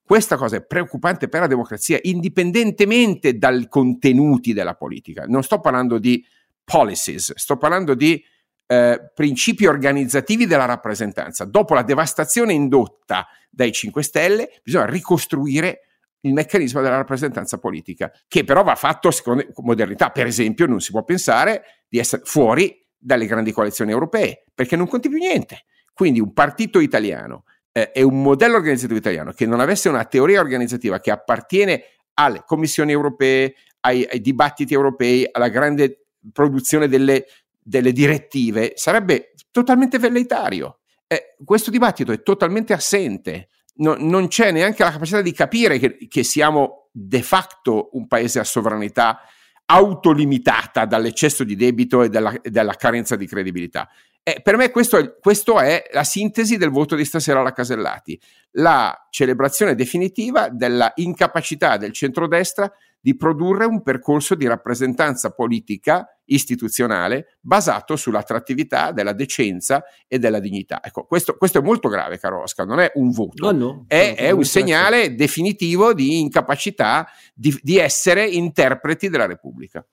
Questa 0.05 0.35
cosa 0.35 0.57
è 0.57 0.65
preoccupante 0.65 1.29
per 1.29 1.41
la 1.41 1.47
democrazia, 1.47 1.97
indipendentemente 2.01 3.37
dai 3.37 3.67
contenuti 3.69 4.53
della 4.53 4.75
politica. 4.75 5.25
Non 5.25 5.43
sto 5.43 5.59
parlando 5.59 5.97
di 5.97 6.23
policies, 6.63 7.33
sto 7.35 7.57
parlando 7.57 7.93
di 7.93 8.23
eh, 8.67 9.11
principi 9.13 9.65
organizzativi 9.65 10.45
della 10.45 10.65
rappresentanza. 10.65 11.45
Dopo 11.45 11.73
la 11.73 11.83
devastazione 11.83 12.53
indotta 12.53 13.27
dai 13.49 13.71
5 13.71 14.03
Stelle, 14.03 14.49
bisogna 14.63 14.85
ricostruire 14.85 15.81
il 16.21 16.33
meccanismo 16.33 16.81
della 16.81 16.97
rappresentanza 16.97 17.57
politica, 17.57 18.11
che 18.27 18.43
però 18.43 18.63
va 18.63 18.75
fatto 18.75 19.11
secondo 19.11 19.45
modernità. 19.57 20.09
Per 20.09 20.25
esempio, 20.25 20.65
non 20.65 20.79
si 20.79 20.91
può 20.91 21.03
pensare 21.03 21.63
di 21.87 21.99
essere 21.99 22.23
fuori 22.25 22.85
dalle 22.97 23.25
grandi 23.25 23.51
coalizioni 23.51 23.91
europee, 23.91 24.43
perché 24.53 24.75
non 24.75 24.87
conti 24.87 25.09
più 25.09 25.17
niente. 25.17 25.65
Quindi 25.93 26.19
un 26.19 26.33
partito 26.33 26.79
italiano 26.79 27.43
eh, 27.73 27.91
e 27.93 28.03
un 28.03 28.21
modello 28.21 28.55
organizzativo 28.55 28.97
italiano 28.97 29.31
che 29.33 29.45
non 29.45 29.59
avesse 29.59 29.89
una 29.89 30.05
teoria 30.05 30.39
organizzativa 30.39 30.99
che 30.99 31.11
appartiene 31.11 31.83
alle 32.13 32.43
commissioni 32.45 32.91
europee, 32.91 33.55
ai, 33.81 34.07
ai 34.09 34.21
dibattiti 34.21 34.73
europei, 34.73 35.27
alla 35.29 35.49
grande 35.49 36.05
produzione 36.31 36.87
delle, 36.87 37.25
delle 37.59 37.91
direttive, 37.91 38.73
sarebbe 38.75 39.33
totalmente 39.51 39.99
velleitario. 39.99 40.79
Eh, 41.07 41.35
questo 41.43 41.71
dibattito 41.71 42.11
è 42.11 42.21
totalmente 42.21 42.73
assente. 42.73 43.49
No, 43.75 43.95
non 43.97 44.27
c'è 44.27 44.51
neanche 44.51 44.83
la 44.83 44.91
capacità 44.91 45.21
di 45.21 45.31
capire 45.33 45.79
che, 45.79 46.07
che 46.07 46.23
siamo 46.23 46.89
de 46.91 47.23
facto 47.23 47.89
un 47.93 48.07
paese 48.07 48.39
a 48.39 48.43
sovranità 48.43 49.19
autolimitata 49.65 50.85
dall'eccesso 50.85 51.43
di 51.43 51.55
debito 51.55 52.03
e 52.03 52.09
dalla, 52.09 52.33
dalla 52.43 52.73
carenza 52.73 53.15
di 53.15 53.27
credibilità. 53.27 53.89
Eh, 54.25 54.39
per 54.41 54.55
me 54.55 54.71
questo 54.71 54.97
è, 54.97 55.17
questo 55.19 55.59
è, 55.59 55.83
la 55.91 56.05
sintesi 56.05 56.55
del 56.55 56.69
voto 56.69 56.95
di 56.95 57.03
stasera 57.03 57.41
alla 57.41 57.51
Casellati, 57.51 58.19
la 58.51 59.07
celebrazione 59.09 59.75
definitiva 59.75 60.47
della 60.47 60.93
incapacità 60.95 61.75
del 61.75 61.91
centrodestra 61.91 62.71
di 63.01 63.17
produrre 63.17 63.65
un 63.65 63.81
percorso 63.81 64.33
di 64.35 64.47
rappresentanza 64.47 65.31
politica 65.31 66.07
istituzionale 66.25 67.37
basato 67.39 67.95
sull'attrattività 67.95 68.91
della 68.91 69.13
decenza 69.13 69.83
e 70.07 70.19
della 70.19 70.39
dignità. 70.39 70.81
Ecco, 70.83 71.05
questo, 71.05 71.35
questo 71.37 71.59
è 71.59 71.61
molto 71.61 71.89
grave, 71.89 72.17
caro 72.17 72.41
Oscar, 72.41 72.65
non 72.65 72.79
è 72.79 72.91
un 72.95 73.11
voto, 73.11 73.51
no, 73.51 73.57
no, 73.57 73.85
è, 73.87 74.15
è, 74.15 74.31
un 74.31 74.43
segnale 74.43 75.15
definitivo 75.15 75.93
di 75.93 76.19
incapacità 76.19 77.07
di, 77.33 77.57
di 77.61 77.77
essere 77.77 78.27
interpreti 78.27 79.09
della 79.09 79.25
Repubblica. 79.25 79.85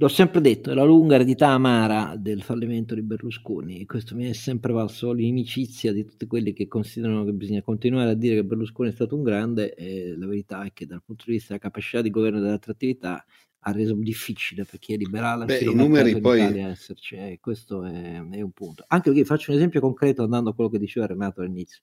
L'ho 0.00 0.08
sempre 0.08 0.40
detto, 0.40 0.70
è 0.70 0.74
la 0.74 0.84
lunga 0.84 1.16
eredità 1.16 1.48
amara 1.48 2.14
del 2.16 2.42
fallimento 2.42 2.94
di 2.94 3.02
Berlusconi. 3.02 3.84
Questo 3.84 4.14
mi 4.14 4.28
è 4.28 4.32
sempre 4.32 4.72
valso 4.72 5.10
l'inimicizia 5.12 5.92
di 5.92 6.04
tutti 6.04 6.26
quelli 6.28 6.52
che 6.52 6.68
considerano 6.68 7.24
che 7.24 7.32
bisogna 7.32 7.62
continuare 7.62 8.10
a 8.10 8.14
dire 8.14 8.36
che 8.36 8.44
Berlusconi 8.44 8.90
è 8.90 8.92
stato 8.92 9.16
un 9.16 9.24
grande. 9.24 9.74
E 9.74 10.14
la 10.16 10.26
verità 10.26 10.62
è 10.62 10.72
che 10.72 10.86
dal 10.86 11.02
punto 11.04 11.24
di 11.26 11.32
vista 11.32 11.48
della 11.48 11.60
capacità 11.60 12.00
di 12.00 12.10
governo 12.10 12.38
e 12.38 12.42
dell'attrattività 12.42 13.24
ha 13.60 13.72
reso 13.72 13.94
difficile 13.94 14.64
per 14.64 14.78
chi 14.78 14.94
è 14.94 14.96
liberale 14.96 15.44
Beh, 15.44 15.58
i 15.58 15.74
numeri 15.74 16.20
poi 16.20 16.40
esserci. 16.58 17.16
Eh, 17.16 17.38
questo 17.40 17.84
è, 17.84 18.22
è, 18.30 18.40
un 18.40 18.50
punto. 18.52 18.84
Anche 18.86 19.10
perché 19.10 19.24
faccio 19.24 19.50
un 19.50 19.56
esempio 19.56 19.80
concreto 19.80 20.22
andando 20.22 20.50
a 20.50 20.54
quello 20.54 20.70
che 20.70 20.78
diceva 20.78 21.06
Renato 21.06 21.40
all'inizio. 21.40 21.80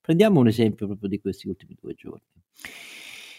Prendiamo 0.00 0.40
un 0.40 0.48
esempio 0.48 0.86
proprio 0.86 1.08
di 1.08 1.20
questi 1.20 1.48
ultimi 1.48 1.76
due 1.80 1.94
giorni. 1.94 2.26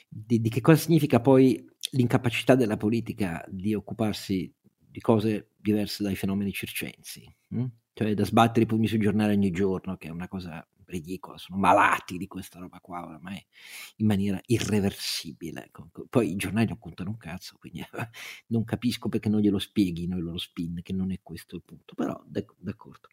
Di, 0.09 0.39
di 0.39 0.49
che 0.49 0.61
cosa 0.61 0.77
significa 0.77 1.19
poi 1.19 1.65
l'incapacità 1.91 2.55
della 2.55 2.77
politica 2.77 3.43
di 3.49 3.73
occuparsi 3.73 4.53
di 4.97 4.99
cose 4.99 5.51
diverse 5.55 6.03
dai 6.03 6.15
fenomeni 6.15 6.51
circensi, 6.51 7.23
hm? 7.49 7.65
Cioè 7.97 8.13
da 8.13 8.25
sbattere 8.25 8.65
i 8.65 8.67
pugni 8.67 8.85
sui 8.85 8.99
giornali 8.99 9.33
ogni 9.33 9.49
giorno, 9.49 9.97
che 9.97 10.09
è 10.09 10.11
una 10.11 10.27
cosa 10.27 10.63
ridicola, 10.85 11.35
sono 11.39 11.57
malati 11.57 12.19
di 12.19 12.27
questa 12.27 12.59
roba 12.59 12.79
qua 12.79 13.03
ormai 13.03 13.43
in 13.95 14.05
maniera 14.05 14.39
irreversibile. 14.45 15.71
Poi 16.07 16.29
i 16.29 16.35
giornali 16.35 16.67
non 16.67 16.77
contano 16.77 17.09
un 17.09 17.17
cazzo, 17.17 17.57
quindi 17.57 17.83
non 18.53 18.63
capisco 18.65 19.09
perché 19.09 19.29
non 19.29 19.39
glielo 19.39 19.57
spieghino 19.57 20.15
il 20.15 20.23
loro 20.23 20.37
spin, 20.37 20.81
che 20.83 20.93
non 20.93 21.11
è 21.11 21.17
questo 21.23 21.55
il 21.55 21.63
punto, 21.65 21.95
però 21.95 22.23
d'accordo. 22.27 23.07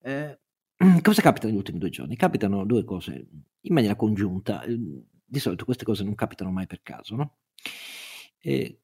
Eh, 0.00 0.38
cosa 1.02 1.20
capita 1.20 1.46
negli 1.46 1.56
ultimi 1.56 1.78
due 1.78 1.90
giorni? 1.90 2.16
Capitano 2.16 2.64
due 2.64 2.84
cose 2.84 3.28
in 3.60 3.74
maniera 3.74 3.96
congiunta. 3.96 4.64
Di 4.66 5.38
solito 5.38 5.66
queste 5.66 5.84
cose 5.84 6.04
non 6.04 6.14
capitano 6.14 6.50
mai 6.50 6.66
per 6.66 6.80
caso, 6.82 7.16
no? 7.16 7.36
Eh, 8.38 8.80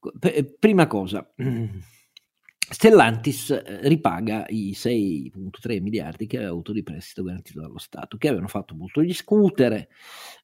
prima 0.58 0.86
cosa, 0.86 1.26
Stellantis 2.70 3.50
eh, 3.50 3.88
ripaga 3.88 4.46
i 4.48 4.72
6,3 4.74 5.80
miliardi 5.82 6.26
che 6.26 6.36
aveva 6.36 6.52
avuto 6.52 6.72
di 6.72 6.82
prestito 6.82 7.22
garantito 7.22 7.60
dallo 7.60 7.78
Stato, 7.78 8.16
che 8.16 8.28
avevano 8.28 8.48
fatto 8.48 8.74
molto 8.74 9.00
discutere. 9.00 9.88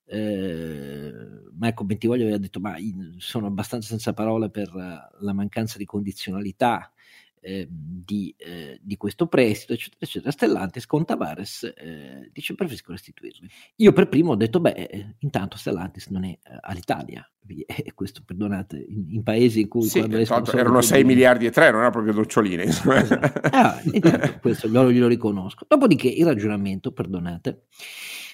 Eh, 0.07 1.13
Marco 1.59 1.85
Bentivoglio 1.85 2.23
aveva 2.23 2.39
detto: 2.39 2.61
Ma 2.61 2.77
sono 3.17 3.47
abbastanza 3.47 3.89
senza 3.89 4.13
parole 4.13 4.51
per 4.51 4.71
la 4.73 5.33
mancanza 5.33 5.79
di 5.79 5.85
condizionalità 5.85 6.93
eh, 7.41 7.67
di, 7.71 8.35
eh, 8.37 8.79
di, 8.83 8.97
questo 8.97 9.27
prestito, 9.27 9.73
eccetera, 9.73 9.99
eccetera. 10.01 10.31
Stellantis 10.31 10.87
con 10.87 11.05
Tavares 11.05 11.73
eh, 11.77 12.31
dice 12.33 12.55
preferisco 12.55 12.93
restituirli. 12.93 13.49
Io 13.77 13.93
per 13.93 14.09
primo 14.09 14.33
ho 14.33 14.37
detto, 14.37 14.61
beh, 14.61 14.73
eh, 14.73 15.15
intanto 15.19 15.57
Stellantis 15.57 16.09
non 16.09 16.25
è 16.25 16.31
eh, 16.31 16.39
all'Italia, 16.61 17.29
e 17.67 17.93
questo 17.95 18.23
perdonate, 18.25 18.85
in, 18.89 19.15
in, 19.15 19.23
paesi 19.23 19.61
in 19.61 19.69
cui... 19.69 19.89
Sì, 19.89 19.99
erano 19.99 20.81
6 20.81 21.05
miliardi 21.05 21.47
e 21.47 21.51
3, 21.51 21.71
non 21.71 21.81
era 21.81 21.91
proprio 21.91 22.13
noccioline. 22.13 22.65
Esatto. 22.65 23.15
Ah, 23.51 23.81
intanto 23.93 24.39
questo 24.41 24.69
glielo, 24.69 24.93
glielo 24.93 25.09
riconosco. 25.09 25.65
Dopodiché 25.67 26.09
il 26.09 26.25
ragionamento, 26.25 26.93
perdonate, 26.93 27.67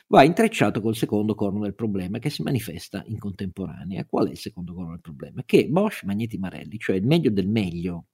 va 0.08 0.22
intrecciato 0.22 0.80
col 0.80 0.96
secondo 0.96 1.34
corno 1.34 1.60
del 1.60 1.74
problema 1.74 2.18
che 2.18 2.30
si 2.30 2.42
manifesta 2.42 3.02
in 3.06 3.18
contemporanea. 3.18 4.04
Qual 4.04 4.28
è 4.28 4.30
il 4.30 4.38
secondo 4.38 4.74
corno 4.74 4.90
del 4.90 5.00
problema? 5.00 5.42
Che 5.44 5.68
Bosch 5.68 6.04
Magneti 6.04 6.38
Marelli, 6.38 6.78
cioè 6.78 6.96
il 6.96 7.06
meglio 7.06 7.30
del 7.30 7.48
meglio 7.48 8.06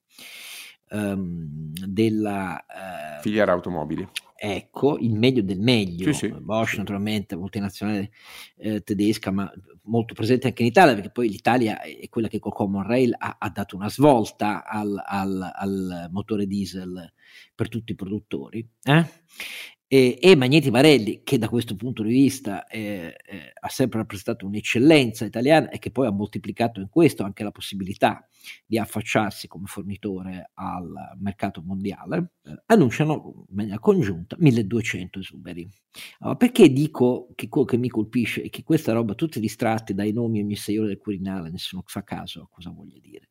um, 0.91 1.73
della 1.85 2.63
uh, 2.67 3.21
filiera 3.21 3.51
automobili. 3.51 4.07
Ecco, 4.43 4.97
il 4.97 5.13
meglio 5.13 5.43
del 5.43 5.59
meglio. 5.59 6.11
Sì, 6.13 6.27
sì. 6.27 6.27
Bosch, 6.29 6.77
naturalmente, 6.77 7.35
multinazionale 7.35 8.09
eh, 8.57 8.81
tedesca, 8.81 9.29
ma 9.29 9.51
molto 9.83 10.15
presente 10.15 10.47
anche 10.47 10.63
in 10.63 10.69
Italia, 10.69 10.95
perché 10.95 11.11
poi 11.11 11.29
l'Italia 11.29 11.79
è 11.81 12.09
quella 12.09 12.27
che 12.27 12.39
col 12.39 12.53
Common 12.53 12.81
Rail 12.81 13.13
ha, 13.15 13.35
ha 13.37 13.49
dato 13.49 13.75
una 13.75 13.89
svolta 13.89 14.65
al, 14.65 14.99
al, 15.05 15.51
al, 15.53 16.07
motore 16.11 16.47
diesel 16.47 17.13
per 17.55 17.69
tutti 17.69 17.91
i 17.91 17.95
produttori. 17.95 18.67
Eh? 18.83 19.05
e, 19.93 20.17
e 20.21 20.37
Magneti 20.37 20.71
Marelli, 20.71 21.19
che 21.21 21.37
da 21.37 21.49
questo 21.49 21.75
punto 21.75 22.01
di 22.01 22.13
vista 22.13 22.65
eh, 22.65 23.13
eh, 23.25 23.51
ha 23.59 23.67
sempre 23.67 23.99
rappresentato 23.99 24.45
un'eccellenza 24.45 25.25
italiana 25.25 25.67
e 25.67 25.79
che 25.79 25.91
poi 25.91 26.07
ha 26.07 26.11
moltiplicato 26.11 26.79
in 26.79 26.87
questo 26.87 27.23
anche 27.23 27.43
la 27.43 27.51
possibilità 27.51 28.25
di 28.65 28.77
affacciarsi 28.77 29.49
come 29.49 29.65
fornitore 29.65 30.51
al 30.53 31.17
mercato 31.19 31.61
mondiale, 31.61 32.35
eh, 32.43 32.63
annunciano 32.67 33.45
in 33.49 33.53
maniera 33.53 33.79
congiunta 33.79 34.37
1200 34.39 35.19
esuberi. 35.19 35.69
Allora, 36.19 36.37
perché 36.37 36.71
dico 36.71 37.27
che 37.35 37.49
quello 37.49 37.67
che 37.67 37.75
mi 37.75 37.89
colpisce 37.89 38.43
è 38.43 38.49
che 38.49 38.63
questa 38.63 38.93
roba, 38.93 39.13
tutti 39.13 39.41
distratti 39.41 39.93
dai 39.93 40.13
nomi 40.13 40.39
ogni 40.39 40.55
sei 40.55 40.77
ore 40.77 40.87
del 40.87 40.99
Quirinale, 40.99 41.49
nessuno 41.49 41.83
fa 41.85 42.01
caso 42.05 42.43
a 42.43 42.47
cosa 42.49 42.69
voglia 42.69 42.97
dire. 43.01 43.27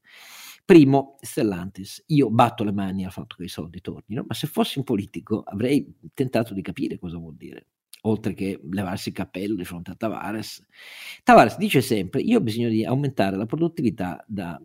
Primo, 0.71 1.17
Stellantis, 1.21 2.05
io 2.07 2.31
batto 2.31 2.63
le 2.63 2.71
mani 2.71 3.05
al 3.05 3.11
fatto 3.11 3.35
che 3.35 3.43
i 3.43 3.49
soldi 3.49 3.81
tornino, 3.81 4.25
ma 4.25 4.35
se 4.35 4.47
fossi 4.47 4.79
un 4.79 4.85
politico 4.85 5.43
avrei 5.43 5.85
tentato 6.15 6.55
di 6.55 6.63
capire 6.63 6.97
cosa 6.97 7.19
vuol 7.19 7.35
dire, 7.35 7.67
oltre 8.03 8.35
che 8.35 8.61
levarsi 8.71 9.09
il 9.09 9.17
cappello 9.17 9.57
di 9.57 9.65
fronte 9.65 9.91
a 9.91 9.97
Tavares. 9.97 10.65
Tavares 11.25 11.57
dice 11.57 11.81
sempre, 11.81 12.21
io 12.21 12.39
ho 12.39 12.41
bisogno 12.41 12.69
di 12.69 12.85
aumentare 12.85 13.37
la 13.37 13.47
produttività 13.47 14.25
da 14.29 14.63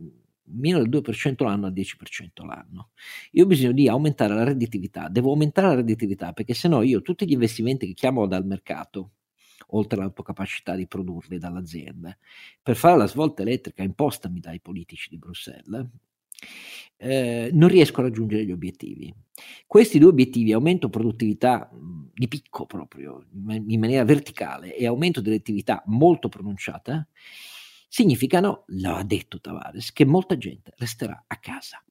meno 0.50 0.78
del 0.78 0.90
2% 0.90 1.44
l'anno 1.44 1.66
al 1.66 1.74
10% 1.74 2.46
l'anno. 2.46 2.92
Io 3.32 3.44
ho 3.44 3.48
bisogno 3.48 3.72
di 3.72 3.88
aumentare 3.88 4.36
la 4.36 4.44
redditività, 4.44 5.10
devo 5.10 5.32
aumentare 5.32 5.70
la 5.70 5.76
redditività 5.78 6.34
perché 6.34 6.54
se 6.54 6.68
no 6.68 6.84
io 6.84 7.02
tutti 7.02 7.26
gli 7.26 7.32
investimenti 7.32 7.88
che 7.88 7.94
chiamo 7.94 8.28
dal 8.28 8.46
mercato 8.46 9.14
oltre 9.70 10.00
all'autocapacità 10.00 10.76
di 10.76 10.88
produrli 10.88 11.38
dall'azienda. 11.38 12.16
Per 12.62 12.76
fare 12.76 12.98
la 12.98 13.08
svolta 13.08 13.42
elettrica 13.42 13.84
impostami 13.84 14.40
dai 14.40 14.60
politici 14.60 15.10
di 15.10 15.18
Bruxelles, 15.18 15.86
eh, 16.98 17.50
non 17.54 17.70
riesco 17.70 18.00
a 18.00 18.04
raggiungere 18.04 18.46
gli 18.46 18.52
obiettivi. 18.52 19.14
Questi 19.68 20.00
due 20.00 20.10
obiettivi, 20.10 20.54
aumento 20.54 20.90
produttività 20.90 21.70
di 22.14 22.28
picco 22.28 22.66
proprio, 22.66 23.26
in 23.34 23.80
maniera 23.80 24.06
verticale, 24.06 24.76
e 24.76 24.86
aumento 24.86 25.22
di 25.22 25.30
redditività 25.30 25.84
molto 25.88 26.30
pronunciata, 26.30 27.06
significano, 27.88 28.64
lo 28.68 28.96
ha 28.96 29.04
detto 29.04 29.40
Tavares, 29.40 29.92
che 29.92 30.06
molta 30.06 30.38
gente 30.38 30.74
resterà 30.78 31.26
a 31.28 31.38
casa. 31.38 31.84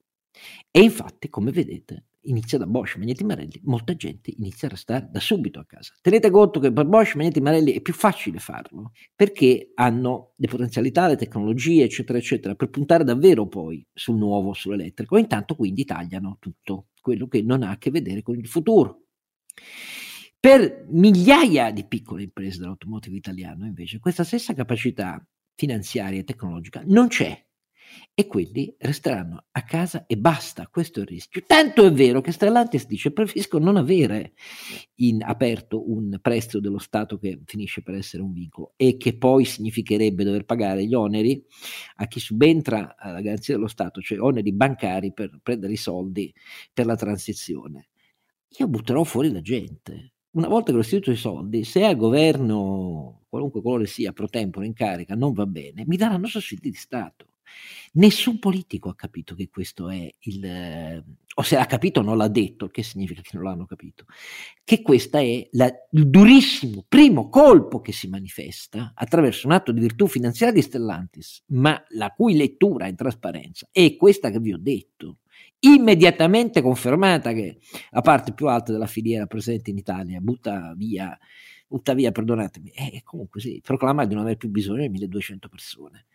E 0.70 0.80
infatti, 0.80 1.28
come 1.28 1.50
vedete, 1.50 2.04
inizia 2.24 2.58
da 2.58 2.66
Bosch, 2.66 2.96
Magneti 2.96 3.24
Marelli, 3.24 3.60
molta 3.64 3.94
gente 3.94 4.32
inizia 4.36 4.68
a 4.68 4.72
restare 4.72 5.08
da 5.10 5.20
subito 5.20 5.58
a 5.58 5.64
casa. 5.64 5.92
Tenete 6.00 6.30
conto 6.30 6.60
che 6.60 6.72
per 6.72 6.86
Bosch, 6.86 7.16
Magneti 7.16 7.40
Marelli 7.40 7.72
è 7.72 7.80
più 7.80 7.92
facile 7.92 8.38
farlo 8.38 8.92
perché 9.14 9.72
hanno 9.74 10.32
le 10.36 10.48
potenzialità, 10.48 11.08
le 11.08 11.16
tecnologie, 11.16 11.84
eccetera, 11.84 12.18
eccetera, 12.18 12.54
per 12.54 12.70
puntare 12.70 13.04
davvero 13.04 13.46
poi 13.46 13.86
sul 13.92 14.16
nuovo, 14.16 14.52
sull'elettrico. 14.52 15.16
Intanto 15.16 15.54
quindi 15.54 15.84
tagliano 15.84 16.36
tutto 16.40 16.88
quello 17.00 17.26
che 17.26 17.42
non 17.42 17.62
ha 17.62 17.70
a 17.70 17.78
che 17.78 17.90
vedere 17.90 18.22
con 18.22 18.36
il 18.36 18.46
futuro. 18.46 19.02
Per 20.38 20.86
migliaia 20.90 21.70
di 21.70 21.86
piccole 21.86 22.24
imprese 22.24 22.58
dell'automotive 22.58 23.16
italiano, 23.16 23.64
invece, 23.64 23.98
questa 23.98 24.24
stessa 24.24 24.52
capacità 24.52 25.24
finanziaria 25.54 26.20
e 26.20 26.24
tecnologica 26.24 26.82
non 26.84 27.08
c'è 27.08 27.42
e 28.16 28.28
quelli 28.28 28.72
resteranno 28.78 29.46
a 29.50 29.62
casa 29.64 30.06
e 30.06 30.16
basta, 30.16 30.68
questo 30.68 31.00
è 31.00 31.02
il 31.02 31.08
rischio. 31.08 31.42
Tanto 31.44 31.84
è 31.84 31.92
vero 31.92 32.20
che 32.20 32.30
Stellantis 32.30 32.86
dice 32.86 33.12
preferisco 33.12 33.58
non 33.58 33.76
avere 33.76 34.34
in 34.96 35.22
aperto 35.22 35.90
un 35.90 36.18
prestito 36.22 36.60
dello 36.60 36.78
Stato 36.78 37.18
che 37.18 37.40
finisce 37.44 37.82
per 37.82 37.96
essere 37.96 38.22
un 38.22 38.32
vincolo 38.32 38.74
e 38.76 38.96
che 38.96 39.16
poi 39.16 39.44
significherebbe 39.44 40.22
dover 40.22 40.44
pagare 40.44 40.86
gli 40.86 40.94
oneri 40.94 41.44
a 41.96 42.06
chi 42.06 42.20
subentra 42.20 42.94
alla 42.96 43.20
garanzia 43.20 43.54
dello 43.54 43.66
Stato, 43.66 44.00
cioè 44.00 44.20
oneri 44.20 44.52
bancari 44.52 45.12
per 45.12 45.40
prendere 45.42 45.72
i 45.72 45.76
soldi 45.76 46.32
per 46.72 46.86
la 46.86 46.96
transizione. 46.96 47.88
Io 48.58 48.68
butterò 48.68 49.02
fuori 49.02 49.32
la 49.32 49.40
gente. 49.40 50.12
Una 50.34 50.48
volta 50.48 50.70
che 50.70 50.76
ho 50.76 50.80
restituito 50.80 51.10
i 51.10 51.16
soldi, 51.16 51.64
se 51.64 51.84
al 51.84 51.96
governo, 51.96 53.22
qualunque 53.28 53.62
colore 53.62 53.86
sia, 53.86 54.12
pro 54.12 54.28
tempore 54.28 54.66
in 54.66 54.72
carica, 54.72 55.14
non 55.14 55.32
va 55.32 55.46
bene, 55.46 55.84
mi 55.86 55.96
daranno 55.96 56.26
sussidi 56.26 56.70
di 56.70 56.76
Stato 56.76 57.26
Nessun 57.92 58.38
politico 58.38 58.88
ha 58.88 58.94
capito 58.94 59.34
che 59.34 59.48
questo 59.48 59.88
è 59.88 60.12
il, 60.20 61.04
o 61.36 61.42
se 61.42 61.56
l'ha 61.56 61.66
capito 61.66 62.02
non 62.02 62.16
l'ha 62.16 62.28
detto, 62.28 62.68
che 62.68 62.82
significa 62.82 63.20
che 63.20 63.30
non 63.34 63.44
l'hanno 63.44 63.66
capito, 63.66 64.04
che 64.64 64.82
questo 64.82 65.18
è 65.18 65.48
la, 65.52 65.72
il 65.90 66.08
durissimo 66.08 66.84
primo 66.88 67.28
colpo 67.28 67.80
che 67.80 67.92
si 67.92 68.08
manifesta 68.08 68.92
attraverso 68.94 69.46
un 69.46 69.52
atto 69.52 69.72
di 69.72 69.80
virtù 69.80 70.06
finanziaria 70.06 70.54
di 70.54 70.62
Stellantis, 70.62 71.44
ma 71.48 71.80
la 71.90 72.10
cui 72.10 72.36
lettura 72.36 72.88
in 72.88 72.96
trasparenza 72.96 73.68
è 73.70 73.96
questa 73.96 74.30
che 74.30 74.40
vi 74.40 74.52
ho 74.52 74.58
detto, 74.58 75.18
immediatamente 75.60 76.62
confermata 76.62 77.32
che 77.32 77.58
la 77.90 78.00
parte 78.00 78.32
più 78.32 78.48
alta 78.48 78.72
della 78.72 78.86
filiera 78.86 79.26
presente 79.26 79.70
in 79.70 79.78
Italia 79.78 80.20
butta 80.20 80.74
via, 80.76 81.16
butta 81.66 81.94
via 81.94 82.12
perdonatemi, 82.12 82.70
e 82.70 83.02
comunque 83.02 83.40
sì, 83.40 83.60
proclama 83.62 84.04
di 84.04 84.14
non 84.14 84.24
aver 84.24 84.36
più 84.36 84.50
bisogno 84.50 84.82
di 84.82 84.88
1200 84.90 85.48
persone 85.48 86.06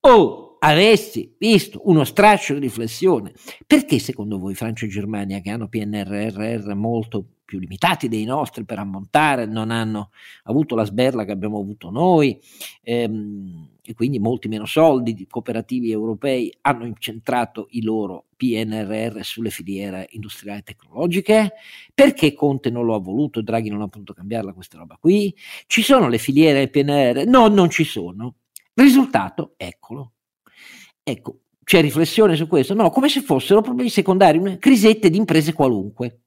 o 0.00 0.56
avessi 0.60 1.34
visto 1.38 1.80
uno 1.84 2.04
straccio 2.04 2.54
di 2.54 2.60
riflessione, 2.60 3.32
perché 3.66 3.98
secondo 3.98 4.38
voi 4.38 4.54
Francia 4.54 4.86
e 4.86 4.88
Germania, 4.88 5.40
che 5.40 5.50
hanno 5.50 5.68
PNRR 5.68 6.74
molto 6.74 7.24
più 7.50 7.58
limitati 7.58 8.08
dei 8.08 8.24
nostri 8.24 8.64
per 8.64 8.78
ammontare, 8.78 9.44
non 9.44 9.72
hanno 9.72 10.10
avuto 10.44 10.76
la 10.76 10.84
sberla 10.84 11.24
che 11.24 11.32
abbiamo 11.32 11.58
avuto 11.58 11.90
noi 11.90 12.38
ehm, 12.82 13.70
e 13.82 13.94
quindi 13.94 14.20
molti 14.20 14.46
meno 14.46 14.66
soldi 14.66 15.14
di 15.14 15.26
cooperativi 15.26 15.90
europei 15.90 16.54
hanno 16.60 16.84
incentrato 16.86 17.66
i 17.70 17.82
loro 17.82 18.26
PNRR 18.36 19.20
sulle 19.22 19.50
filiere 19.50 20.06
industriali 20.10 20.60
e 20.60 20.62
tecnologiche? 20.62 21.52
Perché 21.92 22.34
Conte 22.34 22.70
non 22.70 22.84
lo 22.84 22.94
ha 22.94 23.00
voluto 23.00 23.40
e 23.40 23.42
Draghi 23.42 23.68
non 23.68 23.80
ha 23.80 23.88
potuto 23.88 24.14
cambiarla 24.14 24.52
questa 24.52 24.78
roba 24.78 24.96
qui? 25.00 25.34
Ci 25.66 25.82
sono 25.82 26.08
le 26.08 26.18
filiere 26.18 26.68
PNRR? 26.68 27.24
No, 27.26 27.48
non 27.48 27.68
ci 27.68 27.82
sono. 27.82 28.36
Risultato, 28.74 29.54
eccolo. 29.56 30.12
Ecco, 31.02 31.40
c'è 31.64 31.80
riflessione 31.80 32.36
su 32.36 32.46
questo? 32.46 32.74
No, 32.74 32.90
come 32.90 33.08
se 33.08 33.20
fossero 33.20 33.60
problemi 33.60 33.90
secondari, 33.90 34.58
crisette 34.58 35.10
di 35.10 35.18
imprese 35.18 35.52
qualunque. 35.52 36.22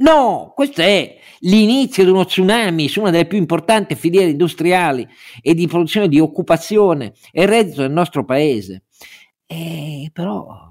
No, 0.00 0.52
questo 0.54 0.80
è 0.82 1.18
l'inizio 1.40 2.04
di 2.04 2.10
uno 2.10 2.24
tsunami 2.24 2.86
su 2.88 3.00
una 3.00 3.10
delle 3.10 3.26
più 3.26 3.38
importanti 3.38 3.96
filiere 3.96 4.30
industriali 4.30 5.06
e 5.42 5.54
di 5.54 5.66
produzione 5.66 6.06
di 6.08 6.20
occupazione 6.20 7.14
e 7.32 7.46
reddito 7.46 7.80
del 7.80 7.90
nostro 7.90 8.24
paese. 8.24 8.84
E 9.44 10.10
però 10.12 10.68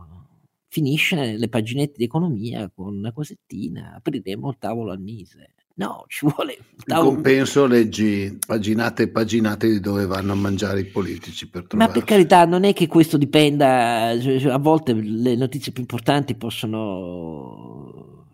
finisce 0.70 1.16
nelle 1.16 1.50
paginette 1.50 1.96
di 1.98 2.06
economia 2.06 2.72
con 2.74 2.96
una 2.96 3.12
cosettina, 3.12 3.96
apriremo 3.96 4.50
il 4.50 4.58
tavolo 4.58 4.92
al 4.92 5.02
Mise. 5.02 5.56
No, 5.78 6.06
ci 6.08 6.26
vuole. 6.26 6.58
In 6.88 6.96
compenso 6.96 7.68
leggi 7.68 8.36
paginate 8.46 9.04
e 9.04 9.10
paginate 9.10 9.70
di 9.70 9.80
dove 9.80 10.08
vanno 10.08 10.32
a 10.32 10.36
mangiare 10.36 10.80
i 10.80 10.86
politici 10.86 11.48
per 11.48 11.68
Ma 11.76 11.88
per 11.88 12.04
carità, 12.04 12.46
non 12.46 12.64
è 12.64 12.74
che 12.74 12.88
questo 12.88 13.18
dipenda, 13.18 14.18
cioè, 14.20 14.40
cioè, 14.40 14.52
a 14.52 14.58
volte 14.58 14.94
le 14.94 15.36
notizie 15.36 15.72
più 15.72 15.82
importanti 15.82 16.36
possono 16.36 18.26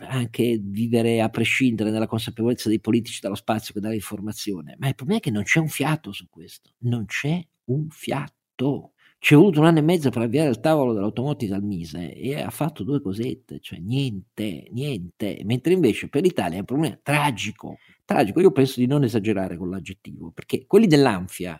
anche 0.00 0.60
vivere 0.62 1.22
a 1.22 1.30
prescindere 1.30 1.90
dalla 1.90 2.06
consapevolezza 2.06 2.68
dei 2.68 2.80
politici 2.80 3.20
dallo 3.22 3.36
spazio 3.36 3.72
che 3.72 3.80
dà 3.80 3.88
l'informazione, 3.88 4.76
ma 4.78 4.88
il 4.88 4.94
problema 4.94 5.20
è 5.20 5.22
che 5.22 5.30
non 5.30 5.44
c'è 5.44 5.60
un 5.60 5.68
fiato 5.68 6.12
su 6.12 6.28
questo, 6.28 6.72
non 6.80 7.06
c'è 7.06 7.40
un 7.66 7.88
fiato. 7.88 8.91
Ci 9.24 9.34
è 9.34 9.36
voluto 9.36 9.60
un 9.60 9.66
anno 9.66 9.78
e 9.78 9.82
mezzo 9.82 10.10
per 10.10 10.22
avviare 10.22 10.50
il 10.50 10.58
tavolo 10.58 10.92
dell'automotive 10.92 11.54
al 11.54 11.62
Mise 11.62 12.12
e 12.12 12.40
ha 12.40 12.50
fatto 12.50 12.82
due 12.82 13.00
cosette, 13.00 13.60
cioè 13.60 13.78
niente, 13.78 14.66
niente, 14.72 15.40
mentre 15.44 15.74
invece 15.74 16.08
per 16.08 16.22
l'Italia 16.22 16.56
è 16.56 16.58
un 16.58 16.64
problema 16.64 16.98
tragico, 17.00 17.78
tragico. 18.04 18.40
Io 18.40 18.50
penso 18.50 18.80
di 18.80 18.86
non 18.86 19.04
esagerare 19.04 19.56
con 19.56 19.70
l'aggettivo, 19.70 20.32
perché 20.34 20.66
quelli 20.66 20.88
dell'Anfia 20.88 21.56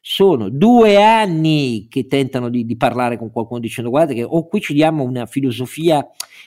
sono 0.00 0.48
due 0.48 1.02
anni 1.02 1.86
che 1.90 2.06
tentano 2.06 2.48
di, 2.48 2.64
di 2.64 2.76
parlare 2.78 3.18
con 3.18 3.30
qualcuno 3.30 3.60
dicendo 3.60 3.90
guardate 3.90 4.14
che 4.14 4.24
o 4.24 4.48
qui 4.48 4.62
ci 4.62 4.72
diamo 4.72 5.04
una 5.04 5.26
filosofia 5.26 6.02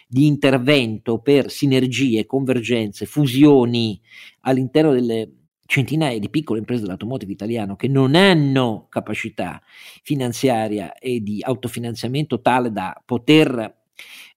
di 0.07 0.25
intervento 0.25 1.19
per 1.19 1.51
sinergie, 1.51 2.25
convergenze, 2.25 3.05
fusioni 3.05 4.01
all'interno 4.41 4.93
delle 4.93 5.31
centinaia 5.65 6.19
di 6.19 6.29
piccole 6.29 6.59
imprese 6.59 6.81
dell'automotive 6.81 7.31
italiano 7.31 7.75
che 7.75 7.87
non 7.87 8.15
hanno 8.15 8.87
capacità 8.89 9.61
finanziaria 10.03 10.93
e 10.93 11.21
di 11.21 11.41
autofinanziamento 11.43 12.41
tale 12.41 12.71
da 12.71 12.99
poter 13.03 13.83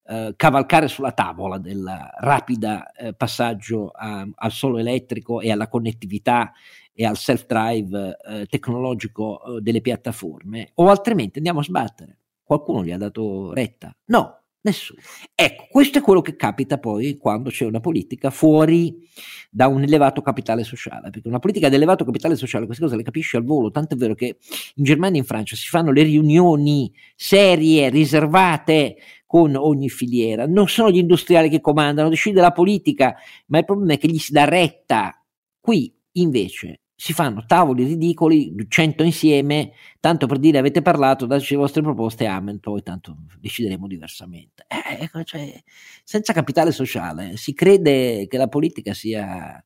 eh, 0.05 0.33
cavalcare 0.37 0.89
sulla 0.89 1.13
tavola 1.13 1.59
del 1.59 1.87
rapido 2.21 2.81
eh, 2.97 3.13
passaggio 3.13 3.91
a, 3.91 4.27
al 4.35 4.53
solo 4.53 4.79
elettrico 4.79 5.41
e 5.41 5.51
alla 5.51 5.69
connettività 5.69 6.53
e 6.95 7.05
al 7.05 7.17
self-drive 7.17 8.17
eh, 8.27 8.47
tecnologico 8.47 9.59
eh, 9.59 9.61
delle 9.61 9.81
piattaforme, 9.81 10.71
o 10.75 10.89
altrimenti 10.89 11.39
andiamo 11.39 11.61
a 11.61 11.65
sbattere. 11.65 12.19
Qualcuno 12.43 12.83
gli 12.83 12.91
ha 12.91 12.97
dato 12.97 13.53
retta? 13.53 13.95
No, 14.07 14.38
Nessuno. 14.61 15.01
Ecco, 15.35 15.69
questo 15.71 15.99
è 15.99 16.01
quello 16.01 16.21
che 16.21 16.35
capita 16.35 16.79
poi 16.79 17.17
quando 17.17 17.49
c'è 17.51 17.65
una 17.65 17.79
politica 17.79 18.31
fuori 18.31 19.09
da 19.51 19.69
un 19.69 19.83
elevato 19.83 20.21
capitale 20.21 20.65
sociale, 20.65 21.11
perché 21.11 21.29
una 21.29 21.39
politica 21.39 21.69
di 21.69 21.77
elevato 21.77 22.05
capitale 22.05 22.35
sociale 22.37 22.67
queste 22.67 22.83
cose 22.83 22.97
le 22.97 23.05
capisci 23.05 23.37
al 23.37 23.45
volo, 23.45 23.71
tanto 23.71 23.95
è 23.95 23.97
vero 23.97 24.15
che 24.15 24.37
in 24.75 24.85
Germania 24.85 25.17
e 25.17 25.21
in 25.21 25.27
Francia 25.27 25.55
si 25.55 25.69
fanno 25.69 25.93
le 25.93 26.03
riunioni 26.03 26.93
serie, 27.15 27.89
riservate 27.89 28.97
con 29.27 29.55
ogni 29.55 29.89
filiera, 29.89 30.47
non 30.47 30.69
sono 30.69 30.91
gli 30.91 30.99
industriali 30.99 31.49
che 31.49 31.61
comandano, 31.61 32.09
decide 32.09 32.41
la 32.41 32.53
politica, 32.53 33.15
ma 33.47 33.59
il 33.59 33.65
problema 33.65 33.93
è 33.93 33.99
che 33.99 34.09
gli 34.09 34.19
si 34.19 34.33
dà 34.33 34.45
retta. 34.45 35.23
Qui 35.61 35.95
invece 36.13 36.81
si 37.01 37.13
fanno 37.13 37.45
tavoli 37.47 37.85
ridicoli, 37.85 38.53
100 38.67 39.05
insieme, 39.05 39.71
tanto 40.01 40.27
per 40.27 40.41
dire 40.41 40.59
avete 40.59 40.83
parlato, 40.83 41.27
dateci 41.27 41.55
le 41.55 41.61
vostre 41.61 41.81
proposte, 41.81 42.27
amen, 42.27 42.59
poi 42.59 42.83
tanto 42.83 43.17
decideremo 43.39 43.87
diversamente. 43.87 44.67
Eh, 44.67 45.05
ecco, 45.05 45.23
cioè, 45.23 45.63
senza 46.03 46.33
capitale 46.33 46.73
sociale 46.73 47.37
si 47.37 47.55
crede 47.55 48.27
che 48.27 48.37
la 48.37 48.49
politica 48.49 48.95
sia 48.95 49.65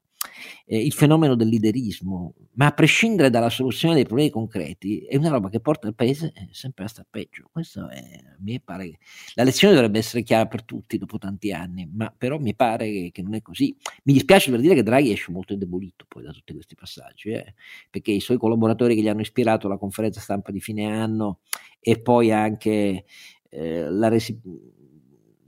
eh, 0.67 0.79
il 0.79 0.93
fenomeno 0.93 1.35
del 1.35 1.49
liderismo, 1.49 2.35
ma 2.55 2.67
a 2.67 2.73
prescindere 2.73 3.31
dalla 3.31 3.51
soluzione 3.51 3.95
dei 3.95 4.05
problemi 4.05 4.31
concreti, 4.31 5.01
è 5.01 5.17
una 5.17 5.29
roba 5.29 5.49
che 5.49 5.61
porta 5.61 5.89
il 5.89 5.95
paese 5.95 6.33
eh, 6.35 6.49
sempre 6.51 6.85
a 6.85 6.89
star 6.89 7.07
peggio. 7.09 7.49
Questo 7.51 7.89
è, 7.89 8.03
mi 8.41 8.61
pare 8.61 8.99
la 9.35 9.45
lezione 9.45 9.75
dovrebbe 9.75 9.99
essere 9.99 10.23
chiara 10.23 10.47
per 10.47 10.65
tutti 10.65 10.99
dopo 10.99 11.19
tanti 11.19 11.53
anni, 11.53 11.89
ma 11.93 12.13
però 12.17 12.39
mi 12.39 12.55
pare 12.55 12.91
che, 12.91 13.11
che 13.13 13.23
non 13.23 13.35
è 13.35 13.43
così. 13.43 13.77
Mi 14.05 14.13
dispiace 14.13 14.51
per 14.51 14.61
dire 14.61 14.75
che 14.75 14.83
Draghi 14.83 15.13
esce 15.13 15.33
molto 15.33 15.53
indebolito 15.53 16.05
poi 16.09 16.25
da 16.25 16.33
tutti 16.33 16.53
questi 16.53 16.75
passaggi, 16.75 17.31
eh, 17.31 17.55
perché 17.91 18.13
i 18.13 18.21
suoi 18.21 18.39
collaboratori 18.39 18.95
che 18.95 19.03
gli 19.03 19.09
hanno 19.09 19.21
ispirato 19.21 19.69
la 19.69 19.79
conferenza 19.79 20.21
stampa 20.21 20.53
di 20.53 20.61
fine 20.61 20.87
anno 20.87 21.41
e 21.81 22.01
poi 22.01 22.33
anche 22.33 23.05
eh, 23.49 23.91
la 23.91 24.09
resi- 24.09 24.41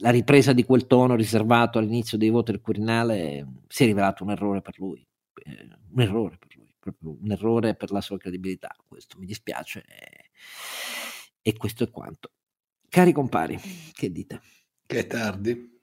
la 0.04 0.10
ripresa 0.10 0.52
di 0.52 0.64
quel 0.64 0.86
tono 0.86 1.16
riservato 1.16 1.78
all'inizio 1.78 2.18
dei 2.18 2.28
voti 2.28 2.50
del 2.50 2.60
Quirinale 2.60 3.46
si 3.68 3.84
è 3.84 3.86
rivelato 3.86 4.22
un 4.22 4.32
errore 4.32 4.60
per 4.60 4.78
lui, 4.78 5.02
eh, 5.46 5.66
un 5.92 6.00
errore 6.02 6.36
per 6.36 6.54
lui, 7.00 7.18
un 7.22 7.30
errore 7.30 7.74
per 7.74 7.90
la 7.90 8.02
sua 8.02 8.18
credibilità. 8.18 8.76
Questo 8.86 9.18
mi 9.18 9.24
dispiace 9.24 9.82
e, 9.88 10.30
e 11.40 11.56
questo 11.56 11.84
è 11.84 11.90
quanto. 11.90 12.32
Cari 12.86 13.12
compari, 13.12 13.58
che 13.92 14.12
dite? 14.12 14.42
Che 14.84 14.98
è 14.98 15.06
tardi. 15.06 15.73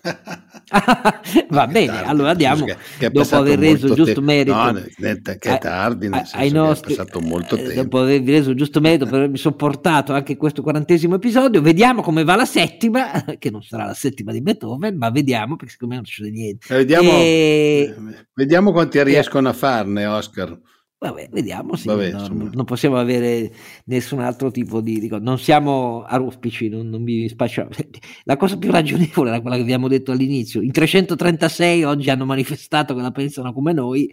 Va 1.48 1.66
bene, 1.66 1.86
tardi, 1.86 2.08
allora 2.08 2.30
andiamo 2.30 2.64
che, 2.64 2.76
che 2.98 3.10
dopo 3.10 3.36
aver 3.36 3.58
reso 3.58 3.94
giusto 3.94 4.20
merito. 4.20 4.54
No, 4.54 4.72
che 4.94 5.36
è 5.38 5.58
tardi, 5.58 6.08
nel 6.08 6.26
ai 6.32 6.50
nostri, 6.50 6.94
passato 6.94 7.20
molto 7.20 7.56
eh, 7.56 7.62
tempo. 7.62 7.82
Dopo 7.82 7.98
avervi 8.00 8.30
reso 8.30 8.54
giusto 8.54 8.80
merito 8.80 9.06
per 9.06 9.14
avermi 9.14 9.38
sopportato 9.38 10.12
anche 10.12 10.36
questo 10.36 10.62
quarantesimo 10.62 11.14
episodio, 11.14 11.62
vediamo 11.62 12.02
come 12.02 12.24
va 12.24 12.36
la 12.36 12.44
settima, 12.44 13.24
che 13.38 13.50
non 13.50 13.62
sarà 13.62 13.86
la 13.86 13.94
settima 13.94 14.32
di 14.32 14.42
Beethoven, 14.42 14.96
ma 14.96 15.10
vediamo 15.10 15.56
perché 15.56 15.72
secondo 15.72 15.94
me 15.94 16.00
non 16.00 16.10
succede 16.10 16.30
niente. 16.30 16.72
Eh, 16.72 16.76
vediamo, 16.76 17.10
e... 17.10 17.94
vediamo 18.34 18.72
quanti 18.72 19.02
riescono 19.02 19.48
a 19.48 19.52
farne, 19.52 20.06
Oscar. 20.06 20.58
Vabbè, 21.00 21.28
vediamo. 21.30 21.76
Sì, 21.76 21.86
Vabbè, 21.86 22.10
non, 22.10 22.50
non, 22.52 22.64
possiamo 22.64 22.96
avere 22.96 23.52
nessun 23.84 24.18
altro 24.18 24.50
tipo 24.50 24.80
di. 24.80 24.98
Dico, 24.98 25.18
non 25.18 25.38
siamo 25.38 26.02
a 26.02 26.16
ruspici, 26.16 26.68
non, 26.68 26.88
non 26.88 27.02
mi 27.02 27.28
spaccia. 27.28 27.68
La 28.24 28.36
cosa 28.36 28.58
più 28.58 28.72
ragionevole 28.72 29.30
era 29.30 29.40
quella 29.40 29.54
che 29.54 29.62
abbiamo 29.62 29.86
detto 29.86 30.10
all'inizio. 30.10 30.60
In 30.60 30.72
336 30.72 31.84
oggi 31.84 32.10
hanno 32.10 32.24
manifestato 32.24 32.94
che 32.96 33.00
la 33.00 33.12
pensano 33.12 33.52
come 33.52 33.72
noi. 33.72 34.12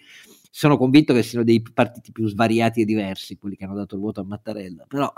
Sono 0.52 0.78
convinto 0.78 1.14
che 1.14 1.24
siano 1.24 1.44
dei 1.44 1.62
partiti 1.62 2.12
più 2.12 2.28
svariati 2.28 2.82
e 2.82 2.86
diversi 2.86 3.36
quelli 3.36 3.56
che 3.58 3.66
hanno 3.66 3.76
dato 3.76 3.96
il 3.96 4.02
voto 4.02 4.22
a 4.22 4.24
Mattarella. 4.24 4.86
Però 4.88 5.12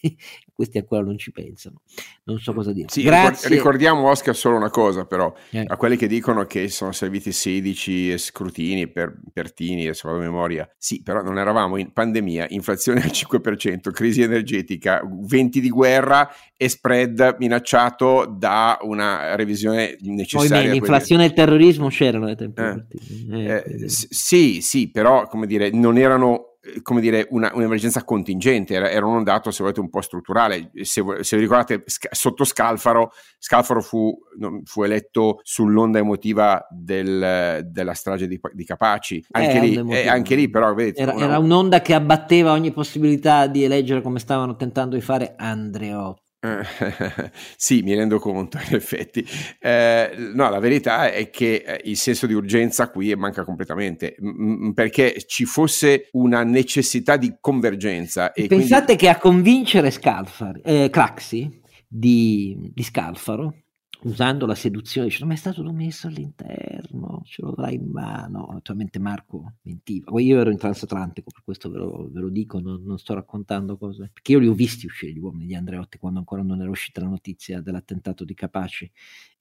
questi 0.52 0.78
ancora 0.78 1.02
non 1.02 1.18
ci 1.18 1.30
pensano. 1.32 1.80
Non 2.24 2.38
so 2.38 2.52
cosa 2.52 2.72
dire. 2.72 2.88
Sì. 2.90 3.08
Ricordiamo, 3.48 4.08
Oscar, 4.08 4.36
solo 4.36 4.56
una 4.56 4.70
cosa, 4.70 5.06
però, 5.06 5.32
eh. 5.50 5.64
a 5.66 5.76
quelli 5.76 5.96
che 5.96 6.06
dicono 6.06 6.44
che 6.44 6.68
sono 6.68 6.92
serviti 6.92 7.32
16 7.32 8.18
scrutini 8.18 8.88
per, 8.88 9.18
Tini, 9.54 9.84
adesso 9.84 10.08
vado 10.08 10.20
a 10.20 10.24
memoria. 10.24 10.70
Sì, 10.76 11.02
però 11.02 11.22
non 11.22 11.38
eravamo 11.38 11.76
in 11.76 11.92
pandemia, 11.92 12.46
inflazione 12.50 13.02
al 13.02 13.10
5%, 13.10 13.90
crisi 13.90 14.22
energetica, 14.22 15.02
venti 15.04 15.60
di 15.60 15.70
guerra 15.70 16.30
e 16.56 16.68
spread 16.68 17.36
minacciato 17.38 18.26
da 18.26 18.78
una 18.82 19.34
revisione 19.34 19.96
necessaria. 20.00 20.68
Poi 20.68 20.70
l'inflazione 20.72 21.24
e 21.24 21.26
il 21.28 21.32
terrorismo 21.32 21.88
c'erano 21.88 22.26
ai 22.26 22.36
tempi. 22.36 22.60
Eh. 22.60 22.84
Eh, 23.30 23.88
sì, 23.88 24.60
sì, 24.60 24.90
però, 24.90 25.26
come 25.26 25.46
dire, 25.46 25.70
non 25.70 25.96
erano 25.96 26.44
eh, 26.44 26.49
come 26.82 27.00
dire, 27.00 27.26
una, 27.30 27.50
un'emergenza 27.54 28.04
contingente, 28.04 28.74
era, 28.74 28.90
era, 28.90 29.06
un 29.06 29.22
dato, 29.24 29.50
se 29.50 29.62
volete, 29.62 29.80
un 29.80 29.88
po' 29.88 30.02
strutturale. 30.02 30.70
Se, 30.82 31.02
se 31.20 31.36
vi 31.36 31.42
ricordate, 31.42 31.82
sc- 31.86 32.14
sotto 32.14 32.44
Scalfaro, 32.44 33.12
Scalfaro 33.38 33.80
fu, 33.80 34.16
fu, 34.64 34.82
eletto 34.82 35.40
sull'onda 35.42 35.98
emotiva 35.98 36.66
del, 36.70 37.66
della 37.66 37.94
strage 37.94 38.26
di, 38.26 38.38
di 38.52 38.64
Capaci. 38.64 39.24
Anche, 39.30 39.56
eh, 39.56 39.60
lì, 39.60 39.92
eh, 39.92 40.08
anche 40.08 40.34
lì, 40.34 40.50
però, 40.50 40.74
vedete, 40.74 41.00
era, 41.00 41.14
una... 41.14 41.24
era 41.24 41.38
un'onda 41.38 41.80
che 41.80 41.94
abbatteva 41.94 42.52
ogni 42.52 42.72
possibilità 42.72 43.46
di 43.46 43.64
eleggere 43.64 44.02
come 44.02 44.18
stavano 44.18 44.56
tentando 44.56 44.96
di 44.96 45.02
fare 45.02 45.34
Andreotti. 45.36 46.28
sì, 47.56 47.82
mi 47.82 47.94
rendo 47.94 48.18
conto, 48.18 48.58
in 48.68 48.74
effetti. 48.74 49.24
Eh, 49.58 50.10
no, 50.34 50.48
la 50.48 50.58
verità 50.58 51.10
è 51.10 51.28
che 51.30 51.62
eh, 51.66 51.80
il 51.84 51.96
senso 51.96 52.26
di 52.26 52.32
urgenza 52.32 52.90
qui 52.90 53.14
manca 53.14 53.44
completamente, 53.44 54.16
m- 54.18 54.72
perché 54.72 55.22
ci 55.26 55.44
fosse 55.44 56.08
una 56.12 56.42
necessità 56.42 57.16
di 57.16 57.36
convergenza. 57.40 58.32
E 58.32 58.46
Pensate 58.46 58.84
quindi... 58.84 59.02
che 59.02 59.08
a 59.08 59.18
convincere 59.18 59.90
Scalfari, 59.90 60.60
eh, 60.64 60.88
Craxi 60.90 61.60
di, 61.86 62.70
di 62.72 62.82
Scalfaro 62.82 63.54
usando 64.02 64.46
la 64.46 64.54
seduzione, 64.54 65.08
dice: 65.08 65.24
Ma 65.24 65.34
è 65.34 65.36
stato 65.36 65.62
messo 65.72 66.06
all'interno, 66.06 67.22
ce 67.24 67.42
lo 67.42 67.54
in 67.68 67.90
mano. 67.90 68.48
Naturalmente 68.52 68.98
Marco 68.98 69.54
mentiva. 69.62 70.10
Poi 70.10 70.24
io 70.24 70.40
ero 70.40 70.50
in 70.50 70.58
transatlantico, 70.58 71.30
per 71.30 71.42
questo 71.42 71.70
ve 71.70 71.78
lo, 71.78 72.08
ve 72.10 72.20
lo 72.20 72.28
dico, 72.28 72.60
non, 72.60 72.82
non, 72.84 72.98
sto 72.98 73.14
raccontando 73.14 73.76
cose. 73.76 74.10
Perché 74.12 74.32
io 74.32 74.38
li 74.38 74.48
ho 74.48 74.54
visti 74.54 74.86
uscire 74.86 75.12
gli 75.12 75.18
uomini 75.18 75.46
di 75.46 75.54
Andreotti 75.54 75.98
quando 75.98 76.18
ancora 76.18 76.42
non 76.42 76.60
era 76.60 76.70
uscita 76.70 77.00
la 77.00 77.08
notizia 77.08 77.60
dell'attentato 77.60 78.24
di 78.24 78.34
Capaci, 78.34 78.90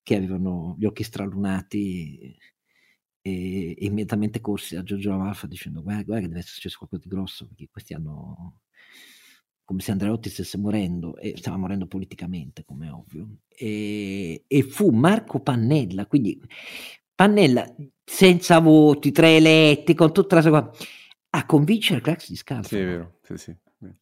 che 0.04 0.16
avevano 0.16 0.76
gli 0.78 0.86
occhi 0.86 1.04
stralunati 1.04 2.38
e, 3.22 3.76
immediatamente 3.80 4.42
corsi 4.42 4.76
a 4.76 4.84
Giorgio 4.84 5.12
Lamalfa 5.12 5.48
dicendo: 5.48 5.82
Guarda, 5.82 6.04
guarda 6.04 6.22
che 6.24 6.28
deve 6.28 6.40
essere 6.40 6.56
successo 6.56 6.78
qualcosa 6.80 7.04
di 7.04 7.10
grosso, 7.10 7.48
perché 7.48 7.68
questi 7.72 7.94
hanno 7.94 8.62
come 9.70 9.82
se 9.82 9.92
Andreotti 9.92 10.32
stesse 10.32 10.58
morendo, 10.58 11.16
e 11.16 11.36
stava 11.38 11.56
morendo 11.56 11.86
politicamente, 11.86 12.66
come 12.66 12.90
ovvio, 12.90 13.42
e, 13.48 14.44
e 14.48 14.64
fu 14.64 14.90
Marco 14.90 15.42
Pannella, 15.42 16.08
quindi 16.08 16.42
Pannella 17.14 17.72
senza 18.04 18.58
voti, 18.62 19.12
tre 19.12 19.36
eletti, 19.36 19.94
con 19.94 20.12
tutta 20.12 20.42
la 20.42 20.42
a 21.30 21.46
convincere 21.46 22.02
Crax 22.02 22.30
di 22.30 22.36
Scalfaro. 22.36 22.68
Sì, 22.68 22.82
è 22.82 22.84
vero, 22.84 23.20
sì, 23.22 23.38
sì. 23.38 23.56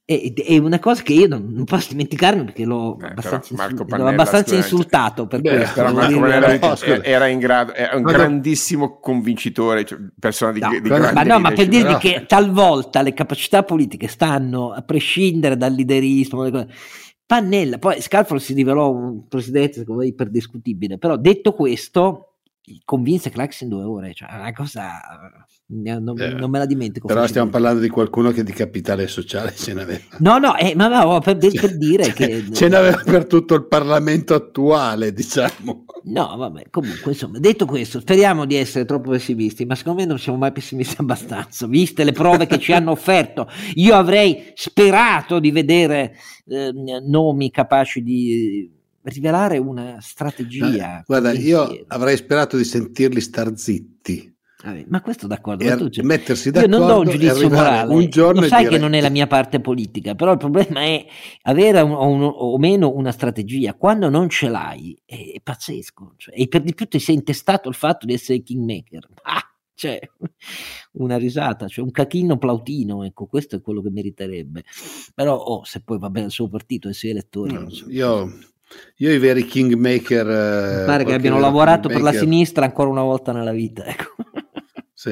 È, 0.04 0.34
è, 0.34 0.58
una 0.58 0.80
cosa 0.80 1.04
che 1.04 1.14
io 1.14 1.28
non, 1.28 1.52
non 1.52 1.64
posso 1.64 1.90
dimenticarmi 1.92 2.46
perché 2.46 2.66
l'ho 2.66 2.98
eh, 3.00 3.10
abbastanza, 3.10 3.54
insul- 3.54 3.86
Pannella, 3.86 4.10
abbastanza 4.10 4.56
insultato 4.56 5.28
per 5.28 5.42
Beh, 5.42 5.56
questo. 5.56 5.74
Però 5.76 5.94
Marco 5.94 6.20
Pannella 6.20 6.58
no, 6.58 7.04
era, 7.04 7.28
in 7.28 7.38
grado, 7.38 7.74
è 7.74 7.94
un 7.94 8.02
grandissimo 8.02 8.98
convincitore, 9.00 9.86
cioè, 9.86 10.00
persona 10.18 10.52
di, 10.52 10.62
no, 10.62 10.70
di 10.72 10.82
grande 10.82 11.14
Ma 11.14 11.22
no, 11.22 11.40
ma 11.40 11.52
per 11.52 11.68
dirvi 11.68 11.92
no. 11.92 11.98
che 12.00 12.26
talvolta 12.28 13.04
le 13.04 13.14
capacità 13.14 13.62
politiche 13.62 14.08
stanno 14.08 14.72
a 14.72 14.82
prescindere 14.82 15.56
dal 15.56 15.74
liderismo. 15.74 16.50
Pannella, 17.28 17.78
poi 17.78 18.02
Scalfaro 18.02 18.40
si 18.40 18.56
rivelò 18.56 18.90
un 18.90 19.28
presidente 19.28 19.80
secondo 19.80 20.02
me 20.02 20.08
iperdiscutibile, 20.08 20.98
però 20.98 21.18
detto 21.18 21.54
questo, 21.54 22.27
convinse 22.84 23.30
Clax 23.30 23.62
in 23.62 23.70
due 23.70 23.84
ore, 23.84 24.14
cioè 24.14 24.30
una 24.34 24.52
cosa 24.52 25.00
non, 25.70 26.20
eh, 26.20 26.34
non, 26.34 26.50
me 26.50 26.60
la 26.60 26.66
dimentico. 26.66 27.08
Però 27.08 27.26
stiamo 27.28 27.50
parlando 27.50 27.82
di 27.82 27.90
qualcuno 27.90 28.32
che 28.32 28.44
di 28.44 28.54
capitale 28.54 29.08
sociale 29.08 29.54
ce 29.56 29.74
n'aveva. 29.74 30.18
No, 30.20 30.38
no, 30.38 30.56
eh, 30.56 30.74
ma, 30.76 30.88
ma 30.88 31.20
per, 31.20 31.38
per, 31.38 31.78
dire 31.78 32.06
cioè, 32.06 32.14
che... 32.14 32.46
Ce 32.54 32.68
n'aveva 32.68 33.02
per 33.04 33.26
tutto 33.26 33.56
il 33.56 33.68
Parlamento 33.68 34.34
attuale, 34.34 35.12
diciamo. 35.12 35.86
No, 36.06 36.36
vabbè, 36.38 36.70
comunque, 36.70 37.12
insomma, 37.12 37.40
detto 37.40 37.66
questo, 37.66 38.00
speriamo 38.00 38.46
di 38.46 38.56
essere 38.56 38.86
troppo 38.86 39.12
pessimisti, 39.12 39.66
ma 39.66 39.76
secondo 39.76 40.02
me 40.02 40.08
non 40.08 40.20
siamo 40.20 40.38
mai 40.38 40.52
pessimisti 40.54 40.96
abbastanza, 41.00 41.68
viste 41.68 42.04
le 42.04 42.14
prove 42.14 42.48
che 42.48 42.60
ci 42.60 42.72
hanno 42.72 42.92
offerto. 42.92 43.48
Io 43.76 43.96
avrei 43.96 44.52
sperato 44.56 45.40
di 45.40 45.52
vedere 45.52 46.16
eh, 46.46 46.72
nomi 47.06 47.52
capaci 47.52 48.02
di 48.02 48.76
rivelare 49.08 49.58
una 49.58 49.98
strategia. 50.02 51.00
Eh, 51.00 51.04
guarda, 51.06 51.32
io 51.32 51.86
avrei 51.88 52.18
sperato 52.18 52.58
di 52.58 52.64
sentirli 52.64 53.22
star 53.22 53.58
zitti. 53.58 54.36
Ma 54.88 55.02
questo 55.02 55.28
d'accordo, 55.28 55.64
ma 55.64 55.78
tu, 55.78 55.88
cioè, 55.88 56.04
mettersi 56.04 56.50
d'accordo 56.50 56.76
io 56.76 56.80
non 56.80 56.94
do 56.94 57.00
un 57.02 57.10
giudizio 57.10 57.48
morale, 57.48 57.94
un 57.94 58.10
giorno 58.10 58.42
lo 58.42 58.48
sai 58.48 58.64
dire... 58.64 58.72
che 58.72 58.78
non 58.80 58.94
è 58.94 59.02
la 59.02 59.10
mia 59.10 59.28
parte 59.28 59.62
politica, 59.62 60.16
però 60.16 60.32
il 60.32 60.40
problema 60.40 60.82
è 60.82 61.06
avere 61.44 61.80
un, 61.82 61.92
un, 61.92 62.24
o 62.24 62.58
meno 62.58 62.92
una 62.92 63.12
strategia, 63.12 63.76
quando 63.76 64.10
non 64.10 64.30
ce 64.30 64.50
l'hai 64.50 65.00
è, 65.06 65.34
è 65.36 65.42
pazzesco, 65.42 66.16
cioè, 66.18 66.34
e 66.36 66.48
per 66.48 66.64
di 66.64 66.74
più 66.74 66.88
ti 66.88 67.00
sei 67.00 67.16
intestato 67.16 67.70
il 67.70 67.76
fatto 67.76 68.08
di 68.08 68.14
essere 68.14 68.42
kingmaker, 68.42 69.08
ah, 69.24 69.48
cioè 69.76 70.00
una 70.94 71.18
risata, 71.18 71.68
cioè 71.68 71.86
un 71.86 71.92
cachino 71.92 72.38
plautino, 72.38 73.04
ecco 73.04 73.28
questo 73.28 73.58
è 73.58 73.62
quello 73.62 73.82
che 73.82 73.92
meriterebbe, 73.92 74.64
però 75.14 75.38
oh, 75.38 75.64
se 75.66 75.82
poi 75.82 76.00
va 76.00 76.10
bene 76.10 76.26
il 76.26 76.32
suo 76.32 76.50
partito 76.50 76.88
e 76.88 76.92
i 76.92 76.96
suoi 76.96 77.12
elettori... 77.12 77.54
No, 77.54 77.70
so. 77.70 77.86
Io... 77.90 78.56
Io 78.98 79.12
i 79.12 79.18
veri 79.18 79.46
kingmaker... 79.46 80.26
Mi 80.26 80.86
pare 80.86 81.04
che 81.04 81.14
abbiano 81.14 81.40
lavorato 81.40 81.88
kingmaker. 81.88 82.04
per 82.04 82.14
la 82.14 82.20
sinistra 82.20 82.66
ancora 82.66 82.90
una 82.90 83.04
volta 83.04 83.32
nella 83.32 83.52
vita. 83.52 83.86
Ecco. 83.86 84.16
Sì. 84.94 85.12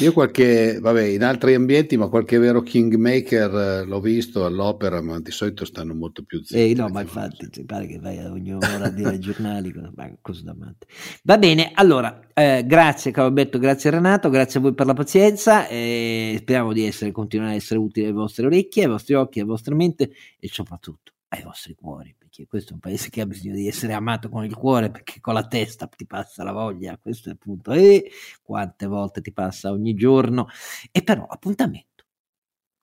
Io 0.00 0.12
qualche, 0.12 0.78
vabbè, 0.80 1.02
in 1.02 1.22
altri 1.22 1.54
ambienti, 1.54 1.96
ma 1.96 2.08
qualche 2.08 2.38
vero 2.38 2.60
kingmaker 2.60 3.54
eh, 3.54 3.84
l'ho 3.84 4.00
visto 4.00 4.44
all'opera, 4.44 5.00
ma 5.00 5.20
di 5.20 5.30
solito 5.30 5.64
stanno 5.64 5.94
molto 5.94 6.22
più 6.24 6.42
zitti. 6.42 6.70
Eh, 6.70 6.74
no, 6.74 6.88
ma 6.88 7.00
infatti, 7.00 7.48
mi 7.56 7.64
pare 7.64 7.86
che 7.86 7.98
vai 7.98 8.18
a 8.18 8.30
ogni 8.30 8.52
ora 8.52 8.82
a 8.82 8.90
dire 8.90 9.10
ai 9.10 9.18
giornali, 9.18 9.72
cosa 10.20 10.42
da 10.42 10.54
matte. 10.54 10.86
Va 11.22 11.38
bene, 11.38 11.70
allora, 11.74 12.20
eh, 12.34 12.64
grazie 12.66 13.10
Calabetto, 13.10 13.58
grazie 13.58 13.90
Renato, 13.90 14.28
grazie 14.28 14.58
a 14.58 14.62
voi 14.62 14.74
per 14.74 14.86
la 14.86 14.94
pazienza, 14.94 15.66
eh, 15.68 16.36
speriamo 16.40 16.72
di 16.72 16.84
essere, 16.84 17.12
continuare 17.12 17.52
a 17.52 17.56
essere 17.56 17.78
utili 17.78 18.06
alle 18.06 18.14
vostre 18.14 18.46
orecchie, 18.46 18.84
ai 18.84 18.90
vostri 18.90 19.14
occhi, 19.14 19.40
alla 19.40 19.48
vostra 19.48 19.74
mente 19.74 20.10
e 20.38 20.48
soprattutto 20.48 21.12
ai 21.28 21.42
vostri 21.42 21.74
cuori 21.74 22.14
perché 22.36 22.46
questo 22.46 22.70
è 22.70 22.74
un 22.74 22.80
paese 22.80 23.08
che 23.08 23.22
ha 23.22 23.26
bisogno 23.26 23.54
di 23.54 23.66
essere 23.66 23.94
amato 23.94 24.28
con 24.28 24.44
il 24.44 24.54
cuore, 24.54 24.90
perché 24.90 25.20
con 25.20 25.32
la 25.32 25.46
testa 25.46 25.86
ti 25.86 26.06
passa 26.06 26.44
la 26.44 26.52
voglia, 26.52 26.98
questo 26.98 27.30
è 27.30 27.32
il 27.32 27.38
punto. 27.38 27.72
E 27.72 28.10
quante 28.42 28.86
volte 28.86 29.22
ti 29.22 29.32
passa 29.32 29.70
ogni 29.70 29.94
giorno. 29.94 30.48
E 30.90 31.02
però 31.02 31.24
appuntamento 31.24 32.04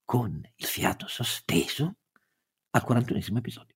con 0.03 0.41
il 0.55 0.65
fiato 0.65 1.07
sospeso 1.07 1.97
al 2.71 2.83
41 2.83 3.37
episodio. 3.37 3.75